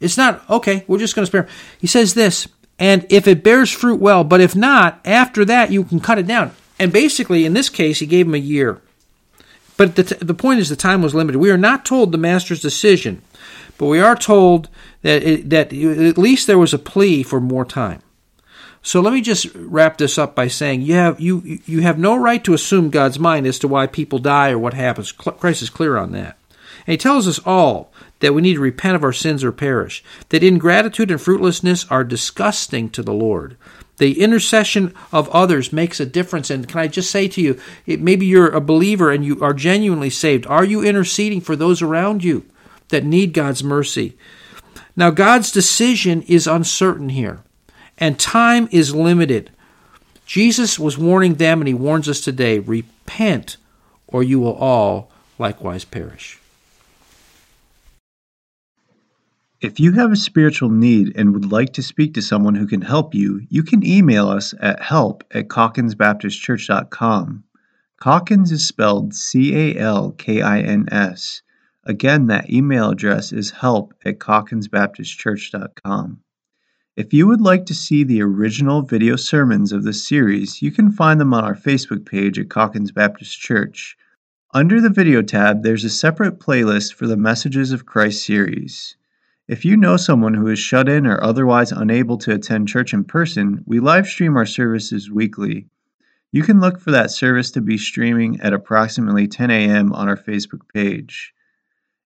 It's 0.00 0.16
not, 0.16 0.48
okay, 0.48 0.84
we're 0.86 0.98
just 0.98 1.14
going 1.14 1.24
to 1.24 1.26
spare. 1.26 1.42
him. 1.44 1.50
He 1.80 1.86
says 1.86 2.14
this, 2.14 2.48
and 2.78 3.04
if 3.10 3.26
it 3.26 3.42
bears 3.42 3.70
fruit 3.70 4.00
well, 4.00 4.22
but 4.24 4.40
if 4.40 4.54
not, 4.54 5.00
after 5.04 5.44
that 5.44 5.72
you 5.72 5.84
can 5.84 6.00
cut 6.00 6.18
it 6.18 6.26
down. 6.26 6.52
And 6.78 6.92
basically, 6.92 7.44
in 7.44 7.54
this 7.54 7.68
case, 7.68 7.98
he 7.98 8.06
gave 8.06 8.26
him 8.26 8.34
a 8.34 8.38
year. 8.38 8.80
But 9.76 9.96
the, 9.96 10.04
t- 10.04 10.16
the 10.20 10.34
point 10.34 10.60
is, 10.60 10.68
the 10.68 10.76
time 10.76 11.02
was 11.02 11.14
limited. 11.14 11.38
We 11.38 11.50
are 11.50 11.58
not 11.58 11.84
told 11.84 12.12
the 12.12 12.18
master's 12.18 12.60
decision, 12.60 13.22
but 13.76 13.86
we 13.86 14.00
are 14.00 14.16
told 14.16 14.68
that, 15.02 15.22
it, 15.22 15.50
that 15.50 15.72
at 15.72 16.18
least 16.18 16.46
there 16.46 16.58
was 16.58 16.74
a 16.74 16.78
plea 16.78 17.22
for 17.22 17.40
more 17.40 17.64
time. 17.64 18.02
So 18.82 19.00
let 19.00 19.12
me 19.12 19.20
just 19.20 19.48
wrap 19.54 19.98
this 19.98 20.18
up 20.18 20.34
by 20.34 20.48
saying 20.48 20.82
you 20.82 20.94
have 20.94 21.20
you 21.20 21.60
you 21.66 21.82
have 21.82 21.98
no 21.98 22.16
right 22.16 22.42
to 22.44 22.54
assume 22.54 22.90
God's 22.90 23.18
mind 23.18 23.46
as 23.46 23.58
to 23.58 23.68
why 23.68 23.86
people 23.86 24.18
die 24.18 24.50
or 24.50 24.58
what 24.58 24.72
happens. 24.72 25.12
Christ 25.12 25.62
is 25.62 25.68
clear 25.68 25.96
on 25.96 26.12
that. 26.12 26.38
And 26.86 26.92
he 26.92 26.96
tells 26.96 27.28
us 27.28 27.40
all 27.44 27.92
that 28.20 28.34
we 28.34 28.42
need 28.42 28.54
to 28.54 28.60
repent 28.60 28.96
of 28.96 29.04
our 29.04 29.12
sins 29.12 29.44
or 29.44 29.52
perish. 29.52 30.02
That 30.30 30.42
ingratitude 30.42 31.10
and 31.10 31.20
fruitlessness 31.20 31.86
are 31.90 32.04
disgusting 32.04 32.90
to 32.90 33.02
the 33.02 33.12
Lord. 33.12 33.56
The 33.98 34.20
intercession 34.20 34.94
of 35.12 35.28
others 35.30 35.72
makes 35.72 36.00
a 36.00 36.06
difference. 36.06 36.50
And 36.50 36.68
can 36.68 36.80
I 36.80 36.86
just 36.86 37.10
say 37.10 37.28
to 37.28 37.40
you, 37.40 37.60
it, 37.84 38.00
maybe 38.00 38.26
you're 38.26 38.48
a 38.48 38.60
believer 38.60 39.10
and 39.10 39.24
you 39.24 39.40
are 39.42 39.52
genuinely 39.52 40.10
saved. 40.10 40.46
Are 40.46 40.64
you 40.64 40.82
interceding 40.82 41.40
for 41.40 41.56
those 41.56 41.82
around 41.82 42.24
you 42.24 42.44
that 42.88 43.04
need 43.04 43.32
God's 43.32 43.62
mercy? 43.62 44.16
Now, 44.96 45.10
God's 45.10 45.52
decision 45.52 46.22
is 46.22 46.48
uncertain 46.48 47.10
here, 47.10 47.40
and 47.98 48.18
time 48.18 48.68
is 48.72 48.94
limited. 48.94 49.50
Jesus 50.26 50.76
was 50.76 50.98
warning 50.98 51.34
them, 51.34 51.60
and 51.60 51.68
he 51.68 51.74
warns 51.74 52.08
us 52.08 52.20
today 52.20 52.58
repent, 52.58 53.58
or 54.08 54.24
you 54.24 54.40
will 54.40 54.54
all 54.54 55.10
likewise 55.38 55.84
perish. 55.84 56.37
If 59.60 59.80
you 59.80 59.90
have 59.94 60.12
a 60.12 60.16
spiritual 60.16 60.70
need 60.70 61.16
and 61.16 61.32
would 61.32 61.50
like 61.50 61.72
to 61.72 61.82
speak 61.82 62.14
to 62.14 62.22
someone 62.22 62.54
who 62.54 62.68
can 62.68 62.80
help 62.80 63.12
you, 63.12 63.44
you 63.48 63.64
can 63.64 63.84
email 63.84 64.28
us 64.28 64.54
at 64.60 64.80
help 64.80 65.24
at 65.32 65.48
calkinsbaptistchurch.com. 65.48 67.42
Calkins 68.00 68.52
is 68.52 68.64
spelled 68.64 69.16
C 69.16 69.56
A 69.56 69.76
L 69.76 70.12
K 70.12 70.42
I 70.42 70.60
N 70.60 70.88
S. 70.92 71.42
Again, 71.82 72.28
that 72.28 72.48
email 72.48 72.90
address 72.90 73.32
is 73.32 73.50
help 73.50 73.94
at 74.04 74.20
calkinsbaptistchurch.com. 74.20 76.20
If 76.94 77.12
you 77.12 77.26
would 77.26 77.40
like 77.40 77.66
to 77.66 77.74
see 77.74 78.04
the 78.04 78.22
original 78.22 78.82
video 78.82 79.16
sermons 79.16 79.72
of 79.72 79.82
this 79.82 80.06
series, 80.06 80.62
you 80.62 80.70
can 80.70 80.92
find 80.92 81.20
them 81.20 81.34
on 81.34 81.42
our 81.42 81.56
Facebook 81.56 82.06
page 82.06 82.38
at 82.38 82.48
Calkins 82.48 82.92
Baptist 82.92 83.40
Church. 83.40 83.96
Under 84.54 84.80
the 84.80 84.88
video 84.88 85.20
tab, 85.20 85.64
there's 85.64 85.82
a 85.82 85.90
separate 85.90 86.38
playlist 86.38 86.94
for 86.94 87.08
the 87.08 87.16
Messages 87.16 87.72
of 87.72 87.86
Christ 87.86 88.24
series. 88.24 88.94
If 89.48 89.64
you 89.64 89.78
know 89.78 89.96
someone 89.96 90.34
who 90.34 90.48
is 90.48 90.58
shut 90.58 90.90
in 90.90 91.06
or 91.06 91.24
otherwise 91.24 91.72
unable 91.72 92.18
to 92.18 92.34
attend 92.34 92.68
church 92.68 92.92
in 92.92 93.04
person, 93.04 93.64
we 93.64 93.80
live 93.80 94.06
stream 94.06 94.36
our 94.36 94.44
services 94.44 95.10
weekly. 95.10 95.68
You 96.30 96.42
can 96.42 96.60
look 96.60 96.78
for 96.78 96.90
that 96.90 97.10
service 97.10 97.50
to 97.52 97.62
be 97.62 97.78
streaming 97.78 98.42
at 98.42 98.52
approximately 98.52 99.26
10 99.26 99.50
a.m. 99.50 99.94
on 99.94 100.06
our 100.06 100.18
Facebook 100.18 100.68
page. 100.74 101.32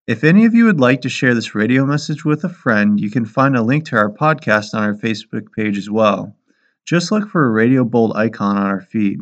If 0.06 0.22
any 0.22 0.44
of 0.44 0.54
you 0.54 0.66
would 0.66 0.78
like 0.78 1.00
to 1.00 1.08
share 1.08 1.34
this 1.34 1.52
radio 1.52 1.84
message 1.84 2.24
with 2.24 2.44
a 2.44 2.48
friend, 2.48 3.00
you 3.00 3.10
can 3.10 3.24
find 3.24 3.56
a 3.56 3.62
link 3.62 3.86
to 3.86 3.96
our 3.96 4.12
podcast 4.12 4.72
on 4.72 4.84
our 4.84 4.94
Facebook 4.94 5.50
page 5.50 5.76
as 5.76 5.90
well. 5.90 6.36
Just 6.84 7.10
look 7.10 7.28
for 7.28 7.44
a 7.44 7.50
Radio 7.50 7.82
Bold 7.82 8.16
icon 8.16 8.56
on 8.56 8.66
our 8.66 8.80
feed. 8.80 9.18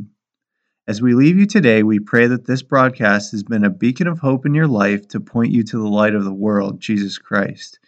As 0.86 1.00
we 1.00 1.14
leave 1.14 1.38
you 1.38 1.46
today, 1.46 1.82
we 1.82 1.98
pray 1.98 2.26
that 2.26 2.44
this 2.44 2.60
broadcast 2.60 3.32
has 3.32 3.42
been 3.42 3.64
a 3.64 3.70
beacon 3.70 4.08
of 4.08 4.18
hope 4.18 4.44
in 4.44 4.52
your 4.52 4.68
life 4.68 5.08
to 5.08 5.20
point 5.20 5.52
you 5.52 5.62
to 5.62 5.78
the 5.78 5.88
light 5.88 6.14
of 6.14 6.24
the 6.24 6.34
world, 6.34 6.80
Jesus 6.80 7.16
Christ. 7.16 7.78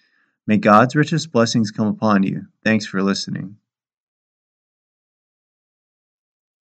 May 0.46 0.56
God's 0.56 0.96
richest 0.96 1.30
blessings 1.30 1.70
come 1.70 1.86
upon 1.86 2.24
you. 2.24 2.46
Thanks 2.64 2.84
for 2.84 3.02
listening. 3.02 3.58